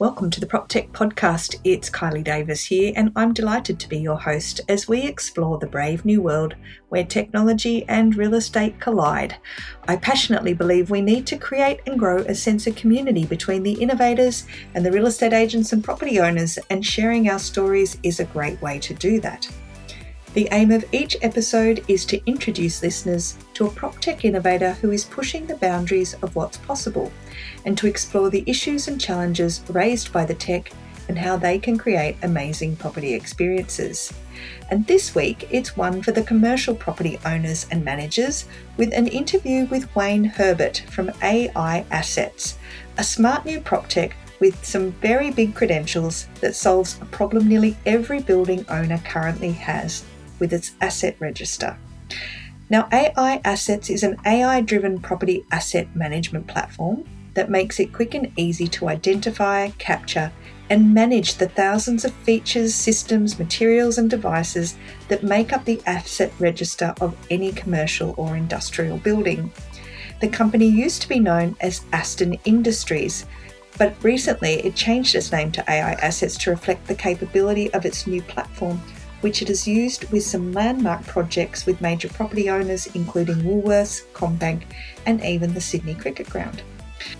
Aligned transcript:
Welcome 0.00 0.30
to 0.30 0.40
the 0.40 0.46
PropTech 0.46 0.92
podcast. 0.92 1.60
It's 1.62 1.90
Kylie 1.90 2.24
Davis 2.24 2.64
here, 2.64 2.94
and 2.96 3.12
I'm 3.16 3.34
delighted 3.34 3.78
to 3.78 3.88
be 3.90 3.98
your 3.98 4.18
host 4.18 4.62
as 4.66 4.88
we 4.88 5.02
explore 5.02 5.58
the 5.58 5.66
brave 5.66 6.06
new 6.06 6.22
world 6.22 6.54
where 6.88 7.04
technology 7.04 7.84
and 7.86 8.16
real 8.16 8.32
estate 8.32 8.80
collide. 8.80 9.36
I 9.88 9.96
passionately 9.96 10.54
believe 10.54 10.88
we 10.88 11.02
need 11.02 11.26
to 11.26 11.36
create 11.36 11.80
and 11.86 11.98
grow 11.98 12.20
a 12.20 12.34
sense 12.34 12.66
of 12.66 12.76
community 12.76 13.26
between 13.26 13.62
the 13.62 13.74
innovators 13.74 14.46
and 14.74 14.86
the 14.86 14.90
real 14.90 15.06
estate 15.06 15.34
agents 15.34 15.74
and 15.74 15.84
property 15.84 16.18
owners, 16.18 16.58
and 16.70 16.82
sharing 16.82 17.28
our 17.28 17.38
stories 17.38 17.98
is 18.02 18.20
a 18.20 18.24
great 18.24 18.58
way 18.62 18.78
to 18.78 18.94
do 18.94 19.20
that. 19.20 19.46
The 20.32 20.48
aim 20.52 20.70
of 20.70 20.84
each 20.92 21.16
episode 21.22 21.84
is 21.88 22.06
to 22.06 22.24
introduce 22.24 22.84
listeners 22.84 23.36
to 23.54 23.66
a 23.66 23.70
PropTech 23.70 24.24
innovator 24.24 24.74
who 24.74 24.92
is 24.92 25.04
pushing 25.04 25.44
the 25.44 25.56
boundaries 25.56 26.14
of 26.22 26.36
what's 26.36 26.56
possible 26.58 27.10
and 27.64 27.76
to 27.76 27.88
explore 27.88 28.30
the 28.30 28.44
issues 28.46 28.86
and 28.86 29.00
challenges 29.00 29.60
raised 29.70 30.12
by 30.12 30.24
the 30.24 30.34
tech 30.34 30.70
and 31.08 31.18
how 31.18 31.36
they 31.36 31.58
can 31.58 31.76
create 31.76 32.16
amazing 32.22 32.76
property 32.76 33.12
experiences. 33.12 34.12
And 34.70 34.86
this 34.86 35.16
week, 35.16 35.48
it's 35.50 35.76
one 35.76 36.00
for 36.00 36.12
the 36.12 36.22
commercial 36.22 36.76
property 36.76 37.18
owners 37.26 37.66
and 37.72 37.84
managers 37.84 38.44
with 38.76 38.92
an 38.94 39.08
interview 39.08 39.66
with 39.66 39.92
Wayne 39.96 40.22
Herbert 40.22 40.84
from 40.90 41.10
AI 41.24 41.84
Assets, 41.90 42.56
a 42.98 43.02
smart 43.02 43.44
new 43.44 43.60
PropTech 43.60 44.12
with 44.38 44.64
some 44.64 44.92
very 44.92 45.32
big 45.32 45.56
credentials 45.56 46.28
that 46.40 46.54
solves 46.54 47.00
a 47.02 47.06
problem 47.06 47.48
nearly 47.48 47.76
every 47.84 48.20
building 48.20 48.64
owner 48.68 48.98
currently 48.98 49.50
has 49.50 50.04
with 50.40 50.52
its 50.52 50.72
asset 50.80 51.16
register. 51.20 51.76
Now, 52.70 52.88
AI 52.92 53.40
Assets 53.44 53.90
is 53.90 54.02
an 54.02 54.16
AI 54.24 54.60
driven 54.60 55.00
property 55.00 55.44
asset 55.50 55.94
management 55.94 56.46
platform 56.46 57.04
that 57.34 57.50
makes 57.50 57.78
it 57.80 57.92
quick 57.92 58.14
and 58.14 58.32
easy 58.36 58.66
to 58.68 58.88
identify, 58.88 59.70
capture, 59.70 60.32
and 60.68 60.94
manage 60.94 61.34
the 61.34 61.48
thousands 61.48 62.04
of 62.04 62.12
features, 62.12 62.74
systems, 62.74 63.40
materials, 63.40 63.98
and 63.98 64.08
devices 64.08 64.76
that 65.08 65.24
make 65.24 65.52
up 65.52 65.64
the 65.64 65.82
asset 65.84 66.32
register 66.38 66.94
of 67.00 67.16
any 67.28 67.50
commercial 67.50 68.14
or 68.16 68.36
industrial 68.36 68.98
building. 68.98 69.52
The 70.20 70.28
company 70.28 70.68
used 70.68 71.02
to 71.02 71.08
be 71.08 71.18
known 71.18 71.56
as 71.60 71.84
Aston 71.92 72.34
Industries, 72.44 73.26
but 73.78 73.96
recently 74.04 74.54
it 74.64 74.76
changed 74.76 75.16
its 75.16 75.32
name 75.32 75.50
to 75.52 75.64
AI 75.68 75.94
Assets 75.94 76.38
to 76.38 76.50
reflect 76.50 76.86
the 76.86 76.94
capability 76.94 77.72
of 77.74 77.84
its 77.84 78.06
new 78.06 78.22
platform 78.22 78.80
which 79.20 79.42
it 79.42 79.48
has 79.48 79.66
used 79.66 80.10
with 80.10 80.22
some 80.22 80.52
landmark 80.52 81.04
projects 81.06 81.66
with 81.66 81.80
major 81.80 82.08
property 82.08 82.48
owners, 82.48 82.86
including 82.94 83.36
Woolworths, 83.36 84.04
CommBank, 84.12 84.62
and 85.06 85.24
even 85.24 85.54
the 85.54 85.60
Sydney 85.60 85.94
Cricket 85.94 86.28
Ground. 86.28 86.62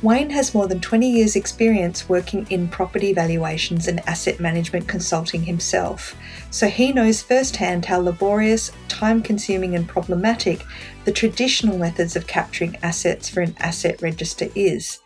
Wayne 0.03 0.31
has 0.31 0.55
more 0.55 0.67
than 0.67 0.81
20 0.81 1.11
years' 1.11 1.37
experience 1.37 2.09
working 2.09 2.47
in 2.51 2.69
property 2.69 3.13
valuations 3.13 3.89
and 3.89 4.07
asset 4.09 4.41
management 4.41 4.89
consulting 4.89 5.43
himself, 5.43 6.15
so 6.51 6.69
he 6.69 6.93
knows 6.93 7.23
firsthand 7.23 7.87
how 7.87 7.99
laborious, 7.99 8.73
time 8.89 9.23
consuming, 9.23 9.75
and 9.75 9.89
problematic 9.89 10.65
the 11.05 11.13
traditional 11.13 11.79
methods 11.79 12.15
of 12.15 12.27
capturing 12.27 12.77
assets 12.83 13.29
for 13.29 13.41
an 13.41 13.55
asset 13.59 14.01
register 14.03 14.49
is, 14.55 15.01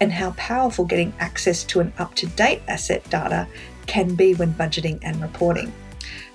and 0.00 0.12
how 0.12 0.30
powerful 0.32 0.84
getting 0.84 1.12
access 1.18 1.64
to 1.64 1.80
an 1.80 1.92
up 1.98 2.14
to 2.14 2.26
date 2.28 2.62
asset 2.68 3.08
data 3.10 3.46
can 3.86 4.14
be 4.14 4.34
when 4.34 4.54
budgeting 4.54 4.98
and 5.02 5.20
reporting. 5.20 5.72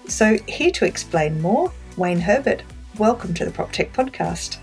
So, 0.08 0.38
here 0.48 0.70
to 0.72 0.86
explain 0.86 1.42
more, 1.42 1.72
Wayne 1.98 2.20
Herbert. 2.20 2.62
Welcome 3.00 3.34
to 3.34 3.46
the 3.46 3.52
PropTech 3.52 3.92
podcast. 3.92 4.60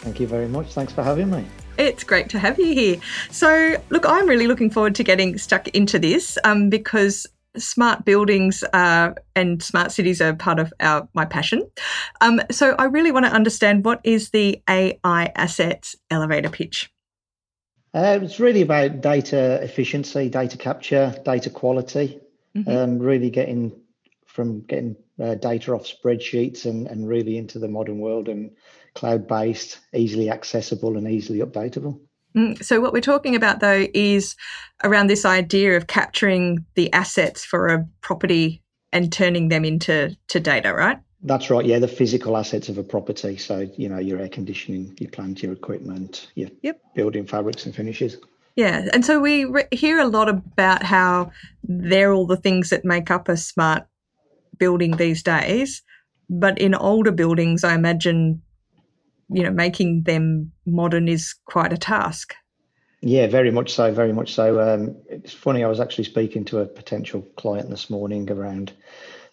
Thank 0.00 0.20
you 0.20 0.26
very 0.26 0.46
much. 0.46 0.74
Thanks 0.74 0.92
for 0.92 1.02
having 1.02 1.30
me. 1.30 1.46
It's 1.78 2.04
great 2.04 2.28
to 2.30 2.38
have 2.38 2.58
you 2.58 2.74
here. 2.74 3.00
So, 3.30 3.82
look, 3.88 4.04
I'm 4.06 4.28
really 4.28 4.46
looking 4.46 4.68
forward 4.68 4.94
to 4.96 5.04
getting 5.04 5.38
stuck 5.38 5.68
into 5.68 5.98
this 5.98 6.36
um, 6.44 6.68
because 6.68 7.26
smart 7.56 8.04
buildings 8.04 8.62
uh, 8.74 9.14
and 9.36 9.62
smart 9.62 9.90
cities 9.90 10.20
are 10.20 10.34
part 10.34 10.58
of 10.58 10.72
our 10.80 11.08
my 11.14 11.24
passion. 11.24 11.66
Um, 12.20 12.42
so, 12.50 12.74
I 12.78 12.84
really 12.84 13.10
want 13.10 13.24
to 13.24 13.32
understand 13.32 13.86
what 13.86 14.00
is 14.04 14.30
the 14.30 14.62
AI 14.68 15.32
assets 15.34 15.96
elevator 16.10 16.50
pitch. 16.50 16.92
Uh, 17.94 18.18
it's 18.22 18.38
really 18.38 18.60
about 18.60 19.00
data 19.00 19.62
efficiency, 19.62 20.28
data 20.28 20.58
capture, 20.58 21.14
data 21.24 21.48
quality, 21.48 22.20
mm-hmm. 22.56 22.70
um, 22.70 22.98
really 22.98 23.30
getting 23.30 23.72
from 24.26 24.62
getting 24.62 24.96
uh, 25.20 25.34
data 25.34 25.72
off 25.72 25.84
spreadsheets 25.84 26.64
and, 26.64 26.86
and 26.86 27.06
really 27.06 27.36
into 27.36 27.58
the 27.58 27.68
modern 27.68 27.98
world 27.98 28.28
and 28.28 28.50
cloud 28.94 29.28
based, 29.28 29.78
easily 29.94 30.30
accessible, 30.30 30.96
and 30.96 31.08
easily 31.08 31.40
updatable. 31.40 32.00
Mm, 32.36 32.62
so, 32.64 32.80
what 32.80 32.92
we're 32.92 33.00
talking 33.00 33.34
about 33.36 33.60
though 33.60 33.86
is 33.92 34.36
around 34.84 35.08
this 35.08 35.24
idea 35.24 35.76
of 35.76 35.86
capturing 35.86 36.64
the 36.74 36.92
assets 36.92 37.44
for 37.44 37.68
a 37.68 37.86
property 38.00 38.62
and 38.92 39.12
turning 39.12 39.48
them 39.48 39.64
into 39.64 40.16
to 40.28 40.40
data, 40.40 40.72
right? 40.72 40.98
That's 41.22 41.50
right. 41.50 41.64
Yeah, 41.64 41.78
the 41.78 41.88
physical 41.88 42.36
assets 42.36 42.68
of 42.68 42.78
a 42.78 42.82
property. 42.82 43.36
So, 43.36 43.70
you 43.76 43.88
know, 43.88 43.98
your 43.98 44.18
air 44.18 44.28
conditioning, 44.28 44.96
your 44.98 45.10
plant, 45.10 45.42
your 45.42 45.52
equipment, 45.52 46.28
your 46.34 46.48
yep. 46.62 46.80
building 46.94 47.26
fabrics 47.26 47.64
and 47.64 47.74
finishes. 47.74 48.16
Yeah, 48.56 48.86
and 48.92 49.04
so 49.04 49.18
we 49.18 49.44
re- 49.44 49.68
hear 49.70 49.98
a 49.98 50.06
lot 50.06 50.28
about 50.28 50.82
how 50.82 51.32
they're 51.64 52.12
all 52.12 52.26
the 52.26 52.36
things 52.36 52.70
that 52.70 52.84
make 52.84 53.10
up 53.10 53.28
a 53.28 53.36
smart 53.36 53.86
building 54.58 54.96
these 54.96 55.22
days. 55.22 55.82
But 56.28 56.58
in 56.58 56.74
older 56.74 57.12
buildings, 57.12 57.64
I 57.64 57.74
imagine, 57.74 58.42
you 59.30 59.42
know, 59.42 59.50
making 59.50 60.02
them 60.02 60.52
modern 60.66 61.08
is 61.08 61.34
quite 61.46 61.72
a 61.72 61.78
task. 61.78 62.34
Yeah, 63.00 63.26
very 63.26 63.50
much 63.50 63.72
so. 63.72 63.92
Very 63.92 64.12
much 64.12 64.32
so. 64.32 64.60
Um, 64.60 64.96
it's 65.08 65.32
funny. 65.32 65.64
I 65.64 65.68
was 65.68 65.80
actually 65.80 66.04
speaking 66.04 66.44
to 66.46 66.60
a 66.60 66.66
potential 66.66 67.22
client 67.36 67.68
this 67.68 67.90
morning 67.90 68.30
around 68.30 68.72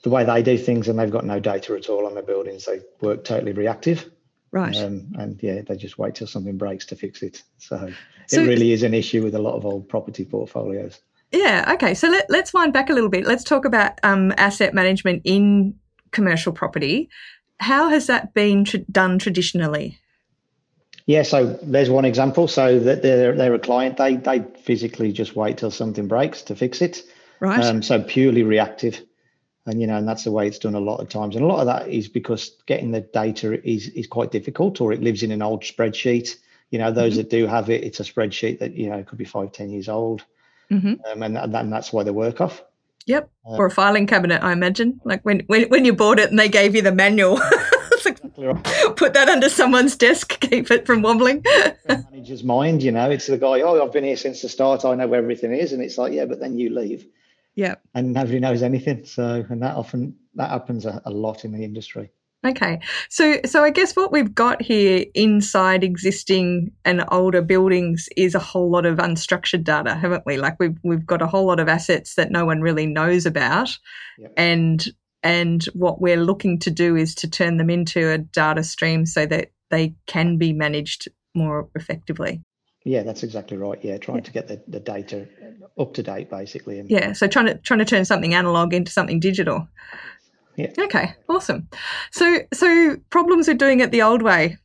the 0.04 0.10
way 0.10 0.24
they 0.24 0.42
do 0.42 0.58
things, 0.58 0.88
and 0.88 0.98
they've 0.98 1.12
got 1.12 1.26
no 1.26 1.40
data 1.40 1.76
at 1.76 1.90
all 1.90 2.08
on 2.08 2.16
their 2.16 2.24
buildings. 2.24 2.66
They 2.66 2.80
work 3.02 3.24
totally 3.26 3.52
reactive. 3.52 4.10
Right. 4.52 4.76
Um, 4.78 5.14
and 5.18 5.42
yeah, 5.42 5.62
they 5.62 5.76
just 5.76 5.98
wait 5.98 6.16
till 6.16 6.28
something 6.28 6.58
breaks 6.58 6.86
to 6.88 6.96
fix 6.96 7.22
it. 7.22 7.44
So, 7.58 7.92
so, 8.28 8.42
it 8.42 8.48
really 8.48 8.72
is 8.72 8.84
an 8.84 8.94
issue 8.94 9.24
with 9.24 9.36
a 9.36 9.40
lot 9.40 9.56
of 9.56 9.66
old 9.66 9.88
property 9.88 10.26
portfolios. 10.26 11.00
Yeah. 11.32 11.72
Okay. 11.76 11.94
So 11.94 12.10
let, 12.10 12.30
let's 12.30 12.54
wind 12.54 12.74
back 12.74 12.90
a 12.90 12.94
little 12.94 13.10
bit. 13.10 13.26
Let's 13.26 13.44
talk 13.44 13.66
about 13.66 14.00
um, 14.04 14.34
asset 14.38 14.74
management 14.74 15.22
in 15.24 15.76
commercial 16.12 16.52
property. 16.52 17.10
How 17.60 17.90
has 17.90 18.08
that 18.08 18.34
been 18.34 18.66
tr- 18.66 18.78
done 18.92 19.20
traditionally? 19.20 20.00
Yeah, 21.06 21.24
so 21.24 21.58
there's 21.64 21.90
one 21.90 22.06
example. 22.06 22.48
So 22.48 22.80
that 22.80 23.02
they're 23.02 23.36
they're 23.36 23.56
a 23.56 23.60
client, 23.60 23.98
they 23.98 24.16
they 24.16 24.42
physically 24.62 25.12
just 25.12 25.36
wait 25.36 25.58
till 25.58 25.72
something 25.72 26.08
breaks 26.08 26.44
to 26.44 26.56
fix 26.56 26.84
it. 26.84 27.02
Right. 27.40 27.64
Um, 27.64 27.82
so 27.82 28.02
purely 28.02 28.44
reactive 28.44 29.04
and 29.70 29.80
you 29.80 29.88
know 29.88 29.98
and 29.98 30.08
that's 30.08 30.24
the 30.24 30.32
way 30.32 30.48
it's 30.48 30.60
done 30.60 30.76
a 30.76 30.80
lot 30.80 31.00
of 31.00 31.10
times. 31.10 31.36
And 31.36 31.46
a 31.46 31.48
lot 31.48 31.60
of 31.60 31.68
that 31.68 31.88
is 31.88 32.08
because 32.08 32.52
getting 32.66 32.92
the 32.92 33.02
data 33.02 33.66
is 33.68 33.90
is 33.90 34.08
quite 34.08 34.32
difficult 34.32 34.82
or 34.82 34.92
it 34.92 35.02
lives 35.02 35.24
in 35.24 35.32
an 35.32 35.42
old 35.42 35.64
spreadsheet. 35.64 36.36
You 36.72 36.80
know 36.80 36.92
those 36.92 37.14
mm-hmm. 37.14 37.18
that 37.18 37.30
do 37.30 37.48
have 37.48 37.70
it 37.70 37.84
it's 37.84 38.00
a 38.00 38.04
spreadsheet 38.04 38.60
that 38.60 38.74
you 38.74 38.90
know 38.90 39.04
could 39.04 39.18
be 39.18 39.26
five 39.26 39.52
ten 39.52 39.70
years 39.70 39.88
old. 39.88 40.26
Mm-hmm. 40.72 40.96
um, 41.12 41.24
and, 41.24 41.36
and 41.38 41.74
that's 41.74 41.92
why 41.92 42.04
they 42.04 42.12
work 42.12 42.42
off. 42.42 42.64
Yep. 43.08 43.28
Uh, 43.44 43.56
or 43.56 43.66
a 43.66 43.72
filing 43.72 44.06
cabinet 44.06 44.44
i 44.44 44.52
imagine. 44.52 45.00
Like 45.04 45.24
when, 45.24 45.42
when 45.48 45.70
when 45.70 45.86
you 45.86 45.94
bought 45.94 46.20
it 46.20 46.30
and 46.30 46.38
they 46.38 46.50
gave 46.50 46.76
you 46.76 46.82
the 46.82 46.92
manual. 46.92 47.40
Exactly 48.00 48.46
right. 48.46 48.96
put 48.96 49.14
that 49.14 49.28
under 49.28 49.50
someone's 49.50 49.96
desk 49.98 50.40
keep 50.40 50.72
it 50.72 50.86
from 50.86 51.02
wobbling. 51.02 51.44
Manager's 51.86 52.44
mind 52.44 52.82
you 52.82 52.92
know. 52.92 53.12
It's 53.12 53.28
the 53.28 53.38
guy 53.38 53.62
oh 53.62 53.84
i've 53.84 53.92
been 53.92 54.06
here 54.06 54.16
since 54.16 54.42
the 54.42 54.50
start. 54.50 54.86
I 54.86 54.96
know 54.96 55.06
where 55.06 55.22
everything 55.22 55.52
is. 55.52 55.74
And 55.74 55.82
it's 55.84 55.98
like 55.98 56.14
yeah 56.14 56.26
but 56.26 56.40
then 56.40 56.58
you 56.58 56.70
leave 56.74 57.06
yeah. 57.60 57.76
And 57.94 58.14
nobody 58.14 58.40
knows 58.40 58.64
anything. 58.64 59.04
So, 59.06 59.46
and 59.50 59.62
that 59.62 59.76
often 59.76 60.16
that 60.36 60.50
happens 60.50 60.86
a, 60.86 61.02
a 61.04 61.12
lot 61.12 61.44
in 61.44 61.52
the 61.52 61.66
industry. 61.66 62.10
Okay. 62.48 62.80
So 63.10 63.42
so 63.44 63.66
I 63.66 63.70
guess 63.70 63.98
what 63.98 64.14
we've 64.14 64.34
got 64.34 64.62
here 64.62 65.04
inside 65.14 65.84
existing 65.84 66.72
and 66.86 67.04
older 67.12 67.42
buildings 67.42 68.08
is 68.16 68.34
a 68.34 68.40
whole 68.40 68.72
lot 68.72 68.86
of 68.86 68.98
unstructured 69.00 69.66
data, 69.66 69.94
haven't 69.94 70.24
we? 70.26 70.38
Like 70.38 70.56
we've 70.58 70.78
we've 70.86 71.06
got 71.06 71.22
a 71.22 71.28
whole 71.28 71.48
lot 71.48 71.60
of 71.60 71.68
assets 71.68 72.16
that 72.16 72.32
no 72.32 72.46
one 72.46 72.62
really 72.62 72.86
knows 72.86 73.26
about. 73.26 73.78
Yep. 74.18 74.34
And 74.38 74.88
and 75.22 75.66
what 75.74 76.00
we're 76.00 76.24
looking 76.24 76.60
to 76.60 76.72
do 76.72 76.96
is 76.96 77.14
to 77.16 77.30
turn 77.30 77.58
them 77.58 77.70
into 77.70 78.10
a 78.10 78.20
data 78.20 78.64
stream 78.64 79.06
so 79.06 79.26
that 79.26 79.52
they 79.70 79.96
can 80.08 80.38
be 80.38 80.54
managed 80.54 81.10
more 81.36 81.68
effectively. 81.76 82.42
Yeah, 82.84 83.04
that's 83.04 83.24
exactly 83.24 83.58
right. 83.58 83.80
Yeah, 83.84 83.98
trying 83.98 84.20
yeah. 84.20 84.24
to 84.24 84.32
get 84.32 84.48
the, 84.48 84.62
the 84.68 84.80
data 84.80 85.28
up 85.78 85.94
to 85.96 86.04
date, 86.04 86.30
basically. 86.30 86.80
And, 86.80 86.90
yeah, 86.90 87.14
so 87.14 87.28
trying 87.28 87.48
to 87.48 87.56
trying 87.56 87.80
to 87.80 87.86
turn 87.86 88.06
something 88.06 88.34
analog 88.34 88.74
into 88.74 88.92
something 88.92 89.20
digital. 89.20 89.68
Yeah. 90.56 90.72
Okay, 90.78 91.14
awesome. 91.28 91.68
So 92.12 92.40
so 92.54 92.98
problems 93.10 93.48
with 93.48 93.58
doing 93.58 93.80
it 93.80 93.92
the 93.92 94.02
old 94.02 94.22
way, 94.22 94.58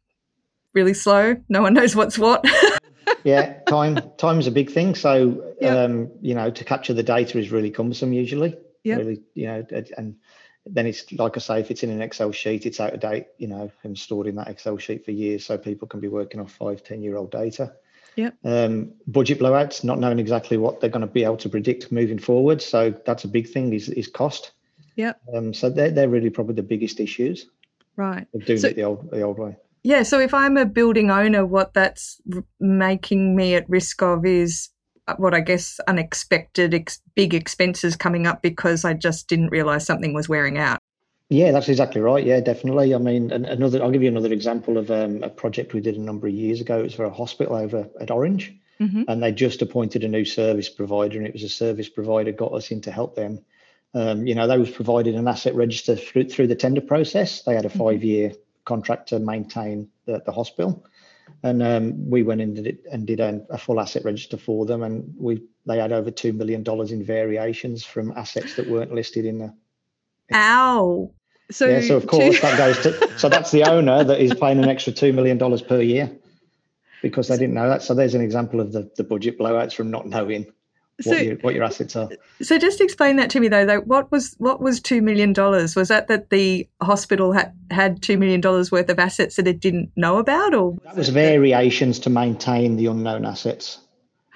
really 0.75 0.95
slow. 0.95 1.37
No 1.49 1.63
one 1.63 1.75
knows 1.75 1.97
what's 1.97 2.19
what. 2.19 2.45
yeah, 3.25 3.61
time 3.63 3.99
time's 4.17 4.47
a 4.47 4.51
big 4.51 4.71
thing. 4.71 4.95
So 4.95 5.55
yep. 5.61 5.77
um, 5.77 6.11
you 6.21 6.35
know, 6.35 6.51
to 6.51 6.65
capture 6.65 6.95
the 6.95 7.03
data 7.03 7.39
is 7.39 7.51
really 7.51 7.71
cumbersome 7.71 8.13
usually. 8.13 8.57
Yeah. 8.85 8.97
Really, 8.97 9.23
you 9.35 9.47
know, 9.47 9.67
and 9.97 10.17
then 10.67 10.87
it's 10.87 11.11
like 11.13 11.37
I 11.37 11.41
say, 11.41 11.61
if 11.61 11.71
it's 11.71 11.83
in 11.83 11.91
an 11.91 12.03
Excel 12.03 12.33
sheet, 12.33 12.67
it's 12.67 12.81
out 12.81 12.95
of 12.95 13.01
date, 13.01 13.27
you 13.39 13.49
know, 13.49 13.71
and 13.83 13.99
stored 13.99 14.27
in 14.27 14.37
that 14.37 14.49
Excel 14.49 14.79
sheet 14.79 15.05
for 15.05 15.11
years, 15.11 15.45
so 15.45 15.59
people 15.59 15.89
can 15.89 16.01
be 16.01 16.09
working 16.09 16.41
off 16.41 16.53
five, 16.53 16.83
ten 16.83 17.03
year 17.03 17.17
old 17.17 17.31
data. 17.31 17.75
Yep. 18.17 18.37
Um, 18.45 18.93
budget 19.07 19.41
blowouts, 19.41 19.83
not 19.85 19.99
knowing 19.99 20.19
exactly 20.19 20.57
what 20.57 20.81
they're 20.81 20.91
going 20.91 21.01
to 21.01 21.07
be 21.13 21.25
able 21.25 21.37
to 21.39 21.49
predict 21.49 21.91
moving 21.91 22.19
forward. 22.19 22.63
So 22.63 22.91
that's 23.07 23.25
a 23.25 23.29
big 23.29 23.49
thing 23.49 23.73
is, 23.73 23.89
is 23.89 24.07
cost. 24.09 24.53
Yeah. 24.97 25.15
Um, 25.35 25.53
so 25.53 25.69
they're, 25.71 25.91
they're 25.91 26.09
really 26.09 26.31
probably 26.31 26.55
the 26.55 26.63
biggest 26.63 27.01
issues 27.01 27.47
Right. 27.97 28.27
of 28.35 28.45
doing 28.45 28.59
So- 28.61 28.69
it 28.69 28.77
the 28.77 28.85
old 28.85 29.11
the 29.11 29.23
old 29.23 29.39
way. 29.39 29.57
Yeah. 29.83 30.03
So 30.03 30.19
if 30.21 30.33
I'm 30.33 30.57
a 30.57 30.65
building 30.65 31.11
owner, 31.11 31.45
what 31.45 31.75
that's 31.75 32.21
r- 32.35 32.45
making 32.61 33.37
me 33.37 33.55
at 33.55 33.69
risk 33.69 34.01
of 34.03 34.25
is 34.25 34.71
uh, 35.09 35.15
what 35.19 35.35
I 35.35 35.41
guess 35.41 35.79
unexpected 35.89 36.73
ex- 36.73 37.01
big 37.15 37.35
expenses 37.35 37.95
coming 37.97 38.27
up 38.27 38.41
because 38.41 38.85
I 38.85 38.95
just 38.95 39.29
didn't 39.29 39.51
realize 39.51 39.85
something 39.85 40.15
was 40.15 40.29
wearing 40.29 40.57
out. 40.57 40.79
Yeah, 41.31 41.53
that's 41.53 41.69
exactly 41.69 42.01
right. 42.01 42.25
Yeah, 42.25 42.41
definitely. 42.41 42.95
I 42.95 42.99
mean, 42.99 43.33
another. 43.33 43.83
I'll 43.83 43.91
give 43.91 44.03
you 44.03 44.09
another 44.11 44.33
example 44.33 44.77
of 44.77 44.91
um, 44.91 45.23
a 45.23 45.31
project 45.31 45.73
we 45.73 45.81
did 45.81 45.97
a 45.97 46.01
number 46.01 46.27
of 46.27 46.35
years 46.35 46.61
ago. 46.61 46.79
It 46.81 46.83
was 46.85 46.95
for 46.95 47.05
a 47.05 47.11
hospital 47.11 47.57
over 47.57 47.89
at 48.01 48.11
Orange, 48.11 48.55
Mm-hmm. 48.81 49.03
and 49.07 49.23
they 49.23 49.31
just 49.31 49.63
appointed 49.63 50.03
a 50.03 50.09
new 50.09 50.25
service 50.25 50.69
provider, 50.69 51.17
and 51.17 51.27
it 51.27 51.33
was 51.33 51.45
a 51.45 51.49
service 51.49 51.89
provider 51.89 52.33
got 52.33 52.53
us 52.53 52.73
in 52.73 52.81
to 52.83 52.91
help 52.91 53.15
them. 53.15 53.39
Um, 53.95 54.27
you 54.27 54.35
know, 54.35 54.49
they 54.49 54.59
was 54.59 54.71
provided 54.71 55.15
an 55.15 55.29
asset 55.29 55.55
register 55.55 55.95
through 55.95 56.29
through 56.29 56.49
the 56.49 56.57
tender 56.57 56.81
process. 56.81 57.43
They 57.43 57.55
had 57.55 57.65
a 57.65 57.69
Mhm. 57.69 57.79
five 57.79 58.03
year 58.05 58.33
contract 58.65 59.11
to 59.11 59.21
maintain 59.21 59.89
the, 60.07 60.21
the 60.27 60.33
hospital, 60.33 60.85
and 61.45 61.63
um, 61.63 62.11
we 62.11 62.25
went 62.25 62.41
in 62.41 62.57
and 62.57 62.65
did, 62.65 62.79
and 62.91 63.07
did 63.07 63.21
a, 63.21 63.41
a 63.49 63.57
full 63.59 63.81
asset 63.81 64.05
register 64.05 64.37
for 64.37 64.67
them, 64.67 64.83
and 64.83 65.15
we 65.17 65.41
they 65.67 65.79
had 65.79 65.93
over 65.93 66.11
two 66.11 66.33
million 66.33 66.65
dollars 66.65 66.91
in 66.91 67.03
variations 67.05 67.85
from 67.85 68.13
assets 68.17 68.57
that 68.57 68.69
weren't 68.69 68.93
listed 68.93 69.25
in 69.25 69.39
the 69.39 69.55
Ow. 70.33 71.11
So, 71.51 71.67
yeah, 71.67 71.83
so 71.83 71.97
of 71.97 72.07
course 72.07 72.41
that 72.41 72.57
goes 72.57 72.79
to 72.83 73.19
so 73.19 73.29
that's 73.29 73.51
the 73.51 73.65
owner 73.65 74.03
that 74.03 74.21
is 74.21 74.33
paying 74.35 74.59
an 74.59 74.69
extra 74.69 74.93
two 74.93 75.13
million 75.13 75.37
dollars 75.37 75.61
per 75.61 75.81
year 75.81 76.11
because 77.03 77.29
they 77.29 77.37
didn't 77.37 77.55
know 77.55 77.69
that. 77.69 77.83
So 77.83 77.95
there's 77.95 78.15
an 78.15 78.23
example 78.23 78.61
of 78.61 78.73
the, 78.73 78.91
the 78.97 79.05
budget 79.05 79.39
blowouts 79.39 79.75
from 79.75 79.91
not 79.91 80.07
knowing 80.07 80.47
so, 81.01 81.11
what 81.11 81.25
your 81.25 81.37
what 81.37 81.55
your 81.55 81.65
assets 81.65 81.97
are. 81.97 82.09
so 82.41 82.59
just 82.59 82.81
explain 82.81 83.17
that 83.17 83.29
to 83.31 83.41
me 83.41 83.49
though. 83.49 83.67
Though, 83.67 83.81
what 83.81 84.11
was 84.13 84.35
what 84.39 84.61
was 84.61 84.81
two 84.81 85.03
million 85.03 85.33
dollars? 85.33 85.75
Was 85.77 85.89
that 85.89 86.09
that 86.09 86.31
the 86.31 86.69
hospital 86.81 87.33
had 87.33 87.53
had 87.71 88.01
two 88.01 88.17
million 88.17 88.41
dollars 88.41 88.71
worth 88.71 88.89
of 88.89 88.99
assets 88.99 89.37
that 89.37 89.49
it 89.49 89.61
didn't 89.61 89.91
know 89.97 90.19
about, 90.19 90.55
or 90.55 90.77
That 90.85 90.97
was 90.97 91.09
variations 91.09 91.99
to 92.01 92.11
maintain 92.11 92.77
the 92.77 92.87
unknown 92.87 93.25
assets. 93.25 93.81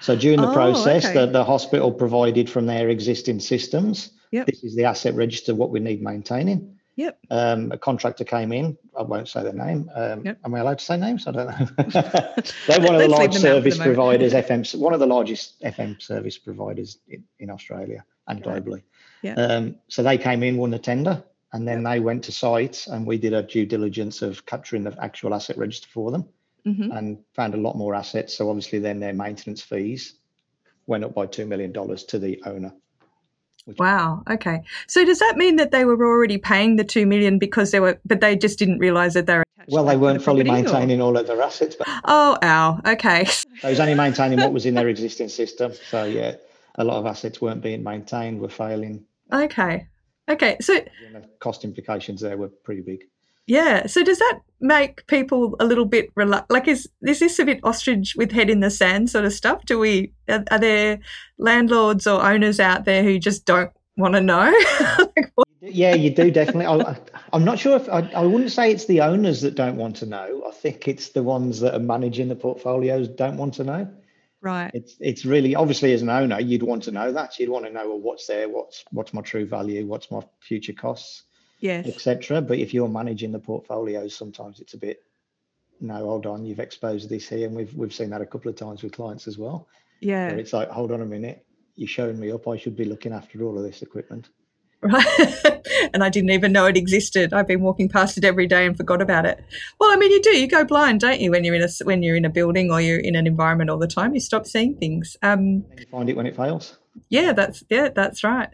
So 0.01 0.15
during 0.15 0.41
the 0.41 0.49
Oh, 0.49 0.53
process, 0.53 1.05
okay. 1.05 1.13
the, 1.13 1.27
the 1.27 1.43
hospital 1.43 1.91
provided 1.91 2.49
from 2.49 2.67
their 2.67 2.89
existing 2.89 3.39
systems. 3.39 4.11
Yep. 4.31 4.45
This 4.47 4.63
is 4.63 4.75
the 4.75 4.85
asset 4.85 5.15
register, 5.15 5.55
what 5.55 5.69
we 5.71 5.79
need 5.79 6.01
maintaining. 6.01 6.75
Yep. 6.95 7.17
Um, 7.31 7.71
a 7.71 7.77
contractor 7.77 8.25
came 8.25 8.51
in. 8.51 8.77
I 8.97 9.03
won't 9.03 9.29
say 9.29 9.41
the 9.41 9.53
name. 9.53 9.89
Um, 9.95 10.25
Yep. 10.25 10.39
Am 10.43 10.53
I 10.55 10.59
allowed 10.59 10.79
to 10.79 10.85
say 10.85 10.97
names? 10.97 11.25
I 11.27 11.31
don't 11.31 11.47
know. 11.47 11.65
They're 12.67 12.81
one 12.81 12.95
of 12.95 13.01
the 13.01 13.07
large 13.07 13.33
for 13.35 13.39
the 13.39 13.39
service 13.39 13.77
providers, 13.77 14.33
FM, 14.33 14.77
one 14.79 14.93
of 14.93 14.99
the 14.99 15.07
largest 15.07 15.61
FM 15.61 16.01
service 16.01 16.37
providers 16.37 16.97
in, 17.07 17.23
in 17.39 17.49
Australia 17.49 18.03
and 18.27 18.43
globally. 18.43 18.83
Yeah. 19.21 19.35
Um, 19.35 19.75
so 19.87 20.03
they 20.03 20.17
came 20.17 20.43
in, 20.43 20.57
won 20.57 20.71
the 20.71 20.79
tender, 20.79 21.23
and 21.53 21.67
then 21.67 21.83
they 21.83 21.99
went 21.99 22.23
to 22.25 22.31
site, 22.31 22.85
and 22.87 23.07
we 23.07 23.17
did 23.17 23.33
a 23.33 23.43
due 23.43 23.65
diligence 23.65 24.21
of 24.21 24.45
capturing 24.45 24.83
the 24.83 24.95
actual 25.01 25.33
asset 25.33 25.57
register 25.57 25.87
for 25.91 26.11
them 26.11 26.25
Mhm. 26.67 26.95
and 26.97 27.17
found 27.33 27.53
a 27.53 27.57
lot 27.57 27.77
more 27.77 27.95
assets. 27.95 28.35
So 28.37 28.49
obviously, 28.49 28.79
then 28.79 28.99
their 28.99 29.13
maintenance 29.13 29.61
fees 29.61 30.15
went 30.85 31.05
up 31.05 31.13
by 31.15 31.25
two 31.27 31.45
million 31.45 31.71
dollars 31.71 32.03
to 32.05 32.19
the 32.19 32.41
owner. 32.45 32.73
Wow. 33.77 34.23
Okay. 34.29 34.61
So 34.87 35.05
does 35.05 35.19
that 35.19 35.37
mean 35.37 35.57
that 35.57 35.71
they 35.71 35.85
were 35.85 35.93
already 36.05 36.37
paying 36.37 36.75
the 36.77 36.83
two 36.83 37.05
million 37.05 37.37
because 37.39 37.71
they 37.71 37.79
were, 37.79 37.99
but 38.05 38.21
they 38.21 38.35
just 38.35 38.57
didn't 38.59 38.79
realize 38.79 39.13
that 39.13 39.25
they 39.25 39.37
were? 39.37 39.43
Well, 39.67 39.85
they 39.85 39.97
weren't 39.97 40.19
the 40.19 40.23
fully 40.25 40.43
property, 40.43 40.61
or- 40.61 40.71
maintaining 40.71 41.01
all 41.01 41.15
of 41.15 41.27
their 41.27 41.41
assets, 41.41 41.75
but 41.75 41.87
Oh, 42.05 42.37
ow. 42.43 42.81
Okay. 42.85 43.27
they 43.61 43.69
was 43.69 43.79
only 43.79 43.93
maintaining 43.93 44.39
what 44.39 44.51
was 44.51 44.65
in 44.65 44.73
their 44.73 44.87
existing 44.95 45.29
system. 45.29 45.73
So 45.89 46.05
yeah, 46.05 46.35
a 46.75 46.83
lot 46.83 46.97
of 46.97 47.05
assets 47.05 47.39
weren't 47.41 47.61
being 47.61 47.83
maintained, 47.83 48.39
were 48.39 48.49
failing. 48.49 49.05
Okay. 49.31 49.87
Okay. 50.29 50.57
So 50.61 50.73
know, 51.11 51.23
cost 51.39 51.63
implications 51.63 52.21
there 52.21 52.37
were 52.37 52.49
pretty 52.49 52.81
big. 52.81 53.03
Yeah. 53.49 53.87
So 53.87 54.03
does 54.03 54.19
that 54.19 54.41
make 54.61 55.07
people 55.07 55.55
a 55.59 55.65
little 55.65 55.85
bit 55.85 56.13
relu- 56.13 56.45
like 56.49 56.67
is 56.67 56.87
is 57.01 57.19
this 57.19 57.39
a 57.39 57.45
bit 57.45 57.59
ostrich 57.63 58.13
with 58.15 58.31
head 58.31 58.49
in 58.49 58.59
the 58.59 58.69
sand 58.69 59.09
sort 59.09 59.25
of 59.25 59.33
stuff? 59.33 59.65
Do 59.65 59.79
we 59.79 60.13
are, 60.29 60.43
are 60.51 60.59
there 60.59 60.99
landlords 61.39 62.05
or 62.05 62.23
owners 62.23 62.59
out 62.59 62.85
there 62.85 63.03
who 63.03 63.17
just 63.17 63.45
don't 63.45 63.71
want 63.97 64.13
to 64.13 64.21
know? 64.21 64.53
Like, 64.99 65.47
Yeah, 65.61 65.95
you 65.95 66.09
do 66.09 66.31
definitely. 66.31 66.67
I, 66.67 66.97
I'm 67.33 67.43
not 67.43 67.59
sure 67.59 67.75
if 67.75 67.89
I, 67.89 67.99
I 68.15 68.23
wouldn't 68.23 68.51
say 68.51 68.71
it's 68.71 68.85
the 68.85 69.01
owners 69.01 69.41
that 69.41 69.55
don't 69.55 69.75
want 69.75 69.95
to 69.97 70.05
know. 70.05 70.43
I 70.47 70.51
think 70.51 70.87
it's 70.87 71.09
the 71.09 71.23
ones 71.23 71.59
that 71.59 71.75
are 71.75 71.79
managing 71.79 72.29
the 72.29 72.35
portfolios 72.35 73.07
don't 73.07 73.35
want 73.35 73.55
to 73.55 73.63
know. 73.63 73.89
right. 74.41 74.71
It's 74.75 74.95
it's 74.99 75.25
really 75.25 75.55
obviously 75.55 75.91
as 75.93 76.03
an 76.03 76.09
owner 76.09 76.39
you'd 76.39 76.63
want 76.63 76.83
to 76.83 76.91
know 76.91 77.11
that 77.11 77.39
you'd 77.39 77.49
want 77.49 77.65
to 77.65 77.71
know 77.71 77.89
well, 77.89 77.99
what's 77.99 78.27
there, 78.27 78.47
what's 78.47 78.85
what's 78.91 79.13
my 79.13 79.21
true 79.21 79.47
value, 79.47 79.87
what's 79.87 80.11
my 80.11 80.21
future 80.39 80.73
costs, 80.73 81.23
Yes. 81.59 81.87
etc. 81.87 82.41
But 82.41 82.59
if 82.59 82.73
you're 82.73 82.87
managing 82.87 83.31
the 83.31 83.39
portfolios, 83.39 84.15
sometimes 84.15 84.59
it's 84.59 84.73
a 84.73 84.77
bit 84.77 85.03
no, 85.81 85.95
hold 85.95 86.25
on, 86.25 86.45
you've 86.45 86.59
exposed 86.59 87.09
this 87.09 87.29
here, 87.29 87.47
and 87.47 87.55
we've 87.55 87.73
we've 87.73 87.93
seen 87.93 88.09
that 88.09 88.21
a 88.21 88.25
couple 88.25 88.49
of 88.49 88.57
times 88.57 88.83
with 88.83 88.91
clients 88.91 89.27
as 89.27 89.37
well. 89.37 89.67
Yeah. 90.01 90.29
It's 90.29 90.53
like, 90.53 90.69
hold 90.69 90.91
on 90.91 91.01
a 91.01 91.05
minute, 91.05 91.45
you're 91.75 91.87
showing 91.87 92.19
me 92.19 92.31
up. 92.31 92.47
I 92.47 92.57
should 92.57 92.75
be 92.75 92.85
looking 92.85 93.13
after 93.13 93.41
all 93.43 93.57
of 93.57 93.63
this 93.63 93.81
equipment. 93.81 94.29
Right. 94.81 95.59
and 95.93 96.03
I 96.03 96.09
didn't 96.09 96.29
even 96.29 96.53
know 96.53 96.65
it 96.65 96.77
existed. 96.77 97.33
I've 97.33 97.47
been 97.47 97.61
walking 97.61 97.89
past 97.89 98.17
it 98.17 98.23
every 98.23 98.47
day 98.47 98.65
and 98.65 98.77
forgot 98.77 99.01
about 99.01 99.25
it. 99.25 99.43
Well, 99.79 99.89
I 99.91 99.97
mean, 99.97 100.11
you 100.11 100.21
do. 100.21 100.37
You 100.37 100.47
go 100.47 100.63
blind, 100.63 101.01
don't 101.01 101.19
you? 101.19 101.31
When 101.31 101.43
you're 101.43 101.55
in 101.55 101.63
a 101.63 101.69
when 101.83 102.01
you're 102.03 102.15
in 102.15 102.25
a 102.25 102.29
building 102.29 102.71
or 102.71 102.79
you're 102.79 102.99
in 102.99 103.15
an 103.15 103.27
environment 103.27 103.69
all 103.69 103.77
the 103.77 103.87
time, 103.87 104.13
you 104.13 104.21
stop 104.21 104.47
seeing 104.47 104.75
things. 104.77 105.17
Um, 105.21 105.65
And 105.69 105.79
you 105.79 105.85
find 105.91 106.09
it 106.09 106.15
when 106.15 106.27
it 106.27 106.35
fails. 106.35 106.77
yeah, 107.09 107.33
that's 107.33 107.63
yeah, 107.69 107.89
that's 107.89 108.23
right. 108.23 108.49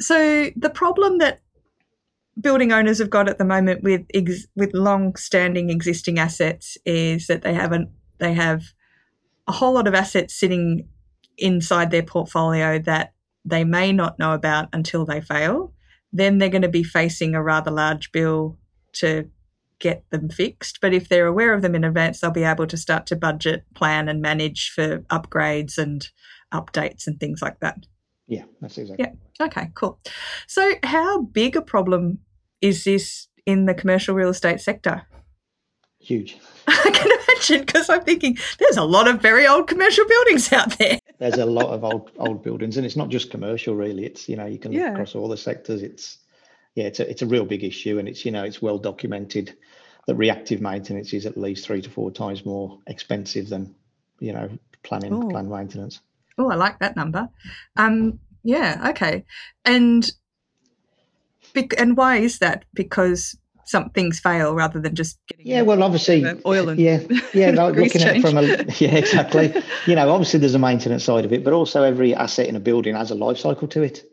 So 0.00 0.50
the 0.56 0.70
problem 0.70 1.18
that 1.18 1.40
building 2.40 2.72
owners 2.72 2.98
have 2.98 3.10
got 3.10 3.28
at 3.28 3.38
the 3.38 3.44
moment 3.44 3.82
with 3.82 4.06
ex- 4.14 4.46
with 4.56 4.72
long-standing 4.74 5.70
existing 5.70 6.18
assets 6.18 6.78
is 6.84 7.26
that 7.26 7.42
they 7.42 7.54
haven't 7.54 7.90
they 8.18 8.34
have 8.34 8.62
a 9.46 9.52
whole 9.52 9.74
lot 9.74 9.88
of 9.88 9.94
assets 9.94 10.34
sitting 10.38 10.88
inside 11.38 11.90
their 11.90 12.02
portfolio 12.02 12.78
that 12.78 13.12
they 13.44 13.64
may 13.64 13.92
not 13.92 14.18
know 14.18 14.32
about 14.32 14.68
until 14.72 15.04
they 15.04 15.20
fail. 15.20 15.72
Then 16.12 16.38
they're 16.38 16.48
going 16.48 16.62
to 16.62 16.68
be 16.68 16.84
facing 16.84 17.34
a 17.34 17.42
rather 17.42 17.70
large 17.70 18.12
bill 18.12 18.58
to 18.94 19.30
get 19.78 20.04
them 20.10 20.28
fixed. 20.28 20.80
But 20.80 20.92
if 20.92 21.08
they're 21.08 21.26
aware 21.26 21.54
of 21.54 21.62
them 21.62 21.74
in 21.74 21.84
advance, 21.84 22.20
they'll 22.20 22.30
be 22.30 22.44
able 22.44 22.66
to 22.66 22.76
start 22.76 23.06
to 23.06 23.16
budget, 23.16 23.64
plan, 23.74 24.08
and 24.08 24.20
manage 24.20 24.70
for 24.70 24.98
upgrades 25.10 25.78
and 25.78 26.06
updates 26.52 27.06
and 27.06 27.18
things 27.18 27.40
like 27.40 27.60
that. 27.60 27.86
Yeah, 28.26 28.44
that's 28.60 28.78
exactly. 28.78 29.06
Yeah. 29.06 29.46
Okay, 29.46 29.70
cool. 29.74 29.98
So, 30.46 30.74
how 30.84 31.22
big 31.22 31.56
a 31.56 31.62
problem 31.62 32.20
is 32.60 32.84
this 32.84 33.28
in 33.46 33.66
the 33.66 33.74
commercial 33.74 34.14
real 34.14 34.28
estate 34.30 34.60
sector? 34.60 35.02
Huge. 35.98 36.38
I 36.66 36.90
can 36.92 37.10
imagine 37.10 37.60
because 37.66 37.90
I'm 37.90 38.02
thinking 38.02 38.38
there's 38.58 38.76
a 38.76 38.84
lot 38.84 39.08
of 39.08 39.20
very 39.20 39.46
old 39.46 39.66
commercial 39.68 40.06
buildings 40.06 40.52
out 40.52 40.78
there. 40.78 40.98
There's 41.18 41.36
a 41.36 41.44
lot 41.44 41.66
of 41.66 41.84
old 41.84 42.10
old 42.16 42.42
buildings, 42.42 42.78
and 42.78 42.86
it's 42.86 42.96
not 42.96 43.10
just 43.10 43.30
commercial, 43.30 43.74
really. 43.76 44.06
It's 44.06 44.26
you 44.26 44.36
know 44.36 44.46
you 44.46 44.58
can 44.58 44.72
look 44.72 44.80
Yeah. 44.80 44.92
across 44.92 45.14
all 45.14 45.28
the 45.28 45.36
sectors. 45.36 45.82
It's 45.82 46.16
yeah, 46.74 46.84
it's 46.84 46.98
a 46.98 47.10
it's 47.10 47.20
a 47.20 47.26
real 47.26 47.44
big 47.44 47.62
issue, 47.62 47.98
and 47.98 48.08
it's 48.08 48.24
you 48.24 48.30
know 48.32 48.42
it's 48.42 48.62
well 48.62 48.78
documented 48.78 49.54
that 50.06 50.14
reactive 50.14 50.62
maintenance 50.62 51.12
is 51.12 51.26
at 51.26 51.36
least 51.36 51.66
three 51.66 51.82
to 51.82 51.90
four 51.90 52.10
times 52.10 52.46
more 52.46 52.78
expensive 52.86 53.50
than 53.50 53.74
you 54.18 54.32
know 54.32 54.48
planning 54.82 55.28
planned 55.28 55.50
maintenance. 55.50 56.00
Oh, 56.38 56.48
I 56.50 56.54
like 56.54 56.78
that 56.78 56.96
number. 56.96 57.28
Um, 57.76 58.18
yeah, 58.42 58.86
okay. 58.88 59.26
And 59.66 60.10
bec- 61.52 61.78
and 61.80 61.96
why 61.96 62.16
is 62.16 62.38
that? 62.38 62.64
Because 62.74 63.36
some 63.64 63.90
things 63.90 64.18
fail 64.18 64.54
rather 64.54 64.80
than 64.80 64.94
just 64.96 65.18
getting 65.28 65.46
Yeah, 65.46 65.62
well, 65.62 65.82
obviously, 65.82 66.24
oil 66.44 66.68
and 66.70 66.80
yeah, 66.80 67.00
yeah, 67.32 67.50
like 67.54 67.76
looking 67.76 68.02
at 68.02 68.16
it 68.16 68.20
from 68.22 68.36
a 68.38 68.42
yeah, 68.78 68.96
exactly. 68.96 69.54
you 69.86 69.94
know, 69.94 70.10
obviously 70.10 70.40
there's 70.40 70.54
a 70.54 70.58
maintenance 70.58 71.04
side 71.04 71.24
of 71.24 71.32
it, 71.32 71.44
but 71.44 71.52
also 71.52 71.82
every 71.84 72.14
asset 72.14 72.48
in 72.48 72.56
a 72.56 72.60
building 72.60 72.96
has 72.96 73.10
a 73.10 73.14
life 73.14 73.38
cycle 73.38 73.68
to 73.68 73.82
it. 73.82 74.04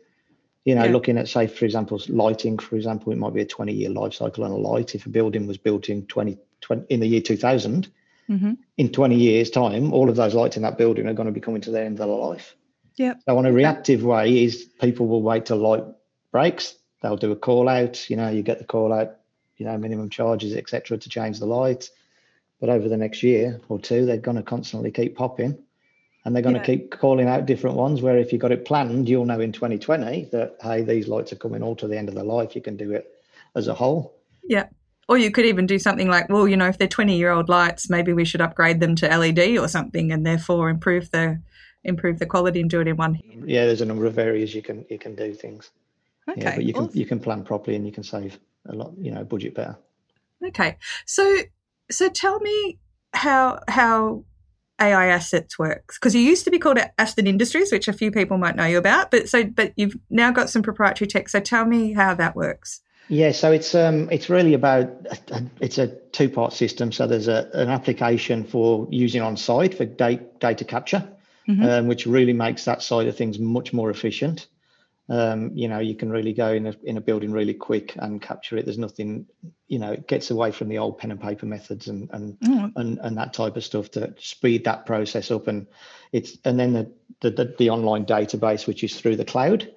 You 0.64 0.74
know, 0.74 0.84
Yeah. 0.84 0.92
looking 0.92 1.18
at 1.18 1.28
say, 1.28 1.46
for 1.46 1.64
example, 1.64 2.00
lighting, 2.08 2.58
for 2.58 2.76
example, 2.76 3.12
it 3.12 3.16
might 3.18 3.34
be 3.34 3.40
a 3.40 3.46
20 3.46 3.72
year 3.72 3.90
life 3.90 4.12
cycle 4.14 4.44
on 4.44 4.50
a 4.52 4.56
light. 4.56 4.94
If 4.94 5.06
a 5.06 5.08
building 5.08 5.46
was 5.46 5.56
built 5.58 5.88
in 5.88 6.06
20, 6.06 6.38
20 6.60 6.84
in 6.88 7.00
the 7.00 7.06
year 7.06 7.20
2000, 7.20 7.88
Mhm. 8.28 8.58
in 8.76 8.90
20 8.90 9.16
years' 9.16 9.48
time, 9.50 9.92
all 9.94 10.10
of 10.10 10.16
those 10.16 10.34
lights 10.34 10.56
in 10.56 10.62
that 10.62 10.76
building 10.76 11.06
are 11.08 11.14
going 11.14 11.26
to 11.26 11.32
be 11.32 11.40
coming 11.40 11.62
to 11.62 11.70
their 11.70 11.84
end 11.84 11.98
of 11.98 12.06
their 12.06 12.16
life. 12.16 12.54
Yep. 12.96 13.20
So 13.26 13.38
on 13.38 13.46
a 13.46 13.52
reactive 13.52 14.04
way 14.04 14.44
is 14.44 14.68
people 14.80 15.06
will 15.06 15.22
wait 15.22 15.46
till 15.46 15.56
light 15.56 15.84
breaks. 16.30 16.74
They'll 17.02 17.16
do 17.16 17.32
a 17.32 17.36
call 17.36 17.68
out. 17.68 18.08
You 18.10 18.16
know, 18.16 18.28
you 18.28 18.42
get 18.42 18.58
the 18.58 18.64
call 18.64 18.92
out. 18.92 19.16
You 19.56 19.66
know, 19.66 19.76
minimum 19.76 20.08
charges, 20.08 20.54
etc., 20.54 20.98
to 20.98 21.08
change 21.08 21.40
the 21.40 21.46
light. 21.46 21.90
But 22.60 22.68
over 22.70 22.88
the 22.88 22.96
next 22.96 23.22
year 23.22 23.60
or 23.68 23.78
two, 23.80 24.06
they're 24.06 24.16
going 24.16 24.36
to 24.36 24.42
constantly 24.42 24.90
keep 24.92 25.16
popping, 25.16 25.58
and 26.24 26.34
they're 26.34 26.42
going 26.42 26.56
Yeah. 26.56 26.62
to 26.62 26.66
keep 26.66 26.90
calling 26.92 27.28
out 27.28 27.46
different 27.46 27.76
ones. 27.76 28.00
Where 28.02 28.18
if 28.18 28.32
you've 28.32 28.40
got 28.40 28.52
it 28.52 28.64
planned, 28.64 29.08
you'll 29.08 29.24
know 29.24 29.40
in 29.40 29.52
2020 29.52 30.28
that 30.32 30.56
hey, 30.62 30.82
these 30.82 31.08
lights 31.08 31.32
are 31.32 31.36
coming 31.36 31.62
all 31.62 31.76
to 31.76 31.88
the 31.88 31.98
end 31.98 32.08
of 32.08 32.14
their 32.14 32.24
life. 32.24 32.54
You 32.54 32.62
can 32.62 32.76
do 32.76 32.92
it 32.92 33.12
as 33.54 33.68
a 33.68 33.74
whole. 33.74 34.14
Yeah. 34.44 34.66
Or 35.08 35.16
you 35.16 35.30
could 35.30 35.46
even 35.46 35.66
do 35.66 35.78
something 35.78 36.08
like, 36.08 36.28
well, 36.28 36.46
you 36.46 36.56
know, 36.56 36.66
if 36.68 36.78
they're 36.78 36.86
20 36.86 37.16
year 37.16 37.30
old 37.30 37.48
lights, 37.48 37.88
maybe 37.88 38.12
we 38.12 38.24
should 38.24 38.42
upgrade 38.42 38.78
them 38.78 38.94
to 38.96 39.08
LED 39.08 39.56
or 39.56 39.66
something 39.66 40.12
and 40.12 40.24
therefore 40.26 40.68
improve 40.68 41.10
the 41.10 41.40
improve 41.84 42.18
the 42.18 42.26
quality 42.26 42.60
and 42.60 42.68
do 42.68 42.80
it 42.80 42.88
in 42.88 42.96
one. 42.96 43.18
Yeah, 43.46 43.66
there's 43.66 43.80
a 43.80 43.86
number 43.86 44.04
of 44.04 44.18
areas 44.18 44.54
you 44.54 44.62
can 44.62 44.84
you 44.90 44.98
can 44.98 45.14
do 45.14 45.32
things. 45.32 45.70
Okay. 46.28 46.40
Yeah, 46.42 46.56
but 46.56 46.64
you 46.64 46.72
can 46.72 46.84
awesome. 46.84 46.98
you 46.98 47.06
can 47.06 47.20
plan 47.20 47.42
properly 47.44 47.76
and 47.76 47.86
you 47.86 47.92
can 47.92 48.02
save 48.04 48.38
a 48.68 48.74
lot, 48.74 48.92
you 48.98 49.10
know, 49.10 49.24
budget 49.24 49.54
better. 49.54 49.76
Okay. 50.46 50.76
So 51.06 51.38
so 51.90 52.08
tell 52.08 52.40
me 52.40 52.78
how 53.14 53.60
how 53.68 54.24
AI 54.80 55.06
assets 55.06 55.58
works 55.58 55.98
because 55.98 56.14
you 56.14 56.20
used 56.20 56.44
to 56.44 56.50
be 56.50 56.58
called 56.58 56.78
Aston 56.98 57.26
Industries, 57.26 57.72
which 57.72 57.88
a 57.88 57.92
few 57.92 58.10
people 58.10 58.38
might 58.38 58.56
know 58.56 58.66
you 58.66 58.78
about, 58.78 59.10
but 59.10 59.28
so 59.28 59.44
but 59.44 59.72
you've 59.76 59.96
now 60.10 60.30
got 60.30 60.50
some 60.50 60.62
proprietary 60.62 61.08
tech. 61.08 61.28
So 61.28 61.40
tell 61.40 61.64
me 61.64 61.92
how 61.92 62.14
that 62.14 62.36
works. 62.36 62.80
Yeah, 63.08 63.32
so 63.32 63.50
it's 63.50 63.74
um 63.74 64.08
it's 64.10 64.28
really 64.28 64.52
about 64.54 64.90
it's 65.60 65.78
a 65.78 65.88
two 66.12 66.28
part 66.28 66.52
system. 66.52 66.92
So 66.92 67.06
there's 67.06 67.28
a 67.28 67.48
an 67.54 67.70
application 67.70 68.44
for 68.44 68.86
using 68.90 69.22
on 69.22 69.36
site 69.36 69.74
for 69.74 69.86
data 69.86 70.24
data 70.40 70.64
capture, 70.64 71.08
Mhm. 71.48 71.64
um, 71.66 71.86
which 71.88 72.06
really 72.06 72.34
makes 72.34 72.66
that 72.66 72.82
side 72.82 73.06
of 73.08 73.16
things 73.16 73.38
much 73.38 73.72
more 73.72 73.88
efficient. 73.90 74.46
Um, 75.10 75.52
you 75.54 75.68
know, 75.68 75.78
you 75.78 75.94
can 75.94 76.10
really 76.10 76.34
go 76.34 76.52
in 76.52 76.66
a 76.66 76.74
in 76.84 76.98
a 76.98 77.00
building 77.00 77.32
really 77.32 77.54
quick 77.54 77.96
and 77.96 78.20
capture 78.20 78.58
it. 78.58 78.66
There's 78.66 78.78
nothing, 78.78 79.26
you 79.66 79.78
know, 79.78 79.92
it 79.92 80.06
gets 80.06 80.30
away 80.30 80.52
from 80.52 80.68
the 80.68 80.78
old 80.78 80.98
pen 80.98 81.10
and 81.10 81.20
paper 81.20 81.46
methods 81.46 81.88
and 81.88 82.10
and 82.12 82.36
Oh, 82.44 82.70
and, 82.76 82.98
and 82.98 83.16
that 83.16 83.32
type 83.32 83.56
of 83.56 83.64
stuff 83.64 83.90
to 83.92 84.14
speed 84.18 84.64
that 84.64 84.84
process 84.84 85.30
up 85.30 85.48
and 85.48 85.66
it's 86.12 86.36
and 86.44 86.60
then 86.60 86.72
the 86.74 86.92
the, 87.20 87.30
the, 87.30 87.54
the 87.58 87.70
online 87.70 88.04
database 88.04 88.66
which 88.66 88.84
is 88.84 89.00
through 89.00 89.16
the 89.16 89.24
cloud 89.24 89.72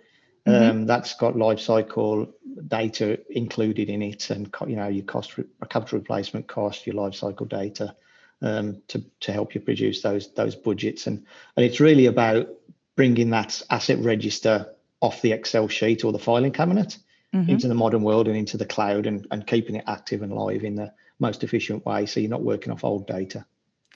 Mhm. 0.47 0.69
um, 0.69 0.85
that's 0.85 1.13
got 1.15 1.37
life 1.37 1.59
cycle 1.59 2.27
data 2.67 3.19
included 3.29 3.89
in 3.89 4.01
it 4.01 4.29
and 4.31 4.51
co- 4.51 4.67
you 4.67 4.75
know 4.75 4.87
your 4.87 5.05
cost 5.05 5.37
re- 5.37 5.45
capital 5.69 5.99
replacement 5.99 6.47
cost 6.47 6.85
your 6.87 6.95
life 6.95 7.15
cycle 7.15 7.45
data 7.45 7.95
um, 8.41 8.81
to 8.87 9.03
to 9.19 9.31
help 9.31 9.55
you 9.55 9.61
produce 9.61 10.01
those 10.01 10.33
those 10.33 10.55
budgets 10.55 11.07
and 11.07 11.25
and 11.55 11.65
it's 11.65 11.79
really 11.79 12.07
about 12.07 12.49
bringing 12.95 13.29
that 13.29 13.61
asset 13.69 13.99
register 13.99 14.73
off 15.01 15.21
the 15.21 15.31
excel 15.31 15.67
sheet 15.67 16.03
or 16.03 16.11
the 16.11 16.19
filing 16.19 16.51
cabinet 16.51 16.97
mhm. 17.33 17.49
into 17.49 17.67
the 17.67 17.75
modern 17.75 18.03
world 18.03 18.27
and 18.27 18.37
into 18.37 18.57
the 18.57 18.65
cloud 18.65 19.05
and, 19.05 19.27
and 19.31 19.45
keeping 19.45 19.75
it 19.75 19.83
active 19.87 20.21
and 20.21 20.33
live 20.33 20.63
in 20.63 20.75
the 20.75 20.91
most 21.19 21.43
efficient 21.43 21.85
way 21.85 22.05
so 22.05 22.19
you're 22.19 22.29
not 22.29 22.43
working 22.43 22.71
off 22.71 22.83
old 22.83 23.05
data 23.07 23.45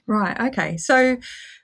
Right. 0.08 0.40
Okay. 0.40 0.78
So, 0.78 1.18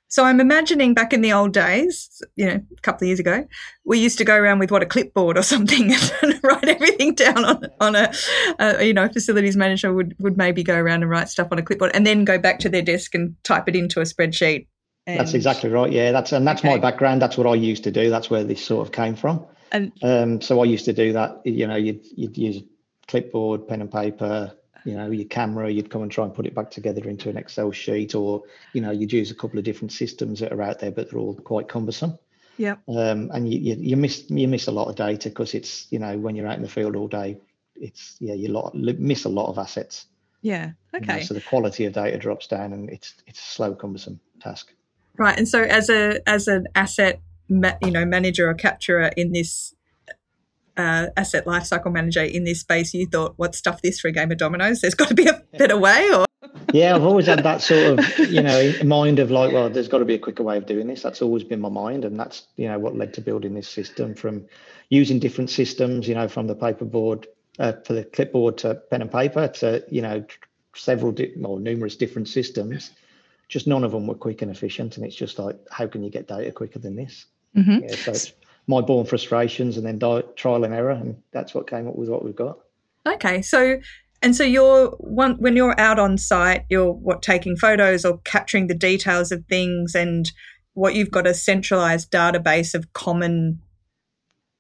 so 0.08 0.26
I'm 0.26 0.40
imagining 0.40 0.94
back 0.94 1.14
in 1.14 1.22
the 1.22 1.32
old 1.32 1.54
days, 1.54 2.22
you 2.36 2.46
know, 2.46 2.56
a 2.56 2.82
couple 2.82 3.06
of 3.06 3.08
years 3.08 3.20
ago, 3.20 3.48
we 3.86 4.00
used 4.00 4.18
to 4.18 4.26
go 4.26 4.36
around 4.36 4.60
with 4.60 4.72
what 4.72 4.82
a 4.82 4.86
clipboard 4.86 5.38
or 5.38 5.44
something 5.44 5.94
and 6.22 6.40
write 6.44 6.68
everything 6.68 7.14
down 7.14 7.46
on 7.46 7.68
on 7.80 7.96
a, 7.96 8.12
uh, 8.60 8.78
you 8.82 8.94
know, 8.94 9.08
facilities 9.08 9.56
manager 9.56 9.94
would 9.94 10.16
would 10.20 10.38
maybe 10.38 10.64
go 10.64 10.76
around 10.76 11.04
and 11.04 11.10
write 11.10 11.30
stuff 11.30 11.50
on 11.52 11.60
a 11.60 11.64
clipboard 11.64 11.92
and 11.94 12.06
then 12.06 12.26
go 12.26 12.38
back 12.38 12.60
to 12.60 12.70
their 12.70 12.82
desk 12.82 13.16
and 13.16 13.36
type 13.44 13.70
it 13.70 13.76
into 13.76 14.00
a 14.00 14.04
spreadsheet. 14.04 14.68
That's 15.06 15.34
exactly 15.34 15.70
right. 15.70 15.92
Yeah, 15.92 16.12
that's 16.12 16.32
and 16.32 16.46
that's 16.48 16.64
my 16.64 16.78
background. 16.78 17.22
That's 17.22 17.38
what 17.38 17.48
I 17.48 17.56
used 17.56 17.84
to 17.86 17.92
do. 17.92 18.10
That's 18.10 18.30
where 18.30 18.44
this 18.44 18.64
sort 18.64 18.88
of 18.88 18.94
came 18.94 19.16
from. 19.16 19.46
And 19.72 19.92
Um, 20.02 20.42
so 20.42 20.62
I 20.62 20.66
used 20.66 20.86
to 20.86 20.94
do 20.94 21.14
that. 21.14 21.42
You 21.46 21.68
know, 21.68 21.76
you'd 21.76 22.06
you'd 22.16 22.38
use 22.38 22.62
clipboard, 23.08 23.68
pen 23.68 23.82
and 23.82 23.92
paper. 23.92 24.54
You 24.86 24.96
know, 24.96 25.12
your 25.12 25.28
camera. 25.28 25.70
You'd 25.72 25.90
come 25.92 26.02
and 26.02 26.12
try 26.12 26.26
and 26.26 26.34
put 26.34 26.46
it 26.48 26.56
back 26.56 26.72
together 26.72 27.08
into 27.08 27.30
an 27.30 27.38
Excel 27.38 27.72
sheet, 27.72 28.16
or 28.16 28.44
you 28.74 28.82
know, 28.82 28.92
you'd 28.92 29.14
use 29.14 29.32
a 29.32 29.36
couple 29.36 29.60
of 29.60 29.66
different 29.66 29.92
systems 29.92 30.40
that 30.40 30.52
are 30.52 30.62
out 30.62 30.80
there, 30.80 30.92
but 30.92 31.10
they're 31.10 31.20
all 31.20 31.36
quite 31.36 31.68
cumbersome. 31.68 32.18
Yeah. 32.58 32.76
Um, 32.88 33.32
and 33.34 33.52
you, 33.52 33.60
you 33.60 33.76
you 33.80 33.98
miss 33.98 34.30
you 34.30 34.48
miss 34.48 34.68
a 34.68 34.72
lot 34.72 34.88
of 34.88 34.96
data 34.96 35.30
because 35.30 35.54
it's 35.54 35.88
you 35.92 36.00
know 36.00 36.18
when 36.18 36.36
you're 36.36 36.48
out 36.48 36.58
in 36.58 36.64
the 36.64 36.70
field 36.70 36.96
all 36.96 37.08
day, 37.08 37.38
it's 37.76 38.18
yeah 38.20 38.34
you 38.34 38.50
lot, 38.50 38.74
miss 38.76 39.26
a 39.26 39.30
lot 39.30 39.50
of 39.50 39.58
assets. 39.58 40.06
yeah. 40.42 40.72
you 40.94 41.00
know, 41.00 41.14
Okay. 41.14 41.24
so 41.24 41.34
the 41.34 41.42
quality 41.42 41.86
of 41.86 41.94
data 41.94 42.18
drops 42.18 42.48
down, 42.48 42.74
and 42.74 42.90
it's 42.90 43.14
it's 43.28 43.40
a 43.40 43.44
slow, 43.44 43.74
cumbersome 43.76 44.20
task. 44.40 44.74
Right. 45.18 45.38
And 45.38 45.48
so 45.48 45.64
as 45.64 45.90
a 45.90 46.28
as 46.28 46.48
an 46.48 46.68
asset, 46.76 47.22
ma- 47.50 47.78
you 47.82 47.92
know, 47.92 48.06
manager 48.06 48.50
or 48.50 48.54
capturer 48.54 49.12
in 49.16 49.32
this. 49.34 49.76
Uh, 50.78 51.08
asset 51.18 51.46
lifecycle 51.46 51.92
manager 51.92 52.24
in 52.24 52.46
this 52.46 52.62
space, 52.62 52.94
you 52.94 53.06
thought, 53.06 53.34
"What 53.36 53.56
stuff 53.56 53.82
this 53.82 54.00
for 54.00 54.08
a 54.08 54.12
game 54.14 54.32
of 54.32 54.38
dominoes? 54.38 54.80
There's 54.80 54.96
got 54.96 55.10
to 55.10 55.14
be 55.14 55.28
a 55.28 55.44
better 55.58 55.78
way." 55.78 56.10
Or 56.14 56.26
yeah, 56.74 56.96
I've 56.96 57.04
always 57.04 57.26
had 57.26 57.44
that 57.44 57.62
sort 57.62 58.00
of, 58.00 58.20
you 58.32 58.42
know, 58.42 58.74
mind 58.84 59.20
of 59.20 59.32
like, 59.32 59.52
well, 59.52 59.70
there's 59.70 59.90
got 59.90 60.00
to 60.00 60.06
be 60.06 60.16
a 60.16 60.20
quicker 60.20 60.44
way 60.44 60.58
of 60.58 60.66
doing 60.66 60.88
this. 60.88 61.02
That's 61.02 61.22
always 61.22 61.44
been 61.44 61.60
my 61.60 61.70
mind, 61.70 62.06
and 62.06 62.18
that's 62.18 62.48
you 62.56 62.68
know 62.68 62.80
what 62.80 62.96
led 62.96 63.14
to 63.16 63.22
building 63.22 63.54
this 63.54 63.68
system 63.68 64.16
from 64.16 64.46
using 64.90 65.20
different 65.20 65.50
systems, 65.50 66.08
you 66.08 66.16
know, 66.16 66.28
from 66.28 66.48
the 66.48 66.56
paperboard 66.56 67.26
uh, 67.60 67.74
for 67.86 67.94
the 67.94 68.04
clipboard 68.04 68.58
to 68.60 68.76
pen 68.76 69.02
and 69.02 69.12
paper 69.12 69.48
to 69.48 69.84
you 69.90 70.02
know 70.02 70.24
several 70.76 71.12
di- 71.12 71.34
or 71.44 71.60
numerous 71.60 71.96
different 71.96 72.28
systems. 72.28 72.92
Just 73.52 73.68
none 73.68 73.84
of 73.84 73.92
them 73.92 74.08
were 74.08 74.16
quick 74.16 74.42
and 74.42 74.50
efficient, 74.50 74.96
and 74.96 75.06
it's 75.06 75.16
just 75.16 75.38
like, 75.38 75.58
how 75.70 75.86
can 75.86 76.02
you 76.04 76.10
get 76.10 76.28
data 76.28 76.52
quicker 76.54 76.80
than 76.80 76.96
this? 76.96 77.26
Mhm. 77.56 77.82
Yeah, 77.82 77.96
so 77.96 78.12
it's 78.12 78.32
my 78.66 78.80
born 78.80 79.06
frustrations 79.06 79.76
and 79.76 79.86
then 79.86 80.00
di- 80.00 80.24
trial 80.38 80.64
and 80.64 80.74
error, 80.74 80.92
and 80.92 81.18
that's 81.32 81.54
what 81.54 81.70
came 81.70 81.86
up 81.86 81.98
with 81.98 82.08
what 82.08 82.24
we've 82.24 82.36
got. 82.36 82.58
Okay, 83.06 83.42
so 83.42 83.78
and 84.22 84.36
so 84.36 84.46
you're 84.46 84.92
one 85.00 85.36
when 85.36 85.58
you're 85.58 85.78
out 85.78 86.00
on 86.00 86.18
site, 86.18 86.64
you're 86.70 86.94
what 86.94 87.22
taking 87.22 87.58
photos 87.58 88.06
or 88.06 88.20
capturing 88.20 88.68
the 88.68 88.74
details 88.74 89.34
of 89.34 89.44
things, 89.50 89.96
and 89.96 90.32
what 90.74 90.96
you've 90.96 91.12
got 91.12 91.28
a 91.28 91.34
centralized 91.34 92.10
database 92.10 92.74
of 92.74 92.94
common 92.94 93.60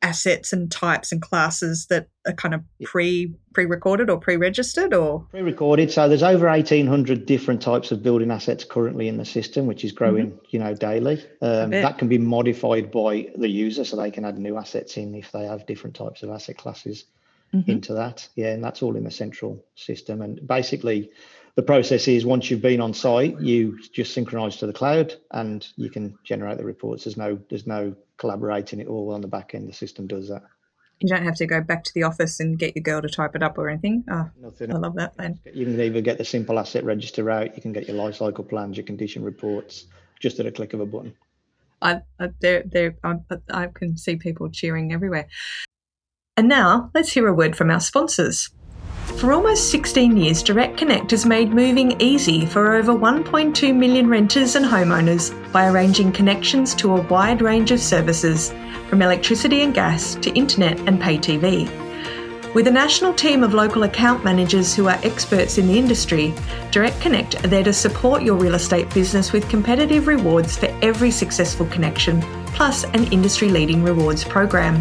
assets 0.01 0.51
and 0.51 0.72
types 0.72 1.12
and 1.12 1.22
classes 1.22 1.86
that 1.88 2.08
are 2.25 2.34
kind 2.34 2.53
of 2.53 2.62
pre 2.84 3.34
pre 3.53 3.65
recorded 3.65 4.10
or 4.10 4.17
pre 4.17 4.36
registered, 4.38 4.93
or 4.93 5.20
Pre-recorded. 5.31 5.91
So 5.91 6.08
there's 6.08 6.24
over 6.24 6.48
1,800 6.48 7.25
different 7.25 7.62
types 7.62 7.91
of 7.91 8.01
building 8.01 8.31
assets 8.31 8.63
currently 8.63 9.08
in 9.08 9.17
the 9.17 9.25
system, 9.25 9.67
which 9.67 9.84
is 9.84 9.91
growing, 9.91 10.39
you 10.50 10.60
know, 10.60 10.74
daily. 10.74 11.24
Um, 11.41 11.72
that 11.72 11.98
can 11.98 12.08
be 12.08 12.17
modified 12.17 12.91
by 12.91 13.29
the 13.36 13.50
user, 13.50 13.84
so 13.84 13.96
they 13.98 14.12
can 14.12 14.25
add 14.25 14.38
new 14.39 14.58
assets 14.58 14.98
in 14.98 15.13
if 15.15 15.31
they 15.31 15.46
have 15.46 15.65
different 15.65 15.96
types 15.96 16.24
of 16.24 16.29
asset 16.29 16.58
classes 16.58 17.05
Mhm. 17.53 17.67
into 17.67 17.93
that. 17.93 18.27
Yeah, 18.36 18.53
and 18.53 18.63
that's 18.63 18.81
all 18.81 18.96
in 18.96 19.03
the 19.03 19.12
central 19.12 19.63
system. 19.75 20.22
And 20.22 20.46
basically, 20.48 21.12
the 21.55 21.63
process 21.63 22.08
is 22.08 22.25
once 22.25 22.50
you've 22.50 22.62
been 22.62 22.79
on 22.79 22.93
site, 22.93 23.39
you 23.41 23.77
just 23.93 24.13
synchronize 24.13 24.55
to 24.58 24.67
the 24.67 24.74
cloud, 24.74 25.15
and 25.31 25.67
you 25.75 25.89
can 25.89 26.15
generate 26.24 26.58
the 26.58 26.63
reports. 26.63 27.03
There's 27.03 27.17
no 27.17 27.38
there's 27.50 27.67
no 27.67 27.93
collaborating 28.22 28.80
it 28.80 28.88
all 28.88 29.12
on 29.13 29.20
the 29.22 29.28
back 29.28 29.54
end. 29.56 29.68
The 29.68 29.74
system 29.74 30.06
does 30.08 30.30
that. 30.30 30.44
you 31.00 31.10
don't 31.10 31.25
have 31.25 31.36
to 31.38 31.48
go 31.48 31.60
back 31.60 31.84
to 31.84 31.94
the 31.96 32.04
office 32.04 32.40
and 32.40 32.58
get 32.58 32.75
your 32.75 32.84
girl 32.84 33.01
to 33.01 33.10
type 33.10 33.36
it 33.36 33.42
up 33.42 33.58
or 33.58 33.68
anything. 33.68 34.04
Oh, 34.10 34.30
Nothing. 34.40 34.72
I 34.72 34.78
love 34.78 34.96
that 34.96 35.18
plan. 35.18 35.40
You 35.51 35.66
can 35.66 35.82
either 35.82 36.01
get 36.01 36.20
the 36.20 36.24
simple 36.24 36.60
asset 36.60 36.86
register 36.86 37.30
out, 37.32 37.56
you 37.56 37.62
can 37.62 37.74
get 37.74 37.88
your 37.88 37.98
life 37.98 38.16
cycle 38.16 38.44
plans, 38.44 38.78
your 38.78 38.86
condition 38.86 39.24
reports, 39.24 39.88
just 40.20 40.40
at 40.40 40.46
a 40.46 40.51
click 40.51 40.74
of 40.74 40.80
a 40.80 40.86
button. 40.86 41.16
I, 41.82 42.01
I, 42.20 42.30
there, 42.40 42.62
there, 42.63 42.96
I, 43.04 43.16
I 43.50 43.68
can 43.74 43.98
see 43.98 44.16
people 44.16 44.50
cheering 44.51 44.94
everywhere. 44.94 45.28
And 46.38 46.48
now 46.48 46.92
let's 46.94 47.12
hear 47.12 47.28
a 47.28 47.34
word 47.34 47.56
from 47.56 47.72
our 47.72 47.80
sponsors. 47.80 48.51
For 49.18 49.34
almost 49.34 49.70
16 49.70 50.18
years, 50.18 50.41
Direct 50.41 50.77
Connect 50.77 51.12
has 51.12 51.25
made 51.25 51.53
moving 51.53 52.00
easy 52.01 52.46
for 52.46 52.74
over 52.74 52.91
1.2 52.91 53.75
million 53.75 54.08
renters 54.08 54.56
and 54.56 54.65
homeowners 54.65 55.32
by 55.51 55.68
arranging 55.68 56.12
connections 56.12 56.74
to 56.75 56.96
a 56.96 57.01
wide 57.01 57.41
range 57.41 57.72
of 57.72 57.80
services, 57.80 58.51
from 58.89 59.01
electricity 59.01 59.62
and 59.62 59.74
gas 59.75 60.15
to 60.15 60.32
internet 60.32 60.80
and 60.88 61.00
pay 61.00 61.18
TV. 61.18 61.70
With 62.53 62.68
a 62.68 62.72
national 62.72 63.13
team 63.13 63.44
of 63.44 63.53
local 63.53 63.84
account 63.84 64.25
managers 64.25 64.75
who 64.75 64.89
are 64.89 65.00
experts 65.03 65.58
in 65.58 65.68
the 65.68 65.77
industry, 65.77 66.34
Direct 66.72 67.00
Connect 67.00 67.46
are 67.46 67.48
there 67.48 67.63
to 67.63 67.72
support 67.72 68.24
your 68.24 68.36
real 68.36 68.56
estate 68.56 68.94
business 68.94 69.32
with 69.32 69.48
competitive 69.48 70.08
rewards 70.08 70.58
for 70.58 70.65
every 70.82 71.12
successful 71.12 71.68
connection, 71.68 72.22
plus 72.48 72.84
an 72.84 73.06
industry 73.13 73.50
leading 73.50 73.84
rewards 73.84 74.24
program. 74.24 74.75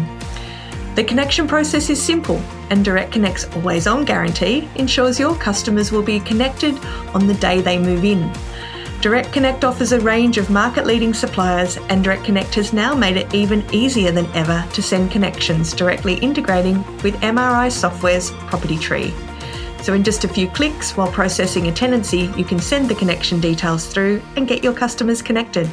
The 0.95 1.05
connection 1.05 1.47
process 1.47 1.89
is 1.89 2.01
simple, 2.01 2.41
and 2.69 2.83
Direct 2.83 3.13
Connect's 3.13 3.45
always 3.55 3.87
on 3.87 4.03
guarantee 4.03 4.67
ensures 4.75 5.17
your 5.17 5.35
customers 5.35 5.89
will 5.89 6.03
be 6.03 6.19
connected 6.19 6.77
on 7.15 7.27
the 7.27 7.33
day 7.35 7.61
they 7.61 7.77
move 7.77 8.03
in. 8.03 8.29
Direct 8.99 9.31
Connect 9.31 9.63
offers 9.63 9.93
a 9.93 10.01
range 10.01 10.37
of 10.37 10.49
market 10.49 10.85
leading 10.85 11.13
suppliers, 11.13 11.77
and 11.89 12.03
Direct 12.03 12.25
Connect 12.25 12.53
has 12.55 12.73
now 12.73 12.93
made 12.93 13.15
it 13.15 13.33
even 13.33 13.63
easier 13.73 14.11
than 14.11 14.29
ever 14.35 14.65
to 14.73 14.81
send 14.81 15.11
connections 15.11 15.73
directly 15.73 16.15
integrating 16.15 16.83
with 16.97 17.15
MRI 17.21 17.71
Software's 17.71 18.31
Property 18.31 18.77
Tree. 18.77 19.13
So, 19.81 19.93
in 19.93 20.03
just 20.03 20.25
a 20.25 20.27
few 20.27 20.49
clicks 20.49 20.97
while 20.97 21.11
processing 21.11 21.67
a 21.67 21.71
tenancy, 21.71 22.31
you 22.35 22.43
can 22.43 22.59
send 22.59 22.89
the 22.89 22.95
connection 22.95 23.39
details 23.39 23.87
through 23.87 24.21
and 24.35 24.45
get 24.47 24.61
your 24.61 24.73
customers 24.73 25.21
connected. 25.21 25.69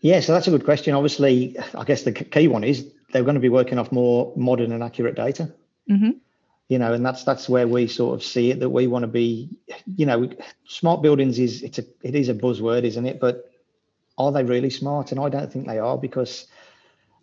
Yeah, 0.00 0.20
so 0.20 0.32
that's 0.32 0.46
a 0.46 0.50
good 0.50 0.64
question. 0.64 0.94
Obviously, 0.94 1.58
I 1.74 1.84
guess 1.84 2.04
the 2.04 2.12
key 2.12 2.48
one 2.48 2.64
is 2.64 2.90
they're 3.12 3.24
going 3.24 3.34
to 3.34 3.40
be 3.40 3.48
working 3.48 3.78
off 3.78 3.92
more 3.92 4.32
modern 4.36 4.72
and 4.72 4.82
accurate 4.82 5.16
data. 5.16 5.52
Mm-hmm. 5.90 6.10
You 6.68 6.78
know, 6.78 6.92
and 6.92 7.04
that's 7.04 7.24
that's 7.24 7.48
where 7.48 7.66
we 7.66 7.86
sort 7.86 8.14
of 8.14 8.22
see 8.22 8.50
it 8.50 8.60
that 8.60 8.68
we 8.70 8.86
want 8.86 9.02
to 9.02 9.08
be. 9.08 9.48
You 9.96 10.06
know, 10.06 10.28
smart 10.66 11.02
buildings 11.02 11.38
is 11.38 11.62
it's 11.62 11.78
a 11.78 11.84
it 12.02 12.14
is 12.14 12.28
a 12.28 12.34
buzzword, 12.34 12.84
isn't 12.84 13.06
it? 13.06 13.20
But 13.20 13.50
are 14.18 14.32
they 14.32 14.44
really 14.44 14.70
smart? 14.70 15.12
And 15.12 15.20
I 15.20 15.28
don't 15.28 15.50
think 15.50 15.66
they 15.66 15.78
are 15.78 15.96
because, 15.96 16.46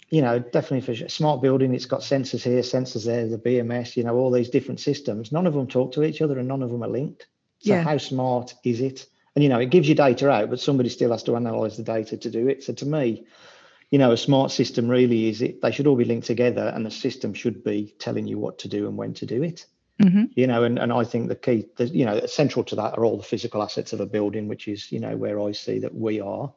you 0.09 0.21
know, 0.21 0.39
definitely 0.39 0.81
for 0.81 1.09
smart 1.09 1.41
building, 1.41 1.73
it's 1.73 1.85
got 1.85 2.01
sensors 2.01 2.41
here, 2.43 2.61
sensors 2.61 3.05
there, 3.05 3.27
the 3.27 3.37
BMS, 3.37 3.95
you 3.97 4.03
know, 4.03 4.15
all 4.15 4.31
these 4.31 4.49
different 4.49 4.79
systems. 4.79 5.31
None 5.31 5.45
of 5.45 5.53
them 5.53 5.67
talk 5.67 5.91
to 5.93 6.03
each 6.03 6.21
other 6.21 6.39
and 6.39 6.47
none 6.47 6.63
of 6.63 6.71
them 6.71 6.83
are 6.83 6.89
linked. 6.89 7.27
So 7.59 7.73
Yeah. 7.73 7.83
how 7.83 7.97
smart 7.97 8.55
is 8.63 8.81
it? 8.81 9.05
And 9.35 9.43
you 9.43 9.49
know, 9.49 9.59
it 9.59 9.69
gives 9.69 9.89
you 9.89 9.95
data 9.95 10.29
out, 10.29 10.49
but 10.49 10.59
somebody 10.61 10.89
still 10.89 11.11
has 11.11 11.23
to 11.23 11.35
analyze 11.35 11.75
the 11.77 11.83
data 11.83 12.15
to 12.17 12.29
do 12.29 12.47
it. 12.47 12.63
So 12.63 12.73
to 12.73 12.85
me, 12.85 13.25
you 13.91 13.99
know, 13.99 14.11
a 14.11 14.17
smart 14.17 14.51
system 14.51 14.87
really 14.87 15.29
is 15.29 15.41
it. 15.41 15.61
They 15.61 15.71
should 15.71 15.87
all 15.87 15.95
be 15.95 16.05
linked 16.05 16.27
together, 16.27 16.71
and 16.75 16.85
the 16.85 16.91
system 16.91 17.33
should 17.33 17.63
be 17.63 17.93
telling 17.99 18.27
you 18.27 18.37
what 18.37 18.59
to 18.59 18.67
do 18.67 18.87
and 18.87 18.97
when 18.97 19.13
to 19.15 19.25
do 19.25 19.43
it. 19.43 19.65
Mm-hmm. 20.01 20.25
You 20.35 20.47
know, 20.47 20.63
and, 20.63 20.77
and 20.77 20.91
I 20.91 21.03
think 21.03 21.29
the 21.29 21.35
key, 21.35 21.65
the, 21.77 21.85
you 21.87 22.05
know, 22.05 22.25
central 22.25 22.65
to 22.65 22.75
that 22.75 22.97
are 22.97 23.05
all 23.05 23.17
the 23.17 23.23
physical 23.23 23.63
assets 23.63 23.93
of 23.93 24.01
a 24.01 24.05
building, 24.05 24.47
which 24.47 24.67
is 24.67 24.91
you 24.91 24.99
know 24.99 25.15
where 25.15 25.39
I 25.39 25.51
see 25.53 25.79
that 25.79 25.95
we 25.95 26.19
are, 26.19 26.51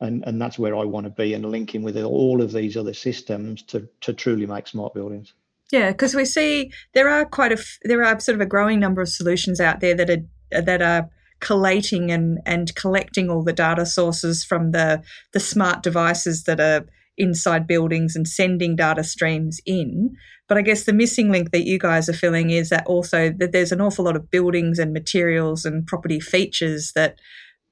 and 0.00 0.24
and 0.26 0.40
that's 0.40 0.58
where 0.58 0.74
I 0.74 0.84
want 0.84 1.04
to 1.04 1.10
be, 1.10 1.34
and 1.34 1.44
linking 1.44 1.82
with 1.82 1.96
all 1.98 2.40
of 2.40 2.52
these 2.52 2.76
other 2.76 2.94
systems 2.94 3.62
to 3.64 3.88
to 4.02 4.14
truly 4.14 4.46
make 4.46 4.66
smart 4.68 4.94
buildings. 4.94 5.34
Yeah, 5.70 5.90
because 5.90 6.14
we 6.14 6.24
see 6.24 6.70
there 6.94 7.08
are 7.08 7.24
quite 7.24 7.52
a 7.52 7.62
there 7.82 8.02
are 8.04 8.18
sort 8.20 8.36
of 8.36 8.40
a 8.40 8.46
growing 8.46 8.80
number 8.80 9.02
of 9.02 9.08
solutions 9.08 9.60
out 9.60 9.80
there 9.80 9.94
that 9.94 10.08
are 10.08 10.62
that 10.62 10.80
are 10.80 11.10
collating 11.40 12.10
and 12.10 12.38
and 12.46 12.74
collecting 12.74 13.30
all 13.30 13.42
the 13.42 13.52
data 13.52 13.86
sources 13.86 14.44
from 14.44 14.72
the 14.72 15.02
the 15.32 15.40
smart 15.40 15.82
devices 15.82 16.44
that 16.44 16.60
are 16.60 16.86
inside 17.18 17.66
buildings 17.66 18.14
and 18.14 18.28
sending 18.28 18.76
data 18.76 19.02
streams 19.02 19.60
in. 19.64 20.14
But 20.48 20.58
I 20.58 20.62
guess 20.62 20.84
the 20.84 20.92
missing 20.92 21.30
link 21.30 21.50
that 21.50 21.66
you 21.66 21.78
guys 21.78 22.08
are 22.08 22.14
filling 22.14 22.50
is 22.50 22.68
that 22.68 22.86
also 22.86 23.32
that 23.38 23.52
there's 23.52 23.72
an 23.72 23.80
awful 23.80 24.04
lot 24.04 24.16
of 24.16 24.30
buildings 24.30 24.78
and 24.78 24.92
materials 24.92 25.64
and 25.64 25.86
property 25.86 26.20
features 26.20 26.92
that 26.94 27.18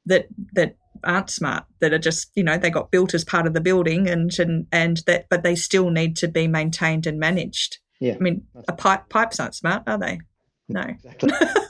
that 0.07 0.27
that 0.55 0.77
aren't 1.03 1.31
smart 1.31 1.65
that 1.81 1.93
are 1.93 1.99
just 1.99 2.31
you 2.35 2.43
know 2.43 2.57
they 2.57 2.71
got 2.71 2.91
built 2.91 3.15
as 3.15 3.25
part 3.25 3.47
of 3.47 3.53
the 3.53 3.61
building 3.61 4.09
and 4.09 4.39
and 4.39 4.67
and 4.73 5.03
that 5.07 5.27
but 5.29 5.43
they 5.43 5.55
still 5.55 5.91
need 5.91 6.17
to 6.17 6.29
be 6.29 6.47
maintained 6.49 7.07
and 7.07 7.19
managed 7.19 7.79
Yeah, 8.01 8.15
I 8.15 8.19
mean, 8.19 8.47
a 8.69 8.73
pipe 8.73 9.09
pipes 9.09 9.39
aren't 9.39 9.55
smart, 9.55 9.83
are 9.87 9.99
they? 9.99 10.21
No. 10.69 10.83
exactly. 10.83 11.31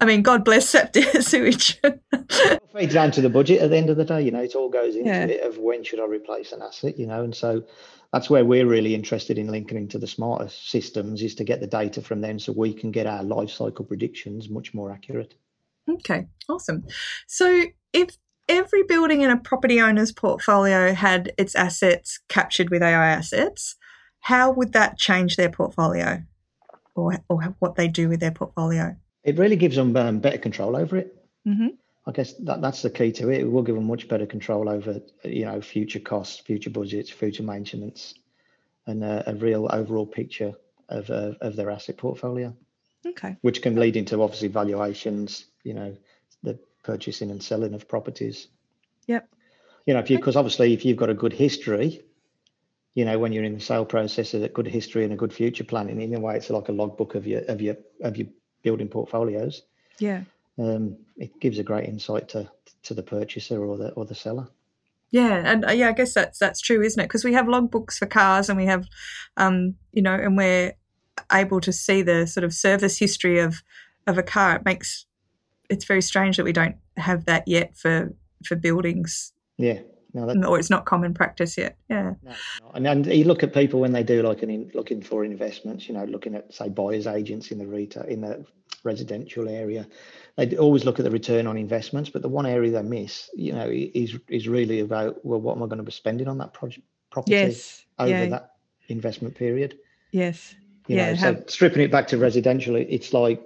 I 0.00 0.04
mean, 0.04 0.22
God 0.22 0.44
bless 0.44 0.68
septic 0.68 1.04
sewage. 1.22 1.78
it 1.82 2.62
feeds 2.74 2.94
down 2.94 3.10
to 3.12 3.20
the 3.20 3.28
budget 3.30 3.60
at 3.60 3.70
the 3.70 3.76
end 3.76 3.90
of 3.90 3.96
the 3.96 4.04
day. 4.04 4.22
You 4.22 4.30
know, 4.30 4.42
it 4.42 4.54
all 4.54 4.68
goes 4.68 4.94
into 4.96 5.08
Yeah. 5.08 5.24
it 5.26 5.42
of 5.42 5.58
when 5.58 5.84
should 5.84 6.00
I 6.00 6.06
replace 6.06 6.52
an 6.52 6.62
asset. 6.62 6.98
You 6.98 7.06
know, 7.06 7.22
and 7.22 7.34
so 7.34 7.62
that's 8.12 8.30
where 8.30 8.44
we're 8.44 8.66
really 8.66 8.94
interested 8.94 9.38
in 9.38 9.48
linking 9.48 9.76
into 9.78 9.98
the 9.98 10.06
smarter 10.06 10.48
systems 10.48 11.22
is 11.22 11.34
to 11.36 11.44
get 11.44 11.60
the 11.60 11.66
data 11.66 12.00
from 12.02 12.20
them 12.20 12.38
so 12.38 12.52
we 12.52 12.72
can 12.72 12.90
get 12.90 13.06
our 13.06 13.22
life 13.22 13.50
cycle 13.50 13.84
predictions 13.84 14.48
much 14.48 14.72
more 14.74 14.90
accurate. 14.92 15.34
okay, 15.88 16.26
awesome. 16.48 16.84
So, 17.26 17.64
if 17.92 18.16
every 18.48 18.82
building 18.84 19.22
in 19.22 19.30
a 19.30 19.36
property 19.38 19.80
owner's 19.80 20.12
portfolio 20.12 20.94
had 20.94 21.32
its 21.36 21.54
assets 21.54 22.20
captured 22.28 22.70
with 22.70 22.82
AI 22.82 23.08
assets, 23.08 23.74
how 24.20 24.50
would 24.52 24.72
that 24.72 24.98
change 24.98 25.36
their 25.36 25.50
portfolio, 25.50 26.22
or 26.94 27.18
or 27.28 27.56
what 27.58 27.74
they 27.76 27.88
do 27.88 28.08
with 28.08 28.20
their 28.20 28.30
portfolio? 28.30 28.96
It 29.26 29.36
really 29.38 29.56
gives 29.56 29.76
them 29.76 29.96
um, 29.96 30.20
better 30.20 30.38
control 30.38 30.76
over 30.76 30.96
it. 30.96 31.16
Mm-hmm. 31.46 31.68
I 32.06 32.12
guess 32.12 32.34
that, 32.34 32.60
that's 32.60 32.82
the 32.82 32.90
key 32.90 33.10
to 33.12 33.28
it. 33.30 33.40
It 33.40 33.50
will 33.50 33.64
give 33.64 33.74
them 33.74 33.86
much 33.88 34.06
better 34.08 34.26
control 34.26 34.68
over, 34.68 35.00
you 35.24 35.44
know, 35.44 35.60
future 35.60 35.98
costs, 35.98 36.38
future 36.38 36.70
budgets, 36.70 37.10
future 37.10 37.42
maintenance, 37.42 38.14
and 38.86 39.02
uh, 39.02 39.24
a 39.26 39.34
real 39.34 39.68
overall 39.70 40.06
picture 40.06 40.54
of 40.88 41.10
uh, 41.10 41.32
of 41.40 41.56
their 41.56 41.70
asset 41.70 41.96
portfolio, 41.96 42.54
Okay. 43.04 43.36
which 43.40 43.60
can 43.60 43.74
lead 43.74 43.96
into 43.96 44.22
obviously 44.22 44.46
valuations. 44.46 45.46
You 45.64 45.74
know, 45.74 45.96
the 46.44 46.60
purchasing 46.84 47.32
and 47.32 47.42
selling 47.42 47.74
of 47.74 47.88
properties. 47.88 48.46
Yep. 49.08 49.28
You 49.86 49.94
know, 49.94 50.00
if 50.00 50.10
you 50.10 50.18
because 50.18 50.36
obviously 50.36 50.72
if 50.72 50.84
you've 50.84 50.96
got 50.96 51.10
a 51.10 51.14
good 51.14 51.32
history, 51.32 52.02
you 52.94 53.04
know, 53.04 53.18
when 53.18 53.32
you're 53.32 53.42
in 53.42 53.54
the 53.54 53.60
sale 53.60 53.84
process, 53.84 54.34
a 54.34 54.48
good 54.48 54.68
history 54.68 55.02
and 55.02 55.12
a 55.12 55.16
good 55.16 55.32
future 55.32 55.64
planning. 55.64 56.00
In 56.00 56.14
a 56.14 56.20
way, 56.20 56.36
it's 56.36 56.50
like 56.50 56.68
a 56.68 56.72
logbook 56.72 57.16
of 57.16 57.26
your 57.26 57.42
of 57.42 57.60
your 57.60 57.76
of 58.02 58.16
your 58.16 58.28
building 58.66 58.88
portfolios 58.88 59.62
Yeah. 60.00 60.22
um, 60.58 60.84
it 61.16 61.30
gives 61.40 61.58
a 61.58 61.62
great 61.70 61.88
insight 61.88 62.28
to 62.30 62.40
to 62.82 62.94
the 62.94 63.02
purchaser 63.02 63.58
or 63.64 63.76
the 63.82 63.88
or 63.98 64.04
the 64.04 64.14
seller. 64.24 64.46
Yeah, 65.10 65.36
and 65.50 65.64
uh, 65.68 65.72
yeah, 65.80 65.88
I 65.88 65.92
guess 65.92 66.12
that's 66.14 66.38
that's 66.44 66.60
true, 66.60 66.82
isn't 66.82 67.00
it? 67.02 67.06
Because 67.08 67.24
we 67.28 67.32
have 67.38 67.46
logbooks 67.46 67.96
for 67.98 68.06
cars, 68.06 68.48
and 68.48 68.58
we 68.58 68.66
have, 68.66 68.84
um, 69.36 69.76
you 69.92 70.02
know, 70.02 70.14
and 70.14 70.36
we're 70.36 70.72
able 71.32 71.60
to 71.60 71.72
see 71.72 72.02
the 72.02 72.26
sort 72.26 72.44
of 72.44 72.52
service 72.52 72.98
history 72.98 73.38
of 73.46 73.62
of 74.06 74.18
a 74.18 74.22
car. 74.34 74.56
It 74.56 74.64
makes 74.64 75.06
it's 75.70 75.84
very 75.92 76.02
strange 76.02 76.36
that 76.36 76.44
we 76.44 76.52
don't 76.52 76.76
have 76.96 77.24
that 77.26 77.44
yet 77.46 77.76
for 77.76 78.12
for 78.44 78.56
buildings, 78.56 79.32
Yeah, 79.58 79.80
no, 80.24 80.48
or 80.48 80.58
it's 80.58 80.70
not 80.70 80.84
common 80.86 81.12
practice 81.14 81.56
yet. 81.58 81.76
Yeah, 81.90 82.14
no, 82.22 82.32
and 82.74 82.86
and 82.86 83.06
you 83.06 83.24
look 83.24 83.42
at 83.42 83.52
people 83.52 83.80
when 83.80 83.92
they 83.92 84.02
do 84.02 84.22
like 84.22 84.42
an 84.42 84.50
in, 84.50 84.70
looking 84.74 85.02
for 85.02 85.24
investments. 85.24 85.88
You 85.88 85.94
know, 85.94 86.04
looking 86.04 86.34
at 86.34 86.52
say 86.54 86.68
buyers 86.68 87.06
agents 87.06 87.50
in 87.50 87.58
the 87.58 87.66
retail 87.66 88.04
in 88.04 88.22
the 88.22 88.44
residential 88.84 89.48
area. 89.48 89.86
They 90.36 90.56
always 90.56 90.84
look 90.84 90.98
at 90.98 91.04
the 91.04 91.10
return 91.10 91.46
on 91.46 91.56
investments, 91.56 92.10
but 92.10 92.22
the 92.22 92.28
one 92.28 92.46
area 92.46 92.70
they 92.70 92.82
miss, 92.82 93.28
you 93.34 93.52
know, 93.52 93.68
is 93.70 94.16
is 94.28 94.48
really 94.48 94.80
about 94.80 95.24
well, 95.24 95.40
what 95.40 95.56
am 95.56 95.62
I 95.62 95.66
going 95.66 95.78
to 95.78 95.84
be 95.84 95.92
spending 95.92 96.28
on 96.28 96.38
that 96.38 96.52
project 96.52 96.86
property 97.10 97.32
yes, 97.34 97.84
over 97.98 98.10
yeah, 98.10 98.26
that 98.26 98.52
investment 98.88 99.34
period? 99.34 99.78
yes, 100.12 100.54
You 100.88 100.96
Yeah, 100.96 101.10
know, 101.10 101.14
so 101.16 101.20
have- 101.34 101.44
stripping 101.48 101.82
it 101.82 101.90
back 101.90 102.06
to 102.08 102.18
residential, 102.18 102.76
it's 102.76 103.12
like 103.12 103.42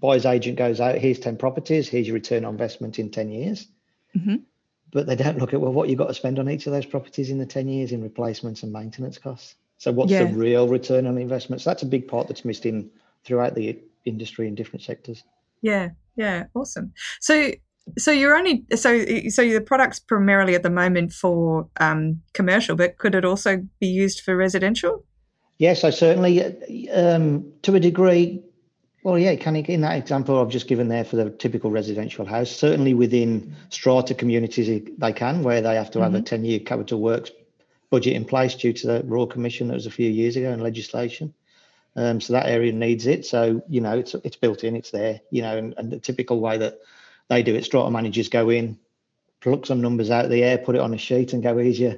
buyer's 0.00 0.24
agent 0.26 0.56
goes 0.56 0.80
out, 0.80 0.96
here's 0.98 1.18
10 1.18 1.36
properties, 1.36 1.88
here's 1.88 2.06
your 2.06 2.14
return 2.14 2.44
on 2.44 2.54
investment 2.54 2.98
in 2.98 3.10
10 3.10 3.30
years. 3.30 3.66
Mhm. 4.16 4.42
But 4.94 5.06
they 5.06 5.16
don't 5.16 5.38
look 5.38 5.52
at, 5.52 5.60
well, 5.60 5.72
what 5.72 5.90
you've 5.90 5.98
got 5.98 6.06
to 6.08 6.14
spend 6.14 6.38
on 6.38 6.48
each 6.48 6.66
of 6.66 6.72
those 6.72 6.86
properties 6.86 7.28
in 7.28 7.36
the 7.38 7.44
10 7.44 7.68
years 7.68 7.92
in 7.92 8.02
replacements 8.02 8.62
and 8.62 8.72
maintenance 8.72 9.18
costs. 9.18 9.56
So 9.76 9.92
what's 9.92 10.10
Yeah. 10.12 10.24
the 10.24 10.32
real 10.34 10.68
return 10.68 11.06
on 11.06 11.18
investment? 11.18 11.60
So 11.60 11.68
that's 11.70 11.82
a 11.82 11.86
big 11.86 12.08
part 12.08 12.28
that's 12.28 12.44
missed 12.46 12.64
in 12.64 12.88
throughout 13.24 13.54
the 13.54 13.78
industry 14.06 14.48
in 14.48 14.54
different 14.54 14.82
sectors. 14.82 15.22
yeah, 15.60 15.90
yeah. 16.16 16.44
Awesome. 16.54 16.94
So. 17.20 17.50
So 17.98 18.10
you're 18.10 18.34
only 18.34 18.64
so 18.74 19.04
so 19.28 19.46
the 19.46 19.60
product's 19.60 19.98
primarily 20.00 20.54
at 20.54 20.62
the 20.62 20.70
moment 20.70 21.12
for 21.12 21.68
um, 21.80 22.22
commercial, 22.32 22.76
but 22.76 22.96
could 22.96 23.14
it 23.14 23.26
also 23.26 23.62
be 23.78 23.86
used 23.86 24.22
for 24.22 24.34
residential? 24.34 25.04
Yes, 25.58 25.82
so 25.82 25.90
certainly 25.90 26.42
um, 26.90 27.52
to 27.60 27.74
a 27.74 27.80
degree, 27.80 28.42
well, 29.04 29.18
yeah, 29.18 29.36
can 29.36 29.54
in 29.54 29.82
that 29.82 29.98
example 29.98 30.40
I've 30.40 30.48
just 30.48 30.66
given 30.66 30.88
there 30.88 31.04
for 31.04 31.16
the 31.16 31.28
typical 31.28 31.70
residential 31.70 32.24
house, 32.24 32.50
certainly 32.50 32.94
within 32.94 33.54
strata 33.68 34.14
communities 34.14 34.90
they 34.96 35.12
can, 35.12 35.42
where 35.42 35.60
they 35.60 35.74
have 35.74 35.90
to 35.90 36.00
have 36.00 36.14
a 36.14 36.22
10 36.22 36.44
year 36.44 36.58
capital 36.58 37.00
works 37.00 37.30
budget 37.90 38.14
in 38.14 38.24
place 38.24 38.54
due 38.54 38.72
to 38.72 38.86
the 38.86 39.02
Royal 39.04 39.26
Commission 39.26 39.68
that 39.68 39.74
was 39.74 39.84
a 39.84 39.90
few 39.90 40.10
years 40.10 40.36
ago 40.36 40.50
and 40.50 40.62
legislation. 40.62 41.34
Um, 41.96 42.18
so 42.20 42.32
that 42.32 42.46
area 42.46 42.72
needs 42.72 43.06
it. 43.06 43.26
So, 43.26 43.62
you 43.68 43.82
know, 43.82 43.98
it's 43.98 44.14
it's 44.14 44.36
built 44.36 44.64
in, 44.64 44.74
it's 44.74 44.90
there, 44.90 45.20
you 45.30 45.42
know, 45.42 45.56
and, 45.56 45.74
and 45.76 45.92
the 45.92 46.00
typical 46.00 46.40
way 46.40 46.56
that 46.56 46.80
they 47.28 47.42
do 47.42 47.54
it, 47.54 47.66
strata 47.66 47.90
managers 47.90 48.30
go 48.30 48.48
in, 48.48 48.78
pluck 49.40 49.66
some 49.66 49.82
numbers 49.82 50.10
out 50.10 50.24
of 50.24 50.30
the 50.30 50.42
air, 50.42 50.56
put 50.56 50.76
it 50.76 50.80
on 50.80 50.94
a 50.94 50.98
sheet 50.98 51.34
and 51.34 51.42
go, 51.42 51.58
here's 51.58 51.78
your 51.78 51.96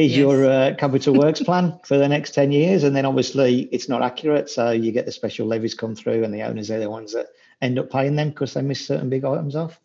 here's 0.00 0.12
Yes. 0.12 0.18
your 0.18 0.50
uh, 0.50 0.74
capital 0.78 1.14
works 1.14 1.42
plan 1.42 1.78
for 1.84 1.98
the 1.98 2.08
next 2.08 2.32
10 2.34 2.52
years 2.52 2.84
and 2.84 2.96
then 2.96 3.04
obviously 3.04 3.68
it's 3.72 3.88
not 3.88 4.02
accurate 4.02 4.48
so 4.48 4.70
you 4.70 4.92
get 4.92 5.06
the 5.06 5.12
special 5.12 5.46
levies 5.46 5.74
come 5.74 5.94
through 5.94 6.24
and 6.24 6.32
the 6.32 6.42
owners 6.42 6.70
are 6.70 6.78
the 6.78 6.90
ones 6.90 7.12
that 7.12 7.26
end 7.60 7.78
up 7.78 7.90
paying 7.90 8.16
them 8.16 8.30
because 8.30 8.54
they 8.54 8.62
miss 8.62 8.86
certain 8.86 9.10
big 9.10 9.24
items 9.24 9.54
off 9.54 9.80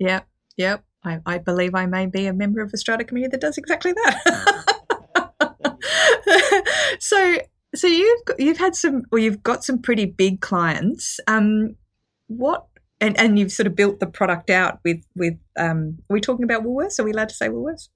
Yep, 0.00 0.26
yep. 0.56 0.82
I, 1.04 1.20
I 1.26 1.38
believe 1.38 1.74
I 1.74 1.86
may 1.86 2.06
be 2.06 2.26
a 2.26 2.32
member 2.32 2.62
of 2.62 2.70
the 2.72 2.78
strata 2.78 3.04
committee 3.04 3.28
that 3.28 3.40
does 3.40 3.58
exactly 3.58 3.92
that. 3.92 4.76
so, 7.00 7.38
so 7.74 7.86
you've 7.86 8.24
got, 8.24 8.40
you've 8.40 8.58
had 8.58 8.74
some, 8.74 9.04
or 9.12 9.18
you've 9.18 9.42
got 9.42 9.64
some 9.64 9.80
pretty 9.80 10.06
big 10.06 10.40
clients. 10.40 11.20
Um, 11.26 11.76
what 12.26 12.66
and 13.00 13.18
and 13.18 13.38
you've 13.38 13.52
sort 13.52 13.66
of 13.66 13.74
built 13.74 14.00
the 14.00 14.06
product 14.06 14.50
out 14.50 14.80
with 14.84 15.02
with. 15.16 15.34
Um, 15.58 15.98
are 16.10 16.14
we 16.14 16.20
talking 16.20 16.44
about 16.44 16.64
Woolworths? 16.64 16.98
Are 16.98 17.04
we 17.04 17.12
allowed 17.12 17.30
to 17.30 17.34
say 17.34 17.48
Woolworths? 17.48 17.88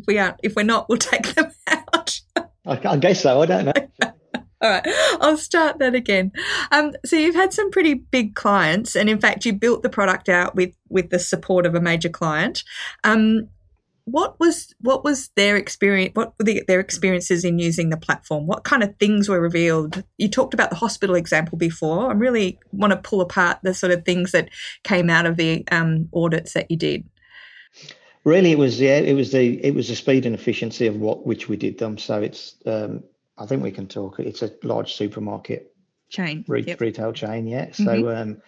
If 0.00 0.06
we 0.06 0.18
aren't, 0.18 0.36
if 0.42 0.54
we're 0.56 0.62
not, 0.62 0.88
we'll 0.88 0.98
take 0.98 1.34
them 1.34 1.52
out. 1.66 2.20
I, 2.36 2.78
I 2.84 2.96
guess 2.98 3.22
so 3.22 3.40
i 3.40 3.46
don't 3.46 3.64
know 3.64 3.72
All 4.62 4.68
right, 4.68 4.86
I'll 5.22 5.38
start 5.38 5.78
that 5.78 5.94
again. 5.94 6.32
Um, 6.70 6.92
so 7.06 7.16
you've 7.16 7.34
had 7.34 7.54
some 7.54 7.70
pretty 7.70 7.94
big 7.94 8.34
clients, 8.34 8.94
and 8.94 9.08
in 9.08 9.18
fact, 9.18 9.46
you 9.46 9.54
built 9.54 9.82
the 9.82 9.88
product 9.88 10.28
out 10.28 10.54
with 10.54 10.76
with 10.90 11.08
the 11.08 11.18
support 11.18 11.64
of 11.64 11.74
a 11.74 11.80
major 11.80 12.10
client. 12.10 12.62
Um, 13.02 13.48
what 14.04 14.38
was 14.38 14.74
what 14.80 15.02
was 15.02 15.30
their 15.34 15.56
experience? 15.56 16.12
What 16.14 16.34
were 16.38 16.44
the, 16.44 16.62
their 16.68 16.80
experiences 16.80 17.42
in 17.42 17.58
using 17.58 17.88
the 17.88 17.96
platform? 17.96 18.46
What 18.46 18.64
kind 18.64 18.82
of 18.82 18.94
things 18.98 19.30
were 19.30 19.40
revealed? 19.40 20.04
You 20.18 20.28
talked 20.28 20.52
about 20.52 20.68
the 20.68 20.76
hospital 20.76 21.14
example 21.14 21.56
before. 21.56 22.10
I 22.10 22.12
really 22.12 22.58
want 22.70 22.90
to 22.90 22.98
pull 22.98 23.22
apart 23.22 23.60
the 23.62 23.72
sort 23.72 23.92
of 23.92 24.04
things 24.04 24.32
that 24.32 24.50
came 24.84 25.08
out 25.08 25.24
of 25.24 25.38
the 25.38 25.64
um, 25.72 26.10
audits 26.12 26.52
that 26.52 26.70
you 26.70 26.76
did. 26.76 27.08
Really, 28.24 28.52
it 28.52 28.58
was 28.58 28.80
yeah, 28.80 28.98
it 28.98 29.14
was 29.14 29.32
the 29.32 29.64
it 29.64 29.74
was 29.74 29.88
the 29.88 29.96
speed 29.96 30.26
and 30.26 30.34
efficiency 30.34 30.86
of 30.86 30.96
what 30.96 31.26
which 31.26 31.48
we 31.48 31.56
did 31.56 31.78
them. 31.78 31.96
So 31.96 32.20
it's 32.20 32.56
um, 32.66 33.04
I 33.38 33.46
think 33.46 33.62
we 33.62 33.70
can 33.70 33.86
talk. 33.86 34.20
It's 34.20 34.42
a 34.42 34.52
large 34.62 34.92
supermarket 34.94 35.74
chain, 36.10 36.44
re- 36.46 36.64
yep. 36.66 36.80
retail 36.80 37.12
chain. 37.12 37.46
Yeah. 37.46 37.72
So 37.72 37.84
mm-hmm. 37.84 38.22
um, 38.32 38.42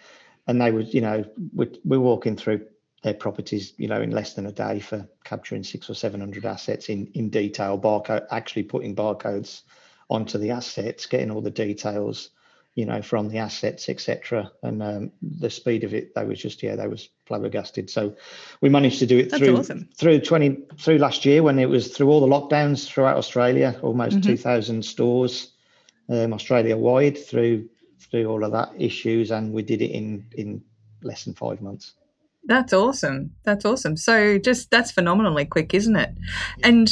and 0.47 0.61
they 0.61 0.71
would 0.71 0.93
you 0.93 1.01
know 1.01 1.25
we're, 1.53 1.71
we're 1.83 1.99
walking 1.99 2.35
through 2.35 2.67
their 3.01 3.15
properties 3.15 3.73
you 3.77 3.87
know 3.87 4.01
in 4.01 4.11
less 4.11 4.33
than 4.33 4.45
a 4.45 4.51
day 4.51 4.79
for 4.79 5.07
capturing 5.23 5.63
six 5.63 5.89
or 5.89 5.95
seven 5.95 6.19
hundred 6.19 6.45
assets 6.45 6.89
in 6.89 7.07
in 7.15 7.29
detail 7.29 7.79
barcode 7.79 8.27
actually 8.29 8.63
putting 8.63 8.95
barcodes 8.95 9.63
onto 10.09 10.37
the 10.37 10.51
assets, 10.51 11.07
getting 11.07 11.31
all 11.31 11.41
the 11.41 11.49
details 11.49 12.29
you 12.75 12.85
know, 12.85 13.01
from 13.01 13.29
the 13.29 13.37
assets, 13.37 13.87
etc. 13.87 14.51
And 14.63 14.81
um, 14.81 15.11
the 15.21 15.49
speed 15.49 15.83
of 15.83 15.93
it, 15.93 16.15
they 16.15 16.25
was 16.25 16.41
just 16.41 16.63
yeah, 16.63 16.75
they 16.75 16.87
was 16.87 17.09
flabbergasted. 17.25 17.89
So 17.89 18.15
we 18.61 18.69
managed 18.69 18.99
to 18.99 19.05
do 19.05 19.19
it 19.19 19.29
That's 19.29 19.43
through 19.43 19.57
awesome. 19.57 19.89
through 19.95 20.21
twenty 20.21 20.57
through 20.79 20.97
last 20.97 21.25
year 21.25 21.43
when 21.43 21.59
it 21.59 21.69
was 21.69 21.95
through 21.95 22.09
all 22.09 22.19
the 22.19 22.27
lockdowns 22.27 22.87
throughout 22.87 23.17
Australia, 23.17 23.79
almost 23.81 24.17
mm-hmm. 24.17 24.31
two 24.31 24.37
thousand 24.37 24.83
stores, 24.83 25.51
um, 26.09 26.33
Australia 26.33 26.75
wide 26.75 27.17
through 27.17 27.69
through 27.99 28.25
all 28.25 28.43
of 28.43 28.51
that 28.51 28.71
issues, 28.77 29.31
and 29.31 29.53
we 29.53 29.61
did 29.61 29.81
it 29.81 29.91
in 29.91 30.25
in 30.35 30.63
less 31.03 31.25
than 31.25 31.33
five 31.33 31.61
months. 31.61 31.93
That's 32.45 32.73
awesome. 32.73 33.31
That's 33.43 33.65
awesome. 33.65 33.95
So 33.97 34.37
just 34.37 34.71
that's 34.71 34.91
phenomenally 34.91 35.45
quick, 35.45 35.73
isn't 35.73 35.95
it? 35.95 36.09
Yeah. 36.57 36.67
And 36.67 36.91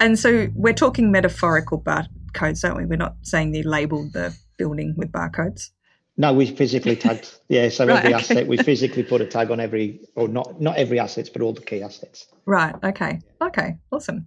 and 0.00 0.18
so 0.18 0.48
we're 0.54 0.72
talking 0.72 1.12
metaphorical 1.12 1.80
barcodes, 1.80 2.64
aren't 2.64 2.78
we? 2.78 2.86
We're 2.86 2.96
not 2.96 3.16
saying 3.22 3.52
they 3.52 3.62
labeled 3.62 4.14
the 4.14 4.34
building 4.60 4.94
with 4.96 5.10
barcodes? 5.10 5.70
No, 6.16 6.34
we 6.34 6.46
physically 6.46 6.96
tagged. 6.96 7.32
Yeah, 7.48 7.68
so 7.70 7.86
right, 7.86 7.96
every 7.96 8.14
okay. 8.14 8.22
asset 8.22 8.46
we 8.46 8.58
physically 8.58 9.02
put 9.02 9.20
a 9.20 9.26
tag 9.26 9.50
on 9.50 9.58
every, 9.58 10.00
or 10.14 10.28
not 10.28 10.60
not 10.60 10.76
every 10.76 11.00
assets, 11.00 11.28
but 11.28 11.42
all 11.42 11.52
the 11.52 11.62
key 11.62 11.82
assets. 11.82 12.26
Right. 12.46 12.74
Okay. 12.84 13.20
Okay. 13.40 13.78
Awesome. 13.90 14.26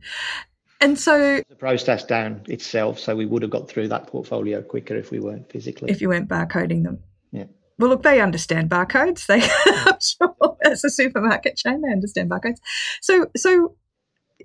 And 0.82 1.00
so 1.00 1.41
the 1.48 1.56
process 1.56 2.04
down 2.04 2.41
itself, 2.48 3.00
so 3.00 3.15
we 3.15 3.26
would 3.26 3.43
have 3.43 3.52
got 3.52 3.69
through 3.69 3.88
that 3.89 4.08
portfolio 4.08 4.62
quicker 4.62 4.98
if 4.98 5.12
we 5.12 5.19
weren't 5.19 5.50
physically. 5.50 5.89
If 5.89 6.02
you 6.02 6.10
weren't 6.10 6.28
barcoding 6.28 6.84
them. 6.84 7.00
Yeah. 7.32 7.46
Well, 7.80 7.89
look, 7.89 8.04
they 8.04 8.19
understand 8.19 8.69
barcodes. 8.69 9.26
They, 9.28 9.41
I'm 9.89 10.00
sure, 10.02 10.58
as 10.65 10.84
a 10.84 10.89
supermarket 10.89 11.56
chain, 11.56 11.82
they 11.82 11.91
understand 11.91 12.30
barcodes. 12.30 12.58
So, 13.02 13.28
so, 13.38 13.76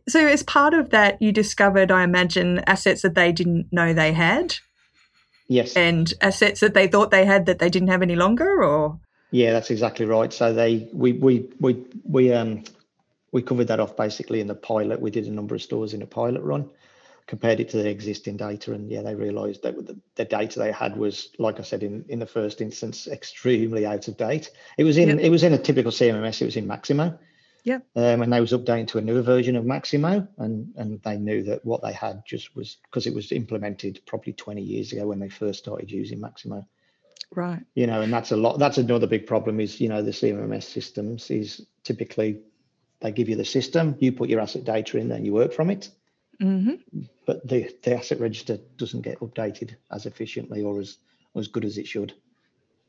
so 0.09 0.25
as 0.27 0.45
part 0.45 0.75
of 0.75 0.91
that, 0.91 1.21
you 1.21 1.33
discovered, 1.33 1.91
I 1.91 2.05
imagine, 2.05 2.61
assets 2.67 3.03
that 3.03 3.17
they 3.17 3.33
didn't 3.33 3.73
know 3.73 3.93
they 3.93 4.13
had. 4.13 4.59
Yes. 5.49 5.75
And 5.77 6.13
assets 6.21 6.61
that 6.61 6.75
they 6.75 6.87
thought 6.87 7.11
they 7.11 7.25
had 7.25 7.47
that 7.47 7.59
they 7.59 7.71
didn't 7.71 7.89
have 7.89 8.03
any 8.03 8.17
longer, 8.17 8.63
or 8.63 9.01
yeah, 9.31 9.53
that's 9.53 9.71
exactly 9.71 10.07
right. 10.07 10.33
So 10.33 10.53
they 10.53 10.89
we 10.93 11.13
we 11.15 11.49
we 11.59 11.85
we 12.05 12.33
um 12.33 12.65
we 13.33 13.43
covered 13.43 13.69
that 13.69 13.81
off 13.81 13.97
basically 13.97 14.41
in 14.41 14.47
the 14.47 14.55
pilot. 14.55 15.01
We 15.01 15.11
did 15.11 15.27
a 15.27 15.31
number 15.31 15.55
of 15.55 15.63
stores 15.63 15.95
in 15.95 16.03
a 16.03 16.07
pilot 16.07 16.43
run, 16.43 16.69
compared 17.27 17.61
it 17.61 17.71
to 17.71 17.79
the 17.79 17.89
existing 17.89 18.37
data, 18.37 18.73
and 18.73 18.91
yeah, 18.91 19.03
they 19.03 19.15
realised 19.15 19.63
that 19.63 19.87
the, 19.87 19.99
the, 20.17 20.25
data 20.25 20.59
they 20.59 20.73
had 20.73 20.97
was, 20.97 21.31
like 21.39 21.59
I 21.59 21.63
said 21.63 21.83
in 21.83 22.05
in 22.09 22.19
the 22.19 22.27
first 22.27 22.61
instance, 22.61 23.09
extremely 23.09 23.87
out 23.87 24.07
of 24.09 24.19
date. 24.19 24.51
It 24.77 24.85
was 24.85 24.99
in 24.99 25.09
yep. 25.09 25.19
it 25.19 25.31
was 25.31 25.43
in 25.43 25.55
a 25.55 25.59
typical 25.59 25.93
CMMS. 25.93 26.43
It 26.43 26.47
was 26.47 26.57
in 26.57 26.67
Maximo. 26.67 27.19
Yeah. 27.69 27.81
Um, 27.97 28.23
and 28.23 28.33
they 28.33 28.41
was 28.41 28.53
updating 28.53 28.89
to 28.89 28.99
a 28.99 29.03
newer 29.03 29.21
version 29.21 29.55
of 29.55 29.67
Maximo, 29.67 30.27
and 30.39 30.73
and 30.77 31.03
they 31.03 31.19
knew 31.19 31.43
that 31.43 31.67
what 31.67 31.83
they 31.83 31.93
had 31.93 32.23
just 32.27 32.57
was 32.57 32.79
because 32.85 33.07
it 33.07 33.15
was 33.15 33.31
implemented 33.31 34.01
probably 34.07 34.33
20 34.33 34.63
years 34.63 34.91
ago 34.93 35.07
when 35.07 35.19
they 35.19 35.29
first 35.29 35.59
started 35.59 35.91
using 35.91 36.19
Maximo. 36.19 36.67
Right. 37.31 37.61
You 37.75 37.87
know, 37.87 38.01
and 38.01 38.11
that's 38.11 38.33
a 38.33 38.39
lot. 38.39 38.59
That's 38.59 38.79
another 38.79 39.07
big 39.07 39.27
problem. 39.27 39.61
Is 39.61 39.83
you 39.83 39.89
know 39.91 40.01
the 40.01 40.13
CMMS 40.13 40.63
systems 40.63 41.31
is 41.31 41.67
typically 41.83 42.41
they 43.01 43.13
give 43.13 43.29
you 43.29 43.37
the 43.37 43.45
system, 43.45 43.97
you 43.99 44.13
put 44.13 44.31
your 44.31 44.41
asset 44.41 44.65
data 44.65 44.97
in, 44.97 45.09
then 45.09 45.27
you 45.27 45.35
work 45.35 45.53
from 45.53 45.69
it. 45.69 45.91
Mm-hmm. 46.41 47.03
But 47.27 47.47
the 47.47 47.71
the 47.83 47.99
asset 47.99 48.19
register 48.19 48.59
doesn't 48.79 49.03
get 49.03 49.21
updated 49.21 49.77
as 49.93 50.07
efficiently 50.07 50.63
or 50.63 50.81
as 50.81 50.97
as 51.37 51.49
good 51.49 51.67
as 51.67 51.77
it 51.77 51.87
should. 51.87 52.15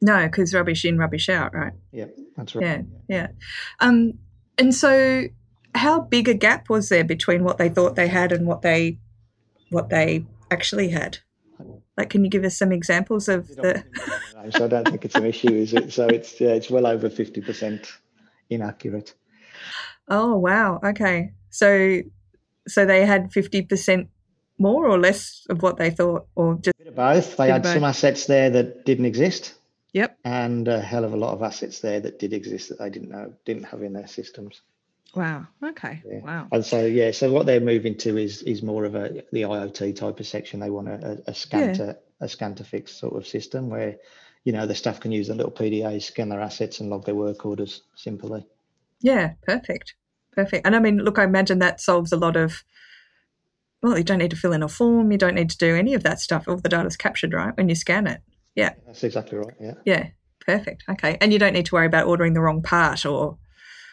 No, 0.02 0.26
because 0.26 0.54
rubbish 0.54 0.86
in, 0.86 0.98
rubbish 0.98 1.28
out, 1.28 1.54
right? 1.54 1.74
Yeah, 1.92 2.06
that's 2.38 2.56
right. 2.56 2.64
Yeah, 2.64 2.82
yeah. 3.10 3.28
Um, 3.82 4.14
and 4.60 4.76
so, 4.76 5.24
how 5.74 6.02
big 6.02 6.28
a 6.28 6.34
gap 6.34 6.70
was 6.70 6.90
there 6.90 7.04
between 7.04 7.44
what 7.44 7.58
they 7.58 7.70
thought 7.70 7.96
they 7.96 8.08
had 8.08 8.32
and 8.32 8.46
what 8.46 8.62
they 8.62 9.00
what 9.70 9.90
they 9.90 10.26
actually 10.52 10.90
had? 10.90 11.20
Like, 11.98 12.10
can 12.10 12.24
you 12.24 12.30
give 12.30 12.44
us 12.44 12.58
some 12.58 12.72
examples 12.72 13.28
of 13.28 13.48
the? 13.48 13.84
so 14.52 14.66
I 14.66 14.68
don't 14.68 14.88
think 14.88 15.06
it's 15.06 15.16
an 15.16 15.26
issue, 15.26 15.54
is 15.54 15.74
it? 15.74 15.92
So 15.94 16.08
it's 16.08 16.40
yeah, 16.40 16.50
it's 16.50 16.70
well 16.70 16.86
over 16.86 17.10
fifty 17.10 17.42
percent 17.42 17.92
inaccurate. 18.50 19.14
Oh 20.08 20.36
wow! 20.38 20.80
Okay, 20.84 21.32
so 21.50 22.02
so 22.68 22.86
they 22.86 23.06
had 23.06 23.32
fifty 23.32 23.62
percent 23.62 24.10
more 24.58 24.88
or 24.88 25.00
less 25.00 25.46
of 25.50 25.62
what 25.62 25.78
they 25.78 25.90
thought, 25.90 26.28
or 26.36 26.56
just 26.56 26.76
both. 26.96 27.38
They 27.38 27.50
had 27.50 27.66
some 27.66 27.84
assets 27.84 28.26
there 28.26 28.50
that 28.50 28.86
didn't 28.86 29.06
exist. 29.06 29.56
Yep. 29.94 30.20
And 30.24 30.68
a 30.68 30.80
hell 30.80 31.04
of 31.04 31.14
a 31.14 31.18
lot 31.18 31.34
of 31.34 31.42
assets 31.42 31.80
there 31.80 32.00
that 32.00 32.20
did 32.20 32.34
exist 32.34 32.70
that 32.70 32.80
they 32.80 32.90
didn't 32.90 33.10
know, 33.10 33.34
didn't 33.46 33.64
have 33.64 33.82
in 33.82 33.94
their 33.94 34.08
systems. 34.08 34.62
Wow. 35.16 35.48
Okay. 35.64 36.04
Yeah. 36.06 36.20
Wow. 36.20 36.48
And 36.52 36.64
so 36.64 36.86
yeah, 36.86 37.12
so 37.12 37.32
what 37.32 37.46
they're 37.46 37.60
moving 37.60 37.98
to 37.98 38.18
is 38.18 38.44
is 38.44 38.62
more 38.62 38.86
of 38.86 38.96
a 38.96 39.24
the 39.32 39.42
IoT 39.42 39.96
type 39.96 40.20
of 40.20 40.28
section. 40.28 40.60
They 40.60 40.70
want 40.70 40.88
a, 40.88 41.24
a 41.26 41.34
scan 41.34 41.74
to 41.76 41.98
a 42.22 42.30
scan 42.30 42.56
to 42.56 42.64
fix 42.64 42.92
sort 42.92 43.16
of 43.16 43.26
system 43.26 43.70
where, 43.70 43.98
you 44.44 44.52
know, 44.52 44.68
the 44.68 44.76
staff 44.76 45.00
can 45.00 45.12
use 45.12 45.30
a 45.30 45.34
little 45.34 45.52
PDA, 45.52 46.02
scan 46.02 46.30
their 46.30 46.42
assets, 46.42 46.80
and 46.80 46.90
log 46.90 47.06
their 47.06 47.16
work 47.16 47.46
orders 47.46 47.82
simply. 47.96 48.46
Yeah. 49.02 49.34
Perfect. 49.42 49.96
Perfect. 50.32 50.66
And 50.68 50.76
I 50.76 50.80
mean, 50.80 51.00
look, 51.00 51.18
I 51.18 51.24
imagine 51.24 51.60
that 51.60 51.82
solves 51.82 52.12
a 52.12 52.18
lot 52.18 52.36
of. 52.36 52.64
Well, 53.82 53.98
you 53.98 54.04
don't 54.04 54.18
need 54.18 54.32
to 54.32 54.38
fill 54.38 54.52
in 54.54 54.62
a 54.62 54.68
form. 54.68 55.12
You 55.12 55.18
don't 55.18 55.36
need 55.36 55.50
to 55.50 55.58
do 55.58 55.76
any 55.76 55.94
of 55.94 56.04
that 56.04 56.20
stuff. 56.20 56.48
All 56.48 56.58
the 56.58 56.70
data's 56.70 56.98
captured, 56.98 57.34
right, 57.34 57.56
when 57.56 57.70
you 57.70 57.76
scan 57.76 58.08
it. 58.08 58.22
Yeah. 58.60 58.74
That's 58.86 59.04
exactly 59.04 59.38
right. 59.38 59.54
Yeah. 59.60 59.74
Yeah. 59.86 60.08
Perfect. 60.46 60.84
Okay. 60.90 61.18
And 61.22 61.32
you 61.32 61.40
don't 61.40 61.54
need 61.54 61.66
to 61.68 61.76
worry 61.76 61.86
about 61.86 62.08
ordering 62.08 62.34
the 62.34 62.42
wrong 62.42 62.62
part 62.62 63.06
or. 63.06 63.38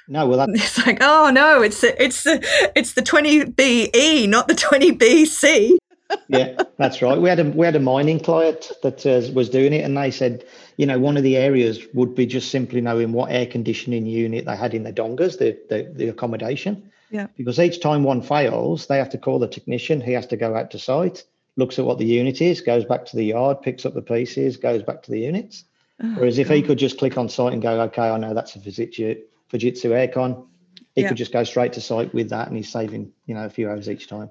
No, 0.08 0.26
well, 0.26 0.38
that's... 0.38 0.52
it's 0.78 0.86
like, 0.86 0.98
oh 1.00 1.30
no, 1.30 1.62
it's 1.62 1.82
it's 1.82 2.24
it's 2.26 2.92
the 2.94 3.02
twenty 3.02 3.44
BE, 3.44 4.26
not 4.26 4.48
the 4.48 4.54
twenty 4.54 4.92
BC. 4.92 5.76
yeah, 6.28 6.56
that's 6.78 7.02
right. 7.02 7.20
We 7.20 7.28
had 7.28 7.40
a 7.40 7.44
we 7.44 7.66
had 7.66 7.74
a 7.74 7.80
mining 7.80 8.20
client 8.20 8.70
that 8.82 9.04
uh, 9.04 9.32
was 9.32 9.48
doing 9.50 9.72
it, 9.72 9.84
and 9.84 9.96
they 9.96 10.12
said, 10.12 10.44
you 10.76 10.86
know, 10.86 10.98
one 10.98 11.16
of 11.16 11.24
the 11.24 11.36
areas 11.36 11.80
would 11.94 12.14
be 12.14 12.26
just 12.26 12.50
simply 12.50 12.80
knowing 12.80 13.12
what 13.12 13.32
air 13.32 13.46
conditioning 13.46 14.06
unit 14.06 14.44
they 14.44 14.56
had 14.56 14.74
in 14.74 14.84
the 14.84 14.92
dongas, 14.92 15.38
the 15.38 15.58
the, 15.68 15.92
the 15.92 16.08
accommodation. 16.08 16.90
Yeah. 17.10 17.26
Because 17.36 17.58
each 17.58 17.80
time 17.80 18.04
one 18.04 18.22
fails, 18.22 18.86
they 18.86 18.98
have 18.98 19.10
to 19.10 19.18
call 19.18 19.38
the 19.40 19.48
technician. 19.48 20.00
He 20.00 20.12
has 20.12 20.26
to 20.28 20.36
go 20.36 20.56
out 20.56 20.70
to 20.72 20.78
site 20.78 21.24
looks 21.56 21.78
at 21.78 21.84
what 21.84 21.98
the 21.98 22.04
unit 22.04 22.40
is, 22.40 22.60
goes 22.60 22.84
back 22.84 23.04
to 23.06 23.16
the 23.16 23.24
yard, 23.24 23.62
picks 23.62 23.86
up 23.86 23.94
the 23.94 24.02
pieces, 24.02 24.56
goes 24.56 24.82
back 24.82 25.02
to 25.02 25.10
the 25.10 25.20
units. 25.20 25.64
Oh, 26.02 26.14
Whereas 26.16 26.38
if 26.38 26.48
God. 26.48 26.54
he 26.54 26.62
could 26.62 26.78
just 26.78 26.98
click 26.98 27.16
on 27.16 27.28
site 27.28 27.52
and 27.52 27.62
go, 27.62 27.80
okay, 27.82 28.10
I 28.10 28.18
know 28.18 28.34
that's 28.34 28.54
a 28.56 28.58
Fujitsu, 28.58 29.18
Fujitsu 29.50 29.90
aircon, 29.90 30.46
he 30.94 31.02
yeah. 31.02 31.08
could 31.08 31.16
just 31.16 31.32
go 31.32 31.44
straight 31.44 31.72
to 31.74 31.80
site 31.80 32.12
with 32.14 32.30
that 32.30 32.48
and 32.48 32.56
he's 32.56 32.70
saving, 32.70 33.12
you 33.26 33.34
know, 33.34 33.44
a 33.44 33.50
few 33.50 33.68
hours 33.68 33.88
each 33.88 34.08
time. 34.08 34.30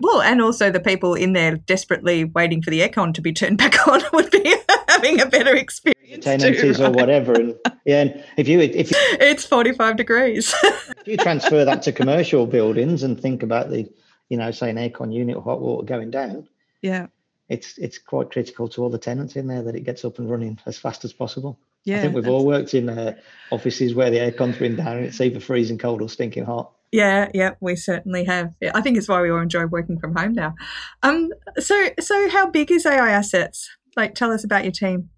Well, 0.00 0.22
and 0.22 0.40
also 0.40 0.70
the 0.70 0.80
people 0.80 1.14
in 1.14 1.34
there 1.34 1.56
desperately 1.56 2.24
waiting 2.24 2.62
for 2.62 2.70
the 2.70 2.80
aircon 2.80 3.12
to 3.14 3.20
be 3.20 3.32
turned 3.32 3.58
back 3.58 3.86
on 3.86 4.02
would 4.12 4.30
be 4.30 4.54
having 4.88 5.20
a 5.20 5.26
better 5.26 5.54
experience. 5.54 6.24
Tenancies 6.24 6.78
too, 6.78 6.82
right? 6.82 6.88
or 6.88 6.92
whatever. 6.92 7.34
And 7.34 7.54
yeah, 7.84 8.02
and 8.02 8.24
if 8.36 8.48
you 8.48 8.60
if 8.60 8.90
you, 8.90 8.96
it's 9.20 9.44
forty 9.44 9.72
five 9.72 9.96
degrees. 9.96 10.52
if 10.64 11.06
you 11.06 11.16
transfer 11.16 11.64
that 11.64 11.82
to 11.82 11.92
commercial 11.92 12.46
buildings 12.46 13.04
and 13.04 13.20
think 13.20 13.44
about 13.44 13.70
the, 13.70 13.88
you 14.28 14.36
know, 14.36 14.50
say 14.50 14.70
an 14.70 14.76
aircon 14.76 15.14
unit 15.14 15.36
or 15.36 15.42
hot 15.42 15.60
water 15.60 15.86
going 15.86 16.10
down, 16.10 16.48
yeah. 16.82 17.06
It's 17.48 17.76
it's 17.78 17.98
quite 17.98 18.30
critical 18.30 18.68
to 18.68 18.82
all 18.82 18.90
the 18.90 18.98
tenants 18.98 19.34
in 19.34 19.48
there 19.48 19.62
that 19.62 19.74
it 19.74 19.80
gets 19.80 20.04
up 20.04 20.18
and 20.18 20.30
running 20.30 20.58
as 20.66 20.78
fast 20.78 21.04
as 21.04 21.12
possible. 21.12 21.58
Yeah 21.84 21.98
i 21.98 22.00
think 22.02 22.14
we've 22.14 22.28
all 22.28 22.44
worked 22.44 22.74
in 22.74 22.88
uh, 22.90 23.14
offices 23.50 23.94
where 23.94 24.10
the 24.10 24.18
aircon's 24.18 24.58
been 24.58 24.76
down 24.76 24.98
and 24.98 25.06
it's 25.06 25.20
either 25.20 25.40
freezing 25.40 25.78
cold 25.78 26.02
or 26.02 26.08
stinking 26.08 26.44
hot. 26.44 26.72
Yeah 26.92 27.30
yeah 27.34 27.52
we 27.60 27.76
certainly 27.76 28.24
have. 28.24 28.52
Yeah, 28.60 28.72
i 28.74 28.80
think 28.80 28.98
it's 28.98 29.08
why 29.08 29.22
we 29.22 29.30
all 29.30 29.40
enjoy 29.40 29.66
working 29.66 29.98
from 29.98 30.14
home 30.14 30.34
now. 30.34 30.54
Um 31.02 31.30
so 31.58 31.88
so 31.98 32.28
how 32.30 32.50
big 32.50 32.70
is 32.70 32.86
ai 32.86 33.10
assets? 33.10 33.68
Like 33.96 34.14
tell 34.14 34.30
us 34.30 34.44
about 34.44 34.64
your 34.64 34.72
team. 34.72 35.10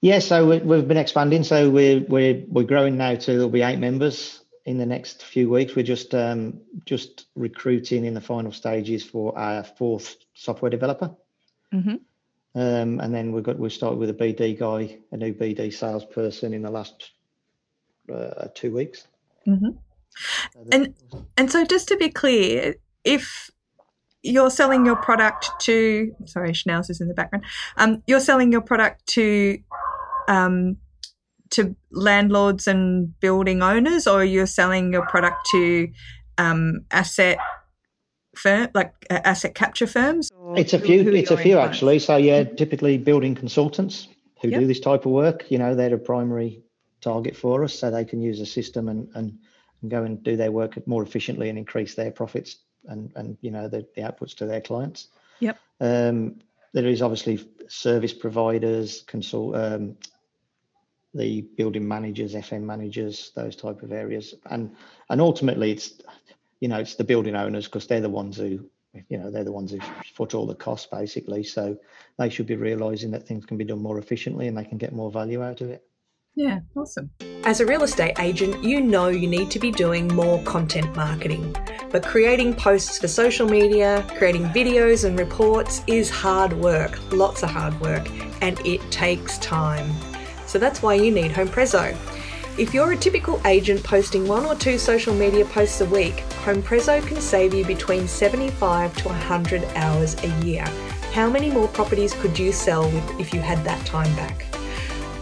Yeah 0.00 0.18
so 0.20 0.46
we, 0.46 0.58
we've 0.58 0.88
been 0.88 0.96
expanding. 0.96 1.44
So 1.44 1.70
we're 1.70 2.00
we're 2.00 2.42
we're 2.48 2.64
growing 2.64 2.96
now 2.96 3.14
to 3.14 3.32
there'll 3.32 3.48
be 3.48 3.62
eight 3.62 3.78
members 3.78 4.40
in 4.66 4.78
the 4.78 4.86
next 4.86 5.22
few 5.22 5.48
weeks. 5.48 5.74
We're 5.74 5.84
just 5.84 6.14
um, 6.14 6.60
just 6.84 7.26
recruiting 7.34 8.04
in 8.04 8.14
the 8.14 8.20
final 8.20 8.52
stages 8.52 9.02
for 9.02 9.36
our 9.38 9.62
fourth 9.64 10.16
software 10.34 10.70
developer. 10.70 11.14
Mm-hmm. 11.72 11.94
Um, 12.60 13.00
and 13.00 13.14
then 13.14 13.32
we've 13.32 13.44
got 13.44 13.58
we 13.58 13.70
started 13.70 13.98
with 13.98 14.10
a 14.10 14.14
BD 14.14 14.58
guy, 14.58 14.98
a 15.12 15.16
new 15.16 15.32
BD 15.32 15.72
salesperson 15.72 16.52
in 16.52 16.62
the 16.62 16.70
last 16.70 17.12
uh, 18.12 18.48
two 18.54 18.74
weeks. 18.74 19.06
Mm-hmm. 19.46 19.70
And 20.72 20.94
and 21.36 21.50
so 21.50 21.64
just 21.64 21.88
to 21.88 21.96
be 21.96 22.08
clear, 22.08 22.74
if 23.04 23.50
you're 24.22 24.50
selling 24.50 24.84
your 24.84 24.96
product 24.96 25.50
to 25.60 26.14
sorry, 26.24 26.50
Schnauz 26.50 26.90
is 26.90 27.00
in 27.00 27.08
the 27.08 27.14
background. 27.14 27.44
Um, 27.76 28.02
you're 28.06 28.20
selling 28.20 28.50
your 28.50 28.62
product 28.62 29.06
to 29.08 29.58
um, 30.28 30.78
to 31.50 31.76
landlords 31.90 32.66
and 32.66 33.18
building 33.20 33.62
owners, 33.62 34.06
or 34.06 34.24
you're 34.24 34.46
selling 34.46 34.92
your 34.92 35.06
product 35.06 35.46
to 35.52 35.88
um, 36.38 36.84
asset 36.90 37.38
firm, 38.36 38.68
like 38.74 38.92
uh, 39.10 39.20
asset 39.24 39.54
capture 39.54 39.86
firms? 39.86 40.30
It's 40.56 40.72
a 40.72 40.78
few. 40.78 41.08
It's 41.12 41.30
a 41.30 41.36
few 41.36 41.58
actually. 41.58 41.98
So 41.98 42.16
yeah, 42.16 42.44
typically 42.44 42.98
building 42.98 43.34
consultants 43.34 44.08
who 44.42 44.48
yep. 44.48 44.60
do 44.60 44.66
this 44.66 44.80
type 44.80 45.06
of 45.06 45.12
work. 45.12 45.50
You 45.50 45.58
know, 45.58 45.74
they're 45.74 45.94
a 45.94 45.98
primary 45.98 46.62
target 47.00 47.36
for 47.36 47.64
us, 47.64 47.74
so 47.78 47.90
they 47.90 48.04
can 48.04 48.20
use 48.20 48.40
a 48.40 48.46
system 48.46 48.88
and 48.88 49.08
and, 49.14 49.38
and 49.82 49.90
go 49.90 50.02
and 50.02 50.22
do 50.22 50.36
their 50.36 50.52
work 50.52 50.86
more 50.86 51.02
efficiently 51.02 51.48
and 51.48 51.58
increase 51.58 51.94
their 51.94 52.10
profits 52.10 52.56
and 52.88 53.12
and 53.16 53.36
you 53.40 53.50
know 53.50 53.68
the, 53.68 53.86
the 53.94 54.02
outputs 54.02 54.34
to 54.36 54.46
their 54.46 54.60
clients. 54.60 55.08
Yep. 55.40 55.58
Um, 55.80 56.40
there 56.72 56.86
is 56.86 57.02
obviously 57.02 57.48
service 57.68 58.12
providers, 58.12 59.02
consult, 59.06 59.56
um, 59.56 59.96
the 61.16 61.42
building 61.56 61.86
managers, 61.86 62.34
FM 62.34 62.62
managers, 62.62 63.32
those 63.34 63.56
type 63.56 63.82
of 63.82 63.92
areas, 63.92 64.34
and 64.46 64.74
and 65.10 65.20
ultimately 65.20 65.72
it's 65.72 65.94
you 66.60 66.68
know 66.68 66.78
it's 66.78 66.94
the 66.94 67.04
building 67.04 67.36
owners 67.36 67.66
because 67.66 67.86
they're 67.86 68.00
the 68.00 68.08
ones 68.08 68.36
who 68.36 68.68
you 69.08 69.18
know 69.18 69.30
they're 69.30 69.44
the 69.44 69.52
ones 69.52 69.72
who 69.72 69.80
foot 70.14 70.34
all 70.34 70.46
the 70.46 70.54
costs 70.54 70.88
basically. 70.90 71.42
So 71.42 71.76
they 72.18 72.28
should 72.28 72.46
be 72.46 72.56
realizing 72.56 73.10
that 73.12 73.26
things 73.26 73.46
can 73.46 73.56
be 73.56 73.64
done 73.64 73.82
more 73.82 73.98
efficiently 73.98 74.48
and 74.48 74.56
they 74.56 74.64
can 74.64 74.78
get 74.78 74.92
more 74.92 75.10
value 75.10 75.42
out 75.42 75.60
of 75.60 75.70
it. 75.70 75.84
Yeah, 76.34 76.60
awesome. 76.76 77.10
As 77.44 77.60
a 77.60 77.66
real 77.66 77.82
estate 77.82 78.18
agent, 78.18 78.62
you 78.62 78.82
know 78.82 79.08
you 79.08 79.26
need 79.26 79.50
to 79.52 79.58
be 79.58 79.70
doing 79.70 80.06
more 80.08 80.42
content 80.42 80.94
marketing. 80.94 81.56
But 81.90 82.04
creating 82.04 82.54
posts 82.56 82.98
for 82.98 83.08
social 83.08 83.48
media, 83.48 84.04
creating 84.18 84.44
videos 84.48 85.06
and 85.06 85.18
reports 85.18 85.82
is 85.86 86.10
hard 86.10 86.52
work, 86.52 86.98
lots 87.10 87.42
of 87.42 87.48
hard 87.48 87.80
work, 87.80 88.10
and 88.42 88.60
it 88.66 88.82
takes 88.90 89.38
time. 89.38 89.90
So 90.56 90.60
that's 90.60 90.80
why 90.80 90.94
you 90.94 91.10
need 91.10 91.32
HomePrezo. 91.32 91.94
If 92.56 92.72
you're 92.72 92.92
a 92.92 92.96
typical 92.96 93.38
agent 93.44 93.84
posting 93.84 94.26
one 94.26 94.46
or 94.46 94.54
two 94.54 94.78
social 94.78 95.14
media 95.14 95.44
posts 95.44 95.82
a 95.82 95.84
week, 95.84 96.24
HomePrezo 96.46 97.06
can 97.06 97.20
save 97.20 97.52
you 97.52 97.62
between 97.62 98.08
75 98.08 98.96
to 98.96 99.08
100 99.08 99.64
hours 99.74 100.16
a 100.24 100.28
year. 100.42 100.64
How 101.12 101.28
many 101.28 101.50
more 101.50 101.68
properties 101.68 102.14
could 102.14 102.38
you 102.38 102.52
sell 102.52 102.88
with 102.88 103.20
if 103.20 103.34
you 103.34 103.40
had 103.40 103.62
that 103.66 103.84
time 103.84 104.16
back? 104.16 104.46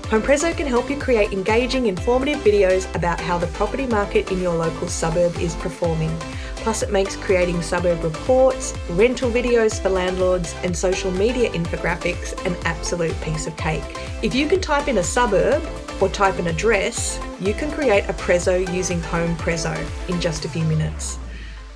HomePrezo 0.05 0.57
can 0.57 0.69
help 0.69 0.89
you 0.89 0.97
create 0.97 1.33
engaging, 1.33 1.87
informative 1.87 2.39
videos 2.39 2.87
about 2.95 3.19
how 3.19 3.37
the 3.37 3.49
property 3.49 3.87
market 3.87 4.31
in 4.31 4.41
your 4.41 4.55
local 4.55 4.87
suburb 4.87 5.37
is 5.39 5.57
performing. 5.57 6.17
Plus, 6.65 6.83
it 6.83 6.91
makes 6.91 7.15
creating 7.15 7.61
suburb 7.61 8.03
reports, 8.03 8.73
rental 8.89 9.31
videos 9.31 9.79
for 9.83 9.91
landlords, 9.91 10.55
and 10.63 10.75
social 10.75 11.11
media 11.11 11.51
infographics 11.51 12.33
an 12.47 12.57
absolute 12.65 13.15
piece 13.21 13.47
of 13.47 13.55
cake. 13.59 13.85
If 14.23 14.35
you 14.35 14.49
can 14.49 14.63
type 14.63 14.89
in 14.89 14.97
a 14.97 15.03
suburb 15.03 15.63
or 16.01 16.09
type 16.09 16.39
an 16.39 16.47
address, 16.47 17.21
you 17.39 17.53
can 17.53 17.71
create 17.71 18.09
a 18.09 18.15
Prezo 18.15 18.67
using 18.73 18.99
HomePrezo 19.03 19.77
in 20.09 20.19
just 20.23 20.47
a 20.47 20.49
few 20.49 20.65
minutes. 20.65 21.19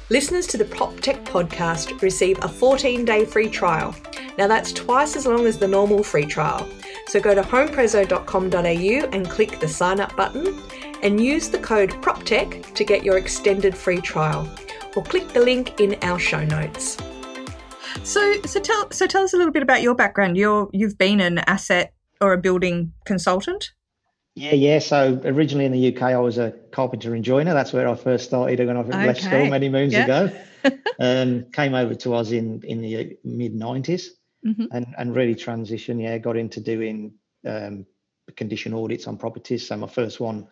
Listeners 0.09 0.47
to 0.47 0.57
the 0.57 0.65
PropTech 0.65 1.23
podcast 1.27 2.01
receive 2.01 2.43
a 2.43 2.49
14 2.49 3.05
day 3.05 3.27
free 3.27 3.51
trial. 3.51 3.95
Now, 4.39 4.47
that's 4.47 4.73
twice 4.73 5.17
as 5.17 5.27
long 5.27 5.47
as 5.47 5.59
the 5.59 5.69
normal 5.69 6.03
free 6.03 6.25
trial. 6.25 6.67
So 7.09 7.21
go 7.21 7.35
to 7.35 7.43
homeprezo.com.au 7.43 9.09
and 9.13 9.29
click 9.29 9.61
the 9.61 9.69
sign 9.69 10.01
up 10.01 10.17
button 10.17 10.63
and 11.03 11.23
use 11.23 11.51
the 11.51 11.59
code 11.59 11.91
PropTech 12.01 12.73
to 12.73 12.85
get 12.85 13.05
your 13.05 13.19
extended 13.19 13.77
free 13.77 14.01
trial 14.01 14.51
or 14.99 15.03
click 15.05 15.29
the 15.29 15.41
link 15.41 15.79
in 15.79 15.97
our 16.03 16.19
show 16.19 16.45
notes. 16.45 16.97
So, 18.03 18.43
so 18.43 18.59
tell 18.59 18.91
so 18.91 19.07
tell 19.07 19.23
us 19.23 19.33
a 19.33 19.37
little 19.37 19.53
bit 19.53 19.63
about 19.63 19.81
your 19.81 19.95
background. 19.95 20.37
You're 20.37 20.69
you've 20.73 20.99
been 20.99 21.21
an 21.21 21.39
asset 21.39 21.95
or 22.21 22.33
a 22.33 22.39
building 22.39 22.93
consultant. 23.05 23.71
Yeah, 24.35 24.55
yeah. 24.55 24.81
So 24.81 25.21
originally 25.25 25.67
in 25.67 25.73
the 25.73 25.95
UK, 25.95 26.03
I 26.03 26.19
was 26.19 26.37
a 26.37 26.53
carpenter 26.73 27.15
and 27.15 27.25
joiner. 27.25 27.55
That's 27.55 27.73
where 27.73 27.89
I 27.89 27.95
first 27.95 28.25
started 28.25 28.59
when 28.59 28.77
I 28.77 28.81
okay. 28.81 29.07
left 29.07 29.23
school 29.23 29.47
many 29.47 29.69
moons 29.69 29.93
yeah. 29.93 30.05
ago. 30.05 30.37
um, 31.01 31.47
came 31.53 31.75
over 31.75 31.95
to 31.95 32.15
us 32.15 32.33
in 32.33 32.61
in 32.65 32.83
the 32.83 33.17
mid 33.23 33.55
90s 33.55 34.09
mm-hmm. 34.45 34.65
and 34.73 34.87
and 34.99 35.15
really 35.15 35.37
transitioned. 35.37 36.03
Yeah, 36.03 36.19
got 36.19 36.37
into 36.37 36.61
doing 36.61 37.15
um, 37.47 37.87
condition 38.37 38.75
audits 38.75 39.07
on 39.07 39.17
properties. 39.17 39.69
So 39.69 39.77
my 39.77 39.87
first 39.87 40.19
one 40.19 40.49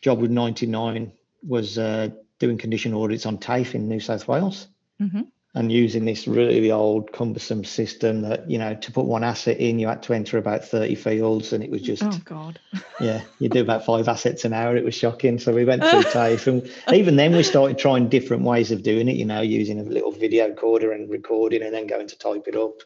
job 0.00 0.20
with 0.22 0.30
99 0.30 1.12
was 1.42 1.76
uh, 1.76 2.08
doing 2.42 2.58
condition 2.58 2.92
audits 2.92 3.24
on 3.24 3.38
TAFE 3.38 3.76
in 3.76 3.88
New 3.88 4.00
South 4.00 4.26
Wales 4.26 4.66
mm-hmm. 5.00 5.20
and 5.54 5.70
using 5.70 6.04
this 6.04 6.26
really 6.26 6.72
old 6.72 7.12
cumbersome 7.12 7.62
system 7.62 8.22
that, 8.22 8.50
you 8.50 8.58
know, 8.58 8.74
to 8.74 8.90
put 8.90 9.04
one 9.04 9.22
asset 9.22 9.58
in, 9.58 9.78
you 9.78 9.86
had 9.86 10.02
to 10.02 10.12
enter 10.12 10.38
about 10.38 10.64
30 10.64 10.96
fields 10.96 11.52
and 11.52 11.62
it 11.62 11.70
was 11.70 11.82
just, 11.82 12.02
oh 12.02 12.20
God. 12.24 12.58
yeah, 13.00 13.22
you 13.38 13.48
do 13.48 13.60
about 13.60 13.84
five 13.84 14.08
assets 14.08 14.44
an 14.44 14.52
hour. 14.52 14.76
It 14.76 14.84
was 14.84 14.96
shocking. 14.96 15.38
So 15.38 15.54
we 15.54 15.64
went 15.64 15.84
through 15.84 16.02
TAFE 16.12 16.48
and 16.48 16.68
even 16.92 17.14
then 17.14 17.30
we 17.30 17.44
started 17.44 17.78
trying 17.78 18.08
different 18.08 18.42
ways 18.42 18.72
of 18.72 18.82
doing 18.82 19.08
it, 19.08 19.14
you 19.14 19.24
know, 19.24 19.40
using 19.40 19.78
a 19.78 19.84
little 19.84 20.10
video 20.10 20.48
recorder 20.48 20.90
and 20.90 21.08
recording 21.08 21.62
and 21.62 21.72
then 21.72 21.86
going 21.86 22.08
to 22.08 22.18
type 22.18 22.48
it 22.48 22.56
up 22.56 22.82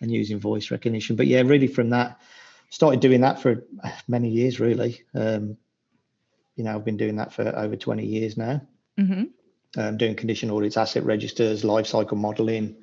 and 0.00 0.10
using 0.10 0.40
voice 0.40 0.70
recognition. 0.70 1.16
But 1.16 1.26
yeah, 1.26 1.42
really 1.42 1.66
from 1.66 1.90
that, 1.90 2.18
started 2.70 3.00
doing 3.00 3.20
that 3.20 3.42
for 3.42 3.62
many 4.08 4.30
years, 4.30 4.58
really. 4.58 5.02
Um, 5.14 5.58
you 6.54 6.64
know, 6.64 6.74
I've 6.74 6.86
been 6.86 6.96
doing 6.96 7.16
that 7.16 7.34
for 7.34 7.46
over 7.54 7.76
20 7.76 8.06
years 8.06 8.38
now 8.38 8.62
mm-hmm. 8.98 9.80
um, 9.80 9.96
doing 9.96 10.14
condition 10.14 10.50
audits, 10.50 10.76
asset 10.76 11.04
registers, 11.04 11.64
life 11.64 11.86
cycle 11.86 12.16
modeling, 12.16 12.76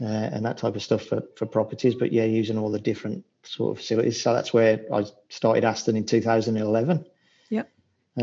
uh, 0.00 0.04
and 0.04 0.44
that 0.44 0.58
type 0.58 0.76
of 0.76 0.82
stuff 0.82 1.02
for, 1.02 1.22
for 1.36 1.46
properties. 1.46 1.94
But 1.94 2.12
yeah, 2.12 2.24
using 2.24 2.58
all 2.58 2.70
the 2.70 2.78
different 2.78 3.24
sort 3.42 3.72
of 3.72 3.78
facilities. 3.78 4.20
So 4.20 4.32
that's 4.32 4.52
where 4.52 4.80
I 4.92 5.04
started 5.28 5.64
Aston 5.64 5.96
in 5.96 6.04
2011. 6.04 7.04
Yep. 7.50 7.70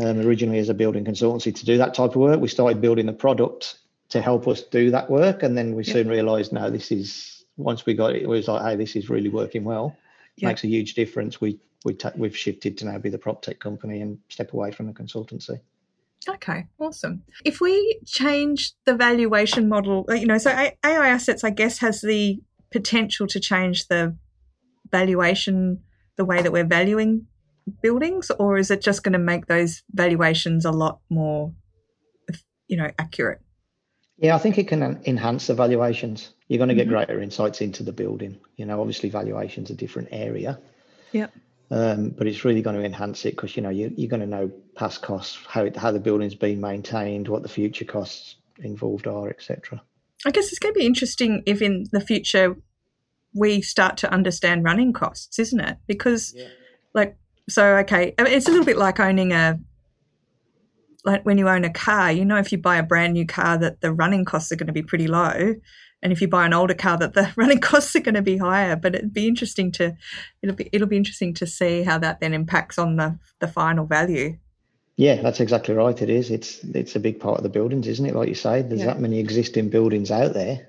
Um, 0.00 0.20
originally 0.20 0.58
as 0.58 0.68
a 0.68 0.74
building 0.74 1.04
consultancy 1.04 1.54
to 1.54 1.64
do 1.64 1.78
that 1.78 1.94
type 1.94 2.10
of 2.10 2.16
work. 2.16 2.40
We 2.40 2.48
started 2.48 2.80
building 2.80 3.06
the 3.06 3.12
product 3.12 3.78
to 4.10 4.20
help 4.20 4.46
us 4.46 4.62
do 4.62 4.90
that 4.90 5.10
work. 5.10 5.42
And 5.42 5.56
then 5.56 5.74
we 5.74 5.84
yep. 5.84 5.92
soon 5.92 6.08
realized, 6.08 6.52
no, 6.52 6.70
this 6.70 6.92
is, 6.92 7.44
once 7.56 7.86
we 7.86 7.94
got 7.94 8.14
it, 8.14 8.22
it 8.22 8.28
was 8.28 8.48
like, 8.48 8.62
hey, 8.62 8.76
this 8.76 8.96
is 8.96 9.10
really 9.10 9.28
working 9.28 9.64
well. 9.64 9.96
Yep. 10.36 10.48
Makes 10.48 10.64
a 10.64 10.68
huge 10.68 10.94
difference. 10.94 11.40
We, 11.40 11.58
we 11.84 11.94
ta- 11.94 12.12
we've 12.14 12.36
shifted 12.36 12.78
to 12.78 12.84
now 12.84 12.98
be 12.98 13.10
the 13.10 13.18
prop 13.18 13.42
tech 13.42 13.58
company 13.58 14.00
and 14.00 14.18
step 14.28 14.52
away 14.52 14.70
from 14.70 14.86
the 14.86 14.92
consultancy. 14.92 15.60
Okay, 16.28 16.66
awesome. 16.78 17.22
If 17.44 17.60
we 17.60 18.00
change 18.04 18.72
the 18.84 18.94
valuation 18.94 19.68
model, 19.68 20.04
uh, 20.08 20.14
you 20.14 20.26
know, 20.26 20.38
so 20.38 20.50
AI 20.50 20.72
assets, 20.84 21.44
I 21.44 21.50
guess, 21.50 21.78
has 21.78 22.00
the 22.00 22.40
potential 22.72 23.26
to 23.28 23.40
change 23.40 23.86
the 23.88 24.16
valuation, 24.90 25.82
the 26.16 26.24
way 26.24 26.42
that 26.42 26.52
we're 26.52 26.64
valuing 26.64 27.26
buildings, 27.82 28.30
or 28.38 28.58
is 28.58 28.70
it 28.70 28.82
just 28.82 29.02
going 29.02 29.12
to 29.12 29.18
make 29.18 29.46
those 29.46 29.82
valuations 29.92 30.64
a 30.64 30.72
lot 30.72 31.00
more, 31.10 31.52
you 32.66 32.76
know, 32.76 32.90
accurate? 32.98 33.40
Yeah, 34.18 34.34
I 34.34 34.38
think 34.38 34.56
it 34.58 34.66
can 34.66 35.00
enhance 35.04 35.46
the 35.46 35.54
valuations. 35.54 36.32
You're 36.48 36.58
going 36.58 36.68
to 36.68 36.74
get 36.74 36.86
mm-hmm. 36.86 36.96
greater 36.96 37.20
insights 37.20 37.60
into 37.60 37.82
the 37.82 37.92
building. 37.92 38.38
You 38.56 38.64
know, 38.64 38.80
obviously, 38.80 39.10
valuation's 39.10 39.70
a 39.70 39.74
different 39.74 40.08
area. 40.10 40.58
Yep. 41.12 41.32
Um, 41.70 42.10
but 42.10 42.28
it's 42.28 42.44
really 42.44 42.62
going 42.62 42.76
to 42.76 42.84
enhance 42.84 43.24
it 43.24 43.34
because 43.34 43.56
you 43.56 43.62
know 43.62 43.70
you, 43.70 43.92
you're 43.96 44.08
going 44.08 44.20
to 44.20 44.26
know 44.26 44.50
past 44.76 45.02
costs, 45.02 45.38
how 45.48 45.64
it, 45.64 45.76
how 45.76 45.90
the 45.90 45.98
building's 45.98 46.34
been 46.34 46.60
maintained, 46.60 47.28
what 47.28 47.42
the 47.42 47.48
future 47.48 47.84
costs 47.84 48.36
involved 48.58 49.06
are, 49.06 49.28
etc. 49.28 49.82
I 50.24 50.30
guess 50.30 50.48
it's 50.48 50.60
going 50.60 50.74
to 50.74 50.78
be 50.78 50.86
interesting 50.86 51.42
if 51.44 51.60
in 51.60 51.86
the 51.90 52.00
future 52.00 52.56
we 53.34 53.60
start 53.60 53.96
to 53.98 54.12
understand 54.12 54.64
running 54.64 54.92
costs, 54.92 55.38
isn't 55.38 55.60
it? 55.60 55.78
Because, 55.86 56.32
yeah. 56.36 56.48
like, 56.94 57.16
so 57.48 57.76
okay, 57.78 58.14
it's 58.18 58.46
a 58.46 58.50
little 58.50 58.64
bit 58.64 58.78
like 58.78 59.00
owning 59.00 59.32
a 59.32 59.58
like 61.04 61.24
when 61.24 61.38
you 61.38 61.48
own 61.48 61.64
a 61.64 61.70
car. 61.70 62.12
You 62.12 62.24
know, 62.24 62.36
if 62.36 62.52
you 62.52 62.58
buy 62.58 62.76
a 62.76 62.82
brand 62.82 63.12
new 63.12 63.26
car, 63.26 63.58
that 63.58 63.80
the 63.80 63.92
running 63.92 64.24
costs 64.24 64.52
are 64.52 64.56
going 64.56 64.66
to 64.68 64.72
be 64.72 64.82
pretty 64.82 65.06
low 65.08 65.54
and 66.06 66.12
if 66.12 66.20
you 66.20 66.28
buy 66.28 66.46
an 66.46 66.54
older 66.54 66.72
car 66.72 66.96
that 66.96 67.14
the 67.14 67.32
running 67.36 67.58
costs 67.58 67.96
are 67.96 68.00
going 68.00 68.14
to 68.14 68.22
be 68.22 68.36
higher. 68.36 68.76
But 68.76 68.94
it'd 68.94 69.12
be 69.12 69.26
interesting 69.26 69.72
to 69.72 69.96
it'll 70.40 70.54
be 70.54 70.68
it'll 70.72 70.86
be 70.86 70.96
interesting 70.96 71.34
to 71.34 71.48
see 71.48 71.82
how 71.82 71.98
that 71.98 72.20
then 72.20 72.32
impacts 72.32 72.78
on 72.78 72.94
the 72.94 73.18
the 73.40 73.48
final 73.48 73.86
value. 73.86 74.38
Yeah 74.94 75.20
that's 75.20 75.40
exactly 75.40 75.74
right. 75.74 76.00
It 76.00 76.08
is. 76.08 76.30
It's 76.30 76.62
it's 76.62 76.94
a 76.94 77.00
big 77.00 77.18
part 77.18 77.38
of 77.38 77.42
the 77.42 77.48
buildings 77.48 77.88
isn't 77.88 78.06
it? 78.06 78.14
Like 78.14 78.28
you 78.28 78.36
say 78.36 78.62
there's 78.62 78.82
yeah. 78.82 78.86
that 78.86 79.00
many 79.00 79.18
existing 79.18 79.68
buildings 79.68 80.12
out 80.12 80.32
there 80.32 80.68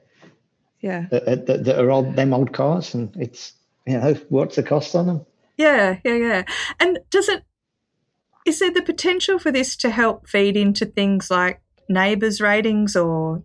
yeah. 0.81 1.05
that, 1.11 1.45
that, 1.45 1.65
that 1.65 1.79
are 1.79 1.91
old 1.91 2.15
them 2.15 2.33
old 2.33 2.51
cars 2.51 2.95
and 2.95 3.15
it's 3.15 3.53
you 3.85 3.99
know 3.99 4.13
what's 4.29 4.55
the 4.55 4.63
cost 4.63 4.95
on 4.95 5.05
them? 5.05 5.25
Yeah 5.55 5.99
yeah 6.03 6.15
yeah. 6.15 6.43
And 6.79 6.97
does 7.11 7.29
it 7.29 7.43
is 8.47 8.57
there 8.57 8.73
the 8.73 8.81
potential 8.81 9.37
for 9.37 9.51
this 9.51 9.75
to 9.75 9.91
help 9.91 10.27
feed 10.27 10.57
into 10.57 10.87
things 10.87 11.29
like 11.29 11.61
NABERS 11.91 12.41
ratings 12.41 12.95
or 12.95 13.43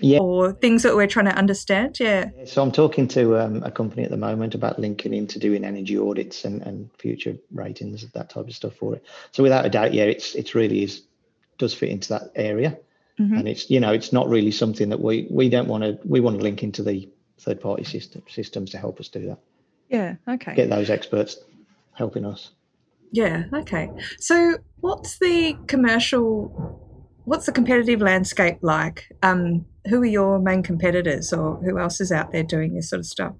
yeah. 0.00 0.18
or 0.18 0.52
things 0.52 0.82
that 0.82 0.94
we're 0.94 1.06
trying 1.06 1.26
to 1.26 1.34
understand. 1.34 1.98
Yeah. 1.98 2.30
So 2.46 2.62
I'm 2.62 2.72
talking 2.72 3.08
to 3.08 3.38
um, 3.38 3.62
a 3.62 3.70
company 3.70 4.04
at 4.04 4.10
the 4.10 4.16
moment 4.16 4.54
about 4.54 4.78
linking 4.78 5.14
into 5.14 5.38
doing 5.38 5.64
energy 5.64 5.98
audits 5.98 6.44
and, 6.44 6.62
and 6.62 6.90
future 6.98 7.36
ratings, 7.52 8.06
that 8.12 8.30
type 8.30 8.46
of 8.46 8.54
stuff 8.54 8.74
for 8.74 8.94
it. 8.94 9.04
So 9.32 9.42
without 9.42 9.66
a 9.66 9.70
doubt, 9.70 9.94
yeah, 9.94 10.04
it's 10.04 10.34
it's 10.34 10.54
really 10.54 10.82
is 10.82 11.02
does 11.58 11.74
fit 11.74 11.88
into 11.88 12.10
that 12.10 12.30
area, 12.36 12.78
mm-hmm. 13.18 13.34
and 13.34 13.48
it's 13.48 13.68
you 13.70 13.80
know 13.80 13.92
it's 13.92 14.12
not 14.12 14.28
really 14.28 14.52
something 14.52 14.90
that 14.90 15.00
we 15.00 15.26
we 15.30 15.48
don't 15.48 15.68
want 15.68 15.84
to 15.84 15.98
we 16.04 16.20
want 16.20 16.36
to 16.36 16.42
link 16.42 16.62
into 16.62 16.82
the 16.82 17.08
third 17.40 17.60
party 17.60 17.84
system 17.84 18.22
systems 18.28 18.70
to 18.70 18.78
help 18.78 19.00
us 19.00 19.08
do 19.08 19.26
that. 19.26 19.38
Yeah. 19.88 20.16
Okay. 20.28 20.54
Get 20.54 20.70
those 20.70 20.90
experts 20.90 21.38
helping 21.94 22.24
us. 22.24 22.50
Yeah. 23.10 23.44
Okay. 23.52 23.90
So, 24.18 24.58
what's 24.80 25.18
the 25.18 25.56
commercial? 25.66 26.84
What's 27.24 27.46
the 27.46 27.52
competitive 27.52 28.00
landscape 28.00 28.58
like? 28.62 29.10
Um, 29.22 29.66
who 29.88 30.02
are 30.02 30.06
your 30.06 30.38
main 30.38 30.62
competitors, 30.62 31.32
or 31.32 31.56
who 31.56 31.78
else 31.78 32.00
is 32.00 32.12
out 32.12 32.32
there 32.32 32.42
doing 32.42 32.74
this 32.74 32.90
sort 32.90 33.00
of 33.00 33.06
stuff? 33.06 33.34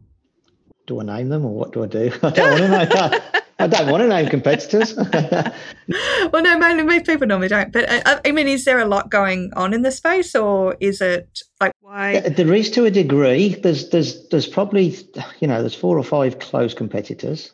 Do 0.87 1.01
I 1.01 1.05
name 1.05 1.29
them, 1.29 1.45
or 1.45 1.55
what 1.55 1.73
do 1.73 1.85
I 1.85 1.87
do? 1.87 2.11
I 2.23 2.31
don't 2.31 2.61
want 2.61 2.63
to 2.63 2.69
know. 2.69 3.21
I 3.61 3.67
don't 3.67 3.91
want 3.91 4.03
to 4.03 4.09
name 4.09 4.29
competitors. 4.29 4.95
well, 6.33 6.43
no, 6.43 6.85
most 6.85 7.07
people 7.07 7.27
normally 7.27 7.49
don't. 7.49 7.73
But 7.73 8.07
uh, 8.07 8.21
I 8.25 8.31
mean, 8.31 8.47
is 8.47 8.65
there 8.65 8.79
a 8.79 8.85
lot 8.85 9.11
going 9.11 9.53
on 9.57 9.75
in 9.75 9.83
the 9.83 9.91
space, 9.91 10.37
or 10.37 10.77
is 10.79 11.01
it 11.01 11.43
like 11.61 11.73
why? 11.81 12.21
There 12.21 12.55
is 12.55 12.71
to 12.73 12.85
a 12.85 12.91
degree. 12.91 13.57
There's 13.57 13.91
there's 13.91 14.29
there's 14.29 14.47
probably 14.47 14.97
you 15.41 15.49
know 15.49 15.61
there's 15.61 15.75
four 15.75 15.99
or 15.99 16.05
five 16.05 16.39
close 16.39 16.73
competitors. 16.73 17.53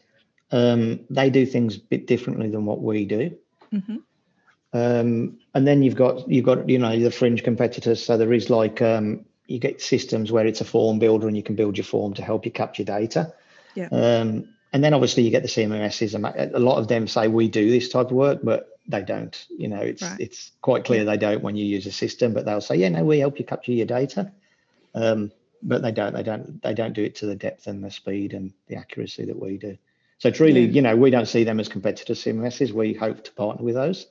Um, 0.52 1.00
they 1.09 1.30
do 1.30 1.46
things 1.46 1.76
a 1.76 1.80
bit 1.80 2.07
differently 2.07 2.50
than 2.50 2.66
what 2.66 2.83
we 2.83 3.07
do. 3.07 3.37
Mm-hmm. 3.72 3.96
Um, 4.74 5.38
and 5.54 5.66
then 5.66 5.82
you've 5.82 5.94
got 5.94 6.28
you've 6.28 6.44
got 6.44 6.68
you 6.68 6.78
know 6.78 6.98
the 6.98 7.10
fringe 7.10 7.42
competitors. 7.44 8.04
So 8.04 8.18
there 8.18 8.32
is 8.32 8.50
like 8.50 8.82
um, 8.82 9.24
you 9.46 9.58
get 9.58 9.80
systems 9.80 10.32
where 10.32 10.46
it's 10.46 10.60
a 10.60 10.64
form 10.64 10.98
builder 10.98 11.28
and 11.28 11.37
you 11.37 11.42
can 11.42 11.54
build 11.54 11.78
your 11.78 11.84
form 11.84 12.12
to 12.14 12.22
help 12.22 12.44
you 12.44 12.50
capture 12.50 12.84
data. 12.84 13.32
Yeah. 13.74 13.88
Um, 13.90 14.48
and 14.72 14.82
then 14.82 14.92
obviously 14.92 15.22
you 15.22 15.30
get 15.30 15.42
the 15.42 15.48
CMMSs, 15.48 16.14
and 16.14 16.54
a 16.54 16.58
lot 16.58 16.78
of 16.78 16.88
them 16.88 17.06
say 17.06 17.28
we 17.28 17.46
do 17.48 17.70
this 17.70 17.88
type 17.88 18.06
of 18.06 18.12
work, 18.12 18.40
but 18.42 18.68
they 18.88 19.02
don't. 19.02 19.46
You 19.56 19.68
know, 19.68 19.80
it's 19.80 20.02
right. 20.02 20.18
it's 20.18 20.50
quite 20.60 20.84
clear 20.84 21.04
they 21.04 21.16
don't 21.16 21.42
when 21.42 21.54
you 21.54 21.64
use 21.64 21.87
a 21.87 21.92
system, 21.92 22.34
but 22.34 22.44
they'll 22.44 22.60
say, 22.60 22.74
yeah, 22.74 22.88
no, 22.88 23.04
we 23.04 23.20
help 23.20 23.38
you 23.38 23.44
capture 23.44 23.70
your 23.70 23.87
data. 23.87 24.32
Um, 24.92 25.30
but 25.62 25.82
they 25.82 25.92
don't. 25.92 26.12
They 26.12 26.24
don't. 26.24 26.60
They 26.62 26.74
don't 26.74 26.92
do 26.92 27.04
it 27.04 27.14
to 27.16 27.26
the 27.26 27.37
depth 27.37 27.68
and 27.68 27.84
the 27.84 27.90
speed 27.92 28.34
and 28.34 28.52
the 28.66 28.74
accuracy 28.74 29.24
that 29.26 29.40
we 29.40 29.56
do. 29.56 29.78
So 30.18 30.28
it's 30.28 30.40
really, 30.40 30.62
yeah. 30.62 30.72
you 30.72 30.82
know, 30.82 30.96
we 30.96 31.10
don't 31.10 31.26
see 31.26 31.44
them 31.44 31.60
as 31.60 31.68
competitor 31.68 32.14
CMSs. 32.14 32.72
We 32.72 32.94
hope 32.94 33.22
to 33.24 33.32
partner 33.32 33.64
with 33.64 33.74
those, 33.76 34.06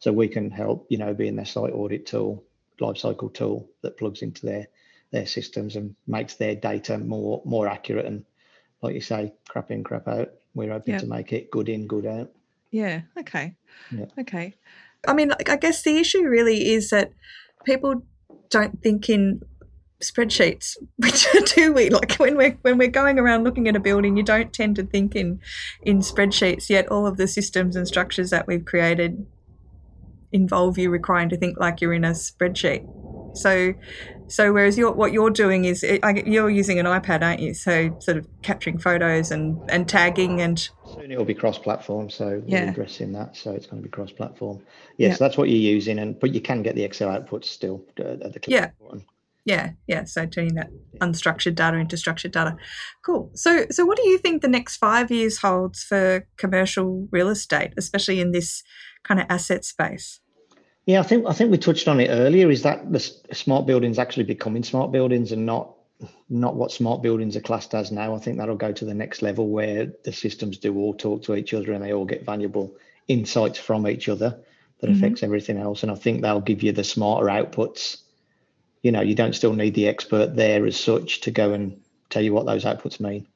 so 0.00 0.12
we 0.12 0.28
can 0.28 0.50
help, 0.50 0.86
you 0.90 0.98
know, 0.98 1.14
being 1.14 1.36
their 1.36 1.46
site 1.46 1.72
audit 1.72 2.06
tool, 2.06 2.44
lifecycle 2.80 3.32
tool 3.32 3.68
that 3.82 3.96
plugs 3.96 4.22
into 4.22 4.44
their 4.44 4.66
their 5.12 5.26
systems 5.26 5.76
and 5.76 5.94
makes 6.06 6.34
their 6.34 6.54
data 6.54 6.98
more 6.98 7.42
more 7.44 7.66
accurate 7.68 8.06
and 8.06 8.24
like 8.82 8.94
you 8.94 9.00
say, 9.00 9.32
crap 9.48 9.70
in, 9.70 9.84
crap 9.84 10.08
out. 10.08 10.32
We're 10.54 10.72
hoping 10.72 10.98
to 10.98 11.06
make 11.06 11.32
it 11.32 11.50
good 11.50 11.68
in, 11.68 11.86
good 11.86 12.06
out. 12.06 12.30
Yeah. 12.70 13.02
Okay. 13.18 13.54
Yeah. 13.92 14.06
Okay. 14.18 14.54
I 15.06 15.12
mean, 15.12 15.32
I 15.46 15.56
guess 15.56 15.82
the 15.82 15.98
issue 15.98 16.26
really 16.26 16.70
is 16.70 16.90
that 16.90 17.12
people 17.64 18.02
don't 18.48 18.82
think 18.82 19.08
in 19.08 19.42
spreadsheets, 20.02 20.76
which 20.96 21.26
do 21.54 21.72
we? 21.72 21.90
Like 21.90 22.14
when 22.14 22.36
we're 22.36 22.58
when 22.62 22.78
we're 22.78 22.88
going 22.88 23.18
around 23.18 23.44
looking 23.44 23.68
at 23.68 23.76
a 23.76 23.80
building, 23.80 24.16
you 24.16 24.22
don't 24.22 24.52
tend 24.52 24.76
to 24.76 24.82
think 24.82 25.14
in 25.14 25.40
in 25.82 25.98
spreadsheets. 25.98 26.68
Yet 26.68 26.88
all 26.88 27.06
of 27.06 27.16
the 27.16 27.28
systems 27.28 27.76
and 27.76 27.86
structures 27.86 28.30
that 28.30 28.46
we've 28.46 28.64
created 28.64 29.26
involve 30.32 30.78
you 30.78 30.90
requiring 30.90 31.28
to 31.30 31.36
think 31.36 31.58
like 31.58 31.80
you're 31.80 31.92
in 31.92 32.04
a 32.04 32.10
spreadsheet. 32.10 32.88
So, 33.36 33.74
so 34.26 34.52
whereas 34.52 34.76
you're, 34.76 34.92
what 34.92 35.12
you're 35.12 35.30
doing 35.30 35.64
is 35.64 35.82
it, 35.84 36.00
you're 36.26 36.50
using 36.50 36.80
an 36.80 36.86
iPad, 36.86 37.22
aren't 37.22 37.40
you? 37.40 37.54
So 37.54 37.96
sort 38.00 38.16
of 38.16 38.26
capturing 38.42 38.78
photos 38.78 39.30
and, 39.30 39.60
and 39.70 39.88
tagging 39.88 40.40
and 40.40 40.58
soon 40.94 41.10
it 41.10 41.18
will 41.18 41.24
be 41.24 41.34
cross-platform. 41.34 42.10
So 42.10 42.42
yeah. 42.46 42.64
we're 42.64 42.70
addressing 42.70 43.12
that. 43.12 43.36
So 43.36 43.52
it's 43.52 43.66
going 43.66 43.82
to 43.82 43.88
be 43.88 43.90
cross-platform. 43.90 44.62
Yes, 44.96 45.10
yeah, 45.10 45.14
so 45.16 45.24
that's 45.24 45.38
what 45.38 45.48
you're 45.48 45.58
using, 45.58 45.98
and 45.98 46.18
but 46.18 46.34
you 46.34 46.40
can 46.40 46.62
get 46.62 46.74
the 46.74 46.82
Excel 46.82 47.08
outputs 47.08 47.46
still 47.46 47.84
uh, 47.98 48.16
at 48.24 48.32
the 48.32 48.40
yeah. 48.48 48.70
Button. 48.80 49.04
Yeah, 49.50 49.72
yeah. 49.88 50.04
So 50.04 50.26
turning 50.26 50.54
that 50.54 50.70
unstructured 51.00 51.56
data 51.56 51.76
into 51.76 51.96
structured 51.96 52.30
data. 52.30 52.56
Cool. 53.04 53.32
So, 53.34 53.66
so 53.72 53.84
what 53.84 53.96
do 53.96 54.08
you 54.08 54.16
think 54.16 54.42
the 54.42 54.48
next 54.48 54.76
five 54.76 55.10
years 55.10 55.38
holds 55.38 55.82
for 55.82 56.24
commercial 56.36 57.08
real 57.10 57.28
estate, 57.28 57.72
especially 57.76 58.20
in 58.20 58.30
this 58.30 58.62
kind 59.02 59.18
of 59.18 59.26
asset 59.28 59.64
space? 59.64 60.20
Yeah, 60.86 61.00
I 61.00 61.02
think 61.02 61.26
I 61.26 61.32
think 61.32 61.50
we 61.50 61.58
touched 61.58 61.88
on 61.88 61.98
it 61.98 62.10
earlier. 62.10 62.48
Is 62.48 62.62
that 62.62 62.92
the 62.92 63.00
smart 63.32 63.66
buildings 63.66 63.98
actually 63.98 64.22
becoming 64.22 64.62
smart 64.62 64.92
buildings 64.92 65.32
and 65.32 65.44
not 65.46 65.74
not 66.28 66.54
what 66.54 66.70
smart 66.70 67.02
buildings 67.02 67.36
are 67.36 67.40
classed 67.40 67.74
as 67.74 67.90
now? 67.90 68.14
I 68.14 68.20
think 68.20 68.38
that'll 68.38 68.54
go 68.54 68.70
to 68.70 68.84
the 68.84 68.94
next 68.94 69.20
level 69.20 69.48
where 69.48 69.92
the 70.04 70.12
systems 70.12 70.58
do 70.58 70.78
all 70.78 70.94
talk 70.94 71.24
to 71.24 71.34
each 71.34 71.54
other 71.54 71.72
and 71.72 71.82
they 71.82 71.92
all 71.92 72.04
get 72.04 72.24
valuable 72.24 72.72
insights 73.08 73.58
from 73.58 73.88
each 73.88 74.08
other 74.08 74.38
that 74.80 74.86
mm-hmm. 74.86 74.96
affects 74.96 75.24
everything 75.24 75.58
else. 75.58 75.82
And 75.82 75.90
I 75.90 75.96
think 75.96 76.22
they'll 76.22 76.40
give 76.40 76.62
you 76.62 76.70
the 76.70 76.84
smarter 76.84 77.26
outputs. 77.26 77.96
You 78.82 78.92
know, 78.92 79.02
you 79.02 79.14
don't 79.14 79.34
still 79.34 79.52
need 79.52 79.74
the 79.74 79.88
expert 79.88 80.36
there 80.36 80.64
as 80.66 80.78
such 80.78 81.20
to 81.22 81.30
go 81.30 81.52
and 81.52 81.80
tell 82.08 82.22
you 82.22 82.32
what 82.32 82.46
those 82.46 82.64
outputs 82.64 83.00
mean. 83.00 83.26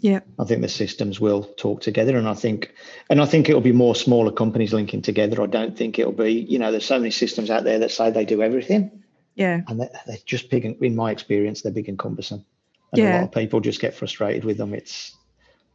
Yeah. 0.00 0.20
I 0.38 0.44
think 0.44 0.62
the 0.62 0.68
systems 0.68 1.18
will 1.20 1.42
talk 1.42 1.80
together 1.80 2.16
and 2.16 2.28
I 2.28 2.34
think 2.34 2.72
and 3.10 3.20
I 3.20 3.26
think 3.26 3.48
it'll 3.48 3.60
be 3.60 3.72
more 3.72 3.96
smaller 3.96 4.30
companies 4.30 4.72
linking 4.72 5.02
together. 5.02 5.42
I 5.42 5.46
don't 5.46 5.76
think 5.76 5.98
it'll 5.98 6.12
be, 6.12 6.32
you 6.32 6.58
know, 6.58 6.70
there's 6.70 6.84
so 6.84 6.98
many 6.98 7.10
systems 7.10 7.50
out 7.50 7.64
there 7.64 7.80
that 7.80 7.90
say 7.90 8.10
they 8.10 8.24
do 8.24 8.42
everything. 8.42 9.02
Yeah. 9.34 9.62
And 9.66 9.80
they're, 9.80 9.90
they're 10.06 10.18
just 10.24 10.50
big 10.50 10.64
in 10.64 10.96
my 10.96 11.10
experience, 11.10 11.62
they're 11.62 11.72
big 11.72 11.88
and 11.88 11.98
cumbersome. 11.98 12.44
And 12.92 13.02
yeah. 13.02 13.10
a 13.10 13.14
lot 13.18 13.24
of 13.24 13.32
people 13.32 13.60
just 13.60 13.80
get 13.80 13.94
frustrated 13.94 14.44
with 14.44 14.56
them. 14.56 14.72
It's 14.72 15.16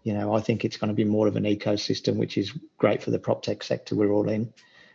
you 0.03 0.13
know, 0.13 0.33
I 0.33 0.41
think 0.41 0.65
it's 0.65 0.77
going 0.77 0.89
to 0.89 0.93
be 0.93 1.05
more 1.05 1.27
of 1.27 1.37
an 1.37 1.45
ecosystem, 1.45 2.17
which 2.17 2.37
is 2.37 2.51
great 2.77 3.01
for 3.01 3.11
the 3.11 3.19
prop 3.19 3.41
tech 3.41 3.63
sector 3.63 3.95
we're 3.95 4.11
all 4.11 4.27
in, 4.27 4.53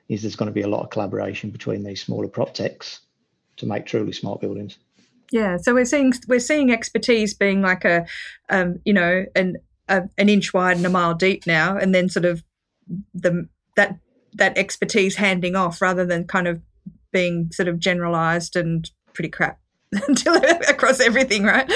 is 0.09 0.23
there's 0.23 0.37
going 0.37 0.51
to 0.51 0.55
be 0.55 0.63
a 0.63 0.69
lot 0.69 0.83
of 0.83 0.91
collaboration 0.91 1.51
between 1.51 1.83
these 1.83 2.03
smaller 2.03 2.29
prop 2.29 2.53
techs 2.53 3.01
to 3.59 3.67
make 3.67 3.87
truly 3.87 4.13
smart 4.13 4.41
buildings. 4.41 4.79
Yeah, 5.31 5.59
so 5.59 5.75
we're 5.75 5.85
seeing 5.85 6.15
we're 6.27 6.41
seeing 6.41 6.73
expertise 6.73 7.35
being 7.35 7.61
like 7.61 7.85
a, 7.85 8.07
um, 8.49 8.81
you 8.85 8.95
know, 8.95 9.27
an 9.37 9.57
a, 9.89 10.09
an 10.17 10.29
inch 10.29 10.55
wide 10.55 10.77
and 10.77 10.87
a 10.87 10.91
mile 10.91 11.15
deep 11.15 11.47
now, 11.47 11.77
and 11.77 11.95
then 11.95 12.09
sort 12.09 12.25
of 12.25 12.43
the 13.15 13.49
that 13.77 13.99
that 14.35 14.57
expertise 14.57 15.17
handing 15.17 15.55
off 15.55 15.83
rather 15.83 16.07
than 16.07 16.27
kind 16.27 16.49
of 16.49 16.63
being 17.13 17.51
sort 17.53 17.69
of 17.69 17.79
generalized 17.79 18.57
and 18.57 18.91
pretty 19.13 19.29
crap 19.29 19.59
across 20.69 21.01
everything, 21.01 21.45
right? 21.45 21.71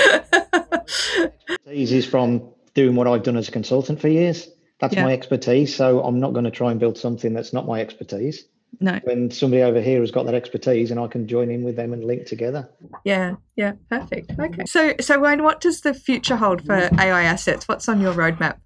expertise 1.48 1.92
is 1.92 2.06
from 2.06 2.48
doing 2.74 2.94
what 2.94 3.06
I've 3.06 3.22
done 3.22 3.36
as 3.36 3.48
a 3.48 3.52
consultant 3.52 4.00
for 4.00 4.08
years. 4.08 4.48
That's 4.80 4.94
yeah. 4.94 5.04
my 5.04 5.12
expertise. 5.12 5.74
So 5.74 6.02
I'm 6.02 6.20
not 6.20 6.32
going 6.32 6.44
to 6.44 6.50
try 6.50 6.70
and 6.70 6.80
build 6.80 6.98
something 6.98 7.34
that's 7.34 7.52
not 7.52 7.66
my 7.66 7.80
expertise 7.80 8.44
no. 8.80 9.00
When 9.04 9.30
somebody 9.30 9.62
over 9.62 9.80
here 9.80 10.00
has 10.00 10.10
got 10.10 10.24
that 10.26 10.34
expertise 10.34 10.90
and 10.90 10.98
i 10.98 11.06
can 11.06 11.28
join 11.28 11.50
in 11.50 11.62
with 11.62 11.76
them 11.76 11.92
and 11.92 12.04
link 12.04 12.26
together. 12.26 12.68
Yeah 13.04 13.36
yeah 13.56 13.72
perfect. 13.88 14.32
Okay. 14.38 14.64
So 14.66 14.94
so 15.00 15.20
wayne 15.20 15.42
what 15.42 15.60
does 15.60 15.82
the 15.82 15.94
future 15.94 16.36
hold 16.36 16.64
for 16.64 16.88
ai 16.98 17.22
assets? 17.22 17.68
What's 17.68 17.88
on 17.88 18.00
your 18.00 18.14
roadmap? 18.14 18.56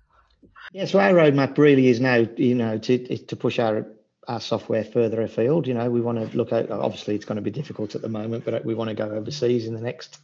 Yeah 0.72 0.86
so 0.86 1.00
our 1.00 1.12
roadmap 1.12 1.58
really 1.58 1.88
is 1.88 2.00
now 2.00 2.26
you 2.36 2.54
know 2.54 2.78
to 2.78 3.18
to 3.18 3.36
push 3.36 3.58
our 3.58 3.86
our 4.28 4.40
software 4.40 4.84
further 4.84 5.22
afield. 5.22 5.66
You 5.66 5.74
know 5.74 5.90
we 5.90 6.00
want 6.00 6.18
to 6.18 6.36
look 6.36 6.52
at 6.52 6.70
obviously 6.70 7.14
it's 7.14 7.24
going 7.24 7.36
to 7.36 7.42
be 7.42 7.50
difficult 7.50 7.94
at 7.94 8.02
the 8.02 8.08
moment 8.08 8.44
but 8.44 8.64
we 8.64 8.74
want 8.74 8.88
to 8.88 8.94
go 8.94 9.10
overseas 9.10 9.66
in 9.66 9.74
the 9.74 9.80
next 9.80 10.18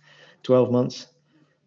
12 0.45 0.71
months. 0.71 1.07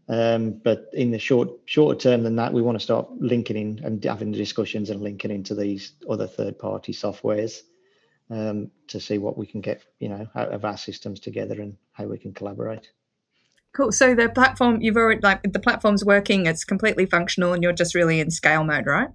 Um, 0.07 0.61
but 0.63 0.89
in 0.93 1.09
the 1.09 1.17
short 1.17 1.49
shorter 1.65 1.99
term 1.99 2.23
than 2.23 2.35
that, 2.35 2.53
we 2.53 2.61
want 2.61 2.77
to 2.77 2.83
start 2.83 3.09
linking 3.19 3.57
in 3.57 3.81
and 3.83 4.03
having 4.03 4.31
discussions 4.31 4.91
and 4.91 5.01
linking 5.01 5.31
into 5.31 5.55
these 5.55 5.93
other 6.07 6.27
third 6.27 6.59
party 6.59 6.93
softwares 6.93 7.61
um, 8.29 8.71
to 8.87 8.99
see 8.99 9.17
what 9.17 9.37
we 9.37 9.45
can 9.45 9.61
get, 9.61 9.83
you 9.99 10.09
know, 10.09 10.27
out 10.35 10.51
of 10.51 10.65
our 10.65 10.77
systems 10.77 11.19
together 11.19 11.61
and 11.61 11.77
how 11.93 12.05
we 12.05 12.17
can 12.17 12.33
collaborate. 12.33 12.89
Cool. 13.73 13.91
So 13.91 14.15
the 14.15 14.29
platform 14.29 14.81
you've 14.81 14.95
already 14.95 15.19
like 15.21 15.43
the 15.43 15.59
platform's 15.59 16.05
working. 16.05 16.45
It's 16.45 16.63
completely 16.63 17.05
functional, 17.05 17.53
and 17.53 17.61
you're 17.61 17.73
just 17.73 17.93
really 17.93 18.21
in 18.21 18.31
scale 18.31 18.63
mode, 18.63 18.85
right? 18.85 19.09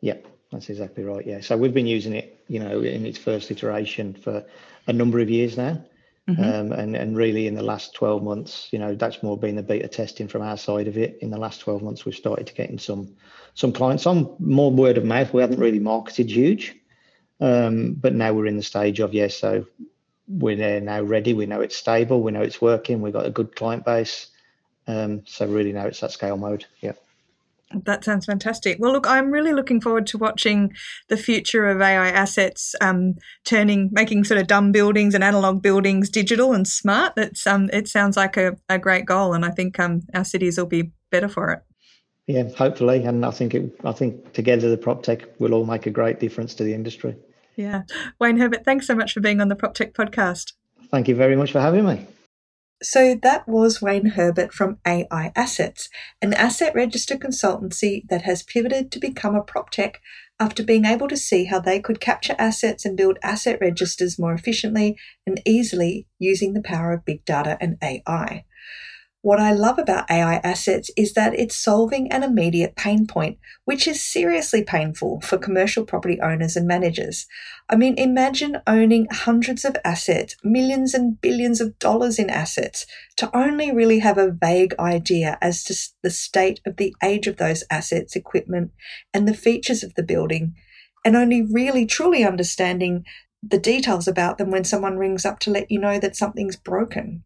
Yeah, 0.00 0.16
that's 0.50 0.70
exactly 0.70 1.04
right. 1.04 1.26
Yeah. 1.26 1.40
So 1.42 1.56
we've 1.58 1.74
been 1.74 1.86
using 1.86 2.14
it, 2.14 2.42
you 2.48 2.58
know, 2.58 2.80
in 2.80 3.04
its 3.04 3.18
first 3.18 3.50
iteration 3.50 4.14
for 4.14 4.44
a 4.86 4.92
number 4.92 5.18
of 5.18 5.28
years 5.28 5.56
now. 5.58 5.84
Mm-hmm. 6.28 6.42
Um, 6.42 6.72
and 6.72 6.96
and 6.96 7.16
really 7.16 7.48
in 7.48 7.56
the 7.56 7.64
last 7.64 7.94
12 7.94 8.22
months 8.22 8.68
you 8.70 8.78
know 8.78 8.94
that's 8.94 9.24
more 9.24 9.36
been 9.36 9.56
the 9.56 9.62
beta 9.62 9.88
testing 9.88 10.28
from 10.28 10.42
our 10.42 10.56
side 10.56 10.86
of 10.86 10.96
it 10.96 11.18
in 11.20 11.30
the 11.30 11.36
last 11.36 11.58
12 11.62 11.82
months 11.82 12.04
we've 12.04 12.14
started 12.14 12.46
to 12.46 12.54
get 12.54 12.70
in 12.70 12.78
some 12.78 13.16
some 13.54 13.72
clients 13.72 14.06
on 14.06 14.32
more 14.38 14.70
word 14.70 14.96
of 14.96 15.04
mouth 15.04 15.34
we 15.34 15.40
haven't 15.40 15.58
really 15.58 15.80
marketed 15.80 16.30
huge 16.30 16.76
um, 17.42 17.94
but 17.94 18.14
now 18.14 18.32
we're 18.32 18.46
in 18.46 18.56
the 18.56 18.62
stage 18.62 19.00
of 19.00 19.12
yes, 19.12 19.36
so 19.36 19.66
we're 20.28 20.80
now 20.80 21.02
ready. 21.02 21.34
We 21.34 21.46
know 21.46 21.60
it's 21.60 21.76
stable. 21.76 22.22
We 22.22 22.30
know 22.30 22.40
it's 22.40 22.62
working. 22.62 23.02
We've 23.02 23.12
got 23.12 23.26
a 23.26 23.30
good 23.30 23.56
client 23.56 23.84
base. 23.84 24.28
Um, 24.86 25.22
so 25.26 25.46
really 25.46 25.72
now 25.72 25.86
it's 25.86 25.98
that 26.00 26.12
scale 26.12 26.36
mode. 26.36 26.66
Yeah. 26.80 26.92
That 27.84 28.04
sounds 28.04 28.26
fantastic. 28.26 28.76
Well, 28.78 28.92
look, 28.92 29.08
I'm 29.08 29.32
really 29.32 29.52
looking 29.52 29.80
forward 29.80 30.06
to 30.08 30.18
watching 30.18 30.72
the 31.08 31.16
future 31.16 31.66
of 31.66 31.80
AI 31.80 32.10
assets 32.10 32.76
um, 32.80 33.16
turning, 33.44 33.88
making 33.90 34.22
sort 34.22 34.38
of 34.38 34.46
dumb 34.46 34.70
buildings 34.70 35.12
and 35.12 35.24
analog 35.24 35.62
buildings 35.62 36.10
digital 36.10 36.52
and 36.52 36.68
smart. 36.68 37.14
It's 37.16 37.44
um, 37.44 37.70
it 37.72 37.88
sounds 37.88 38.16
like 38.16 38.36
a, 38.36 38.56
a 38.68 38.78
great 38.78 39.04
goal, 39.04 39.32
and 39.32 39.44
I 39.44 39.50
think 39.50 39.80
um, 39.80 40.02
our 40.14 40.24
cities 40.24 40.58
will 40.58 40.66
be 40.66 40.92
better 41.10 41.28
for 41.28 41.50
it. 41.50 41.62
Yeah, 42.28 42.44
hopefully, 42.50 43.02
and 43.02 43.26
I 43.26 43.32
think 43.32 43.54
it, 43.54 43.80
I 43.84 43.92
think 43.92 44.32
together 44.32 44.70
the 44.70 44.76
prop 44.76 45.02
tech 45.02 45.22
will 45.40 45.54
all 45.54 45.66
make 45.66 45.86
a 45.86 45.90
great 45.90 46.20
difference 46.20 46.54
to 46.56 46.64
the 46.64 46.74
industry. 46.74 47.16
Yeah. 47.56 47.82
Wayne 48.18 48.38
Herbert, 48.38 48.64
thanks 48.64 48.86
so 48.86 48.94
much 48.94 49.12
for 49.12 49.20
being 49.20 49.40
on 49.40 49.48
the 49.48 49.56
PropTech 49.56 49.92
podcast. 49.92 50.52
Thank 50.90 51.08
you 51.08 51.14
very 51.14 51.36
much 51.36 51.52
for 51.52 51.60
having 51.60 51.86
me. 51.86 52.06
So 52.82 53.16
that 53.22 53.46
was 53.46 53.80
Wayne 53.80 54.10
Herbert 54.10 54.52
from 54.52 54.78
AI 54.84 55.30
Assets, 55.36 55.88
an 56.20 56.34
asset 56.34 56.74
register 56.74 57.16
consultancy 57.16 58.02
that 58.08 58.22
has 58.22 58.42
pivoted 58.42 58.90
to 58.90 58.98
become 58.98 59.36
a 59.36 59.42
prop 59.42 59.70
tech 59.70 60.00
after 60.40 60.64
being 60.64 60.84
able 60.84 61.06
to 61.06 61.16
see 61.16 61.44
how 61.44 61.60
they 61.60 61.78
could 61.78 62.00
capture 62.00 62.34
assets 62.38 62.84
and 62.84 62.96
build 62.96 63.18
asset 63.22 63.58
registers 63.60 64.18
more 64.18 64.32
efficiently 64.32 64.96
and 65.24 65.40
easily 65.46 66.08
using 66.18 66.54
the 66.54 66.62
power 66.62 66.92
of 66.92 67.04
big 67.04 67.24
data 67.24 67.56
and 67.60 67.76
AI. 67.80 68.44
What 69.22 69.38
I 69.38 69.52
love 69.52 69.78
about 69.78 70.10
AI 70.10 70.40
assets 70.42 70.90
is 70.96 71.12
that 71.12 71.38
it's 71.38 71.54
solving 71.54 72.10
an 72.10 72.24
immediate 72.24 72.74
pain 72.74 73.06
point, 73.06 73.38
which 73.64 73.86
is 73.86 74.02
seriously 74.02 74.64
painful 74.64 75.20
for 75.20 75.38
commercial 75.38 75.84
property 75.84 76.20
owners 76.20 76.56
and 76.56 76.66
managers. 76.66 77.28
I 77.70 77.76
mean, 77.76 77.94
imagine 77.96 78.58
owning 78.66 79.06
hundreds 79.12 79.64
of 79.64 79.76
assets, 79.84 80.34
millions 80.42 80.92
and 80.92 81.20
billions 81.20 81.60
of 81.60 81.78
dollars 81.78 82.18
in 82.18 82.30
assets, 82.30 82.84
to 83.18 83.34
only 83.34 83.70
really 83.70 84.00
have 84.00 84.18
a 84.18 84.32
vague 84.32 84.74
idea 84.80 85.38
as 85.40 85.62
to 85.64 85.74
the 86.02 86.10
state 86.10 86.60
of 86.66 86.76
the 86.76 86.92
age 87.00 87.28
of 87.28 87.36
those 87.36 87.62
assets, 87.70 88.16
equipment, 88.16 88.72
and 89.14 89.28
the 89.28 89.34
features 89.34 89.84
of 89.84 89.94
the 89.94 90.02
building, 90.02 90.56
and 91.04 91.14
only 91.14 91.42
really 91.42 91.86
truly 91.86 92.24
understanding 92.24 93.04
the 93.40 93.58
details 93.58 94.08
about 94.08 94.38
them 94.38 94.50
when 94.50 94.64
someone 94.64 94.98
rings 94.98 95.24
up 95.24 95.38
to 95.38 95.50
let 95.50 95.70
you 95.70 95.78
know 95.78 96.00
that 96.00 96.16
something's 96.16 96.56
broken. 96.56 97.22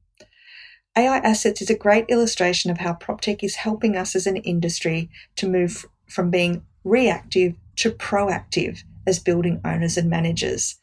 AI 0.99 1.19
Assets 1.19 1.61
is 1.61 1.69
a 1.69 1.77
great 1.77 2.07
illustration 2.09 2.71
of 2.71 2.79
how 2.79 2.95
PropTech 2.95 3.45
is 3.45 3.57
helping 3.57 3.97
us 3.97 4.17
as 4.17 4.27
an 4.27 4.39
industry 4.39 5.11
to 5.37 5.47
move 5.47 5.85
from 6.09 6.31
being 6.31 6.65
reactive 6.85 7.55
to 7.77 7.91
proactive 7.91 8.83
as 9.07 9.19
building 9.19 9.61
owners 9.63 9.99
and 9.99 10.09
managers. 10.09 10.77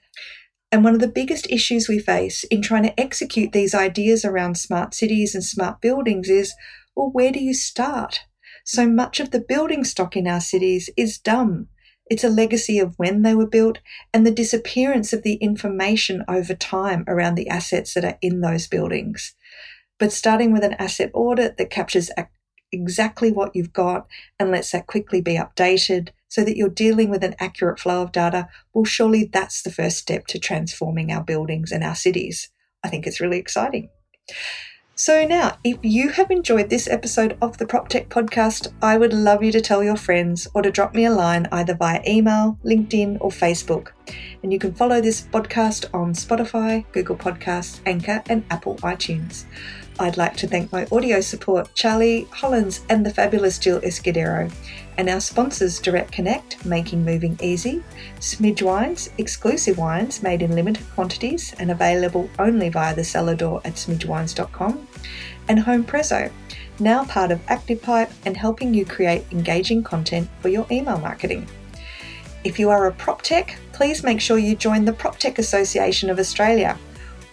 And 0.71 0.83
one 0.83 0.93
of 0.93 0.99
the 0.99 1.07
biggest 1.07 1.49
issues 1.49 1.89
we 1.89 1.97
face 1.97 2.43
in 2.45 2.61
trying 2.61 2.83
to 2.83 2.99
execute 2.99 3.53
these 3.53 3.73
ideas 3.73 4.23
around 4.23 4.55
smart 4.55 4.93
cities 4.93 5.33
and 5.33 5.43
smart 5.43 5.81
buildings 5.81 6.29
is 6.29 6.53
well, 6.95 7.09
where 7.09 7.31
do 7.31 7.43
you 7.43 7.55
start? 7.55 8.21
So 8.65 8.87
much 8.87 9.19
of 9.19 9.31
the 9.31 9.39
building 9.39 9.83
stock 9.83 10.15
in 10.15 10.27
our 10.27 10.41
cities 10.41 10.91
is 10.95 11.17
dumb. 11.17 11.69
It's 12.05 12.23
a 12.23 12.29
legacy 12.29 12.77
of 12.77 12.93
when 12.99 13.23
they 13.23 13.33
were 13.33 13.47
built 13.47 13.79
and 14.13 14.27
the 14.27 14.31
disappearance 14.31 15.11
of 15.11 15.23
the 15.23 15.35
information 15.35 16.23
over 16.27 16.53
time 16.53 17.03
around 17.07 17.33
the 17.33 17.49
assets 17.49 17.95
that 17.95 18.05
are 18.05 18.19
in 18.21 18.41
those 18.41 18.67
buildings 18.67 19.33
but 19.99 20.11
starting 20.11 20.51
with 20.51 20.63
an 20.63 20.73
asset 20.73 21.11
audit 21.13 21.57
that 21.57 21.69
captures 21.69 22.09
exactly 22.71 23.31
what 23.31 23.55
you've 23.55 23.73
got 23.73 24.07
and 24.39 24.51
lets 24.51 24.71
that 24.71 24.87
quickly 24.87 25.21
be 25.21 25.37
updated 25.37 26.09
so 26.27 26.43
that 26.43 26.57
you're 26.57 26.69
dealing 26.69 27.09
with 27.09 27.23
an 27.23 27.35
accurate 27.39 27.79
flow 27.79 28.01
of 28.01 28.11
data, 28.11 28.47
well, 28.73 28.83
surely 28.83 29.29
that's 29.31 29.61
the 29.61 29.71
first 29.71 29.97
step 29.97 30.25
to 30.27 30.39
transforming 30.39 31.11
our 31.11 31.23
buildings 31.23 31.71
and 31.71 31.83
our 31.83 31.95
cities. 31.95 32.49
I 32.83 32.89
think 32.89 33.05
it's 33.05 33.21
really 33.21 33.37
exciting. 33.37 33.89
So, 34.95 35.25
now, 35.25 35.57
if 35.63 35.77
you 35.81 36.09
have 36.09 36.29
enjoyed 36.29 36.69
this 36.69 36.87
episode 36.87 37.35
of 37.41 37.57
the 37.57 37.65
PropTech 37.65 38.09
podcast, 38.09 38.71
I 38.81 38.95
would 38.97 39.11
love 39.11 39.43
you 39.43 39.51
to 39.51 39.59
tell 39.59 39.83
your 39.83 39.95
friends 39.95 40.47
or 40.53 40.61
to 40.61 40.71
drop 40.71 40.93
me 40.93 41.05
a 41.05 41.11
line 41.11 41.47
either 41.51 41.73
via 41.73 42.01
email, 42.07 42.59
LinkedIn, 42.63 43.17
or 43.19 43.31
Facebook. 43.31 43.89
And 44.43 44.53
you 44.53 44.59
can 44.59 44.73
follow 44.73 45.01
this 45.01 45.23
podcast 45.23 45.85
on 45.95 46.13
Spotify, 46.13 46.85
Google 46.91 47.15
Podcasts, 47.15 47.79
Anchor, 47.87 48.21
and 48.29 48.45
Apple 48.51 48.75
iTunes. 48.77 49.45
I'd 49.99 50.17
like 50.17 50.35
to 50.37 50.47
thank 50.47 50.71
my 50.71 50.87
audio 50.91 51.21
support, 51.21 51.73
Charlie 51.75 52.27
Hollins 52.31 52.81
and 52.89 53.05
the 53.05 53.13
fabulous 53.13 53.59
Jill 53.59 53.79
Escudero, 53.81 54.51
and 54.97 55.07
our 55.07 55.19
sponsors, 55.19 55.79
Direct 55.79 56.11
Connect, 56.11 56.65
making 56.65 57.05
moving 57.05 57.37
easy, 57.41 57.83
Smidge 58.19 58.63
Wines, 58.63 59.11
exclusive 59.19 59.77
wines 59.77 60.23
made 60.23 60.41
in 60.41 60.55
limited 60.55 60.85
quantities 60.95 61.53
and 61.59 61.69
available 61.69 62.27
only 62.39 62.69
via 62.69 62.95
the 62.95 63.03
cellar 63.03 63.35
door 63.35 63.61
at 63.65 63.73
smidgewines.com, 63.73 64.87
and 65.47 65.59
Home 65.59 65.83
Prezzo, 65.83 66.31
now 66.79 67.05
part 67.05 67.29
of 67.29 67.45
ActivePipe 67.45 68.11
and 68.25 68.35
helping 68.35 68.73
you 68.73 68.85
create 68.85 69.25
engaging 69.31 69.83
content 69.83 70.27
for 70.41 70.49
your 70.49 70.65
email 70.71 70.97
marketing. 70.97 71.47
If 72.43 72.57
you 72.57 72.71
are 72.71 72.87
a 72.87 72.91
prop 72.91 73.21
tech, 73.21 73.59
please 73.73 74.03
make 74.03 74.19
sure 74.19 74.39
you 74.39 74.55
join 74.55 74.85
the 74.85 74.93
Prop 74.93 75.17
Tech 75.17 75.37
Association 75.37 76.09
of 76.09 76.19
Australia 76.19 76.77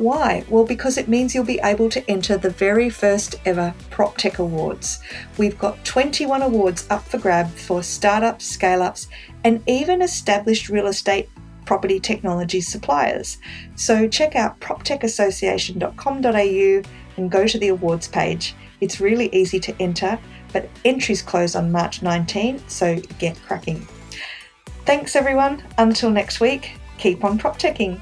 why? 0.01 0.45
Well, 0.49 0.65
because 0.65 0.97
it 0.97 1.09
means 1.09 1.35
you'll 1.35 1.45
be 1.45 1.61
able 1.63 1.91
to 1.91 2.11
enter 2.11 2.39
the 2.39 2.49
very 2.49 2.89
first 2.89 3.35
ever 3.45 3.75
PropTech 3.91 4.39
Awards. 4.39 5.03
We've 5.37 5.59
got 5.59 5.85
21 5.85 6.41
awards 6.41 6.87
up 6.89 7.07
for 7.07 7.19
grab 7.19 7.51
for 7.51 7.83
startups, 7.83 8.47
scale 8.47 8.83
ups, 8.83 9.09
and 9.45 9.63
even 9.67 10.01
established 10.01 10.71
real 10.71 10.87
estate 10.87 11.29
property 11.67 12.01
technology 12.01 12.63
suppliers. 12.63 13.37
So 13.77 14.09
check 14.09 14.37
out 14.37 14.59
proptechassociation.com.au 14.61 16.83
and 17.19 17.31
go 17.31 17.47
to 17.47 17.59
the 17.59 17.69
awards 17.69 18.09
page. 18.09 18.55
It's 18.81 19.03
really 19.03 19.29
easy 19.35 19.61
to 19.61 19.83
enter, 19.83 20.19
but 20.55 20.71
entries 20.87 21.21
close 21.21 21.55
on 21.55 21.71
March 21.71 22.01
19, 22.01 22.67
so 22.69 22.97
get 23.19 23.39
cracking. 23.43 23.87
Thanks 24.87 25.15
everyone. 25.15 25.63
Until 25.77 26.09
next 26.11 26.41
week, 26.41 26.79
keep 26.97 27.23
on 27.23 27.37
prop 27.37 27.59
teching. 27.59 28.01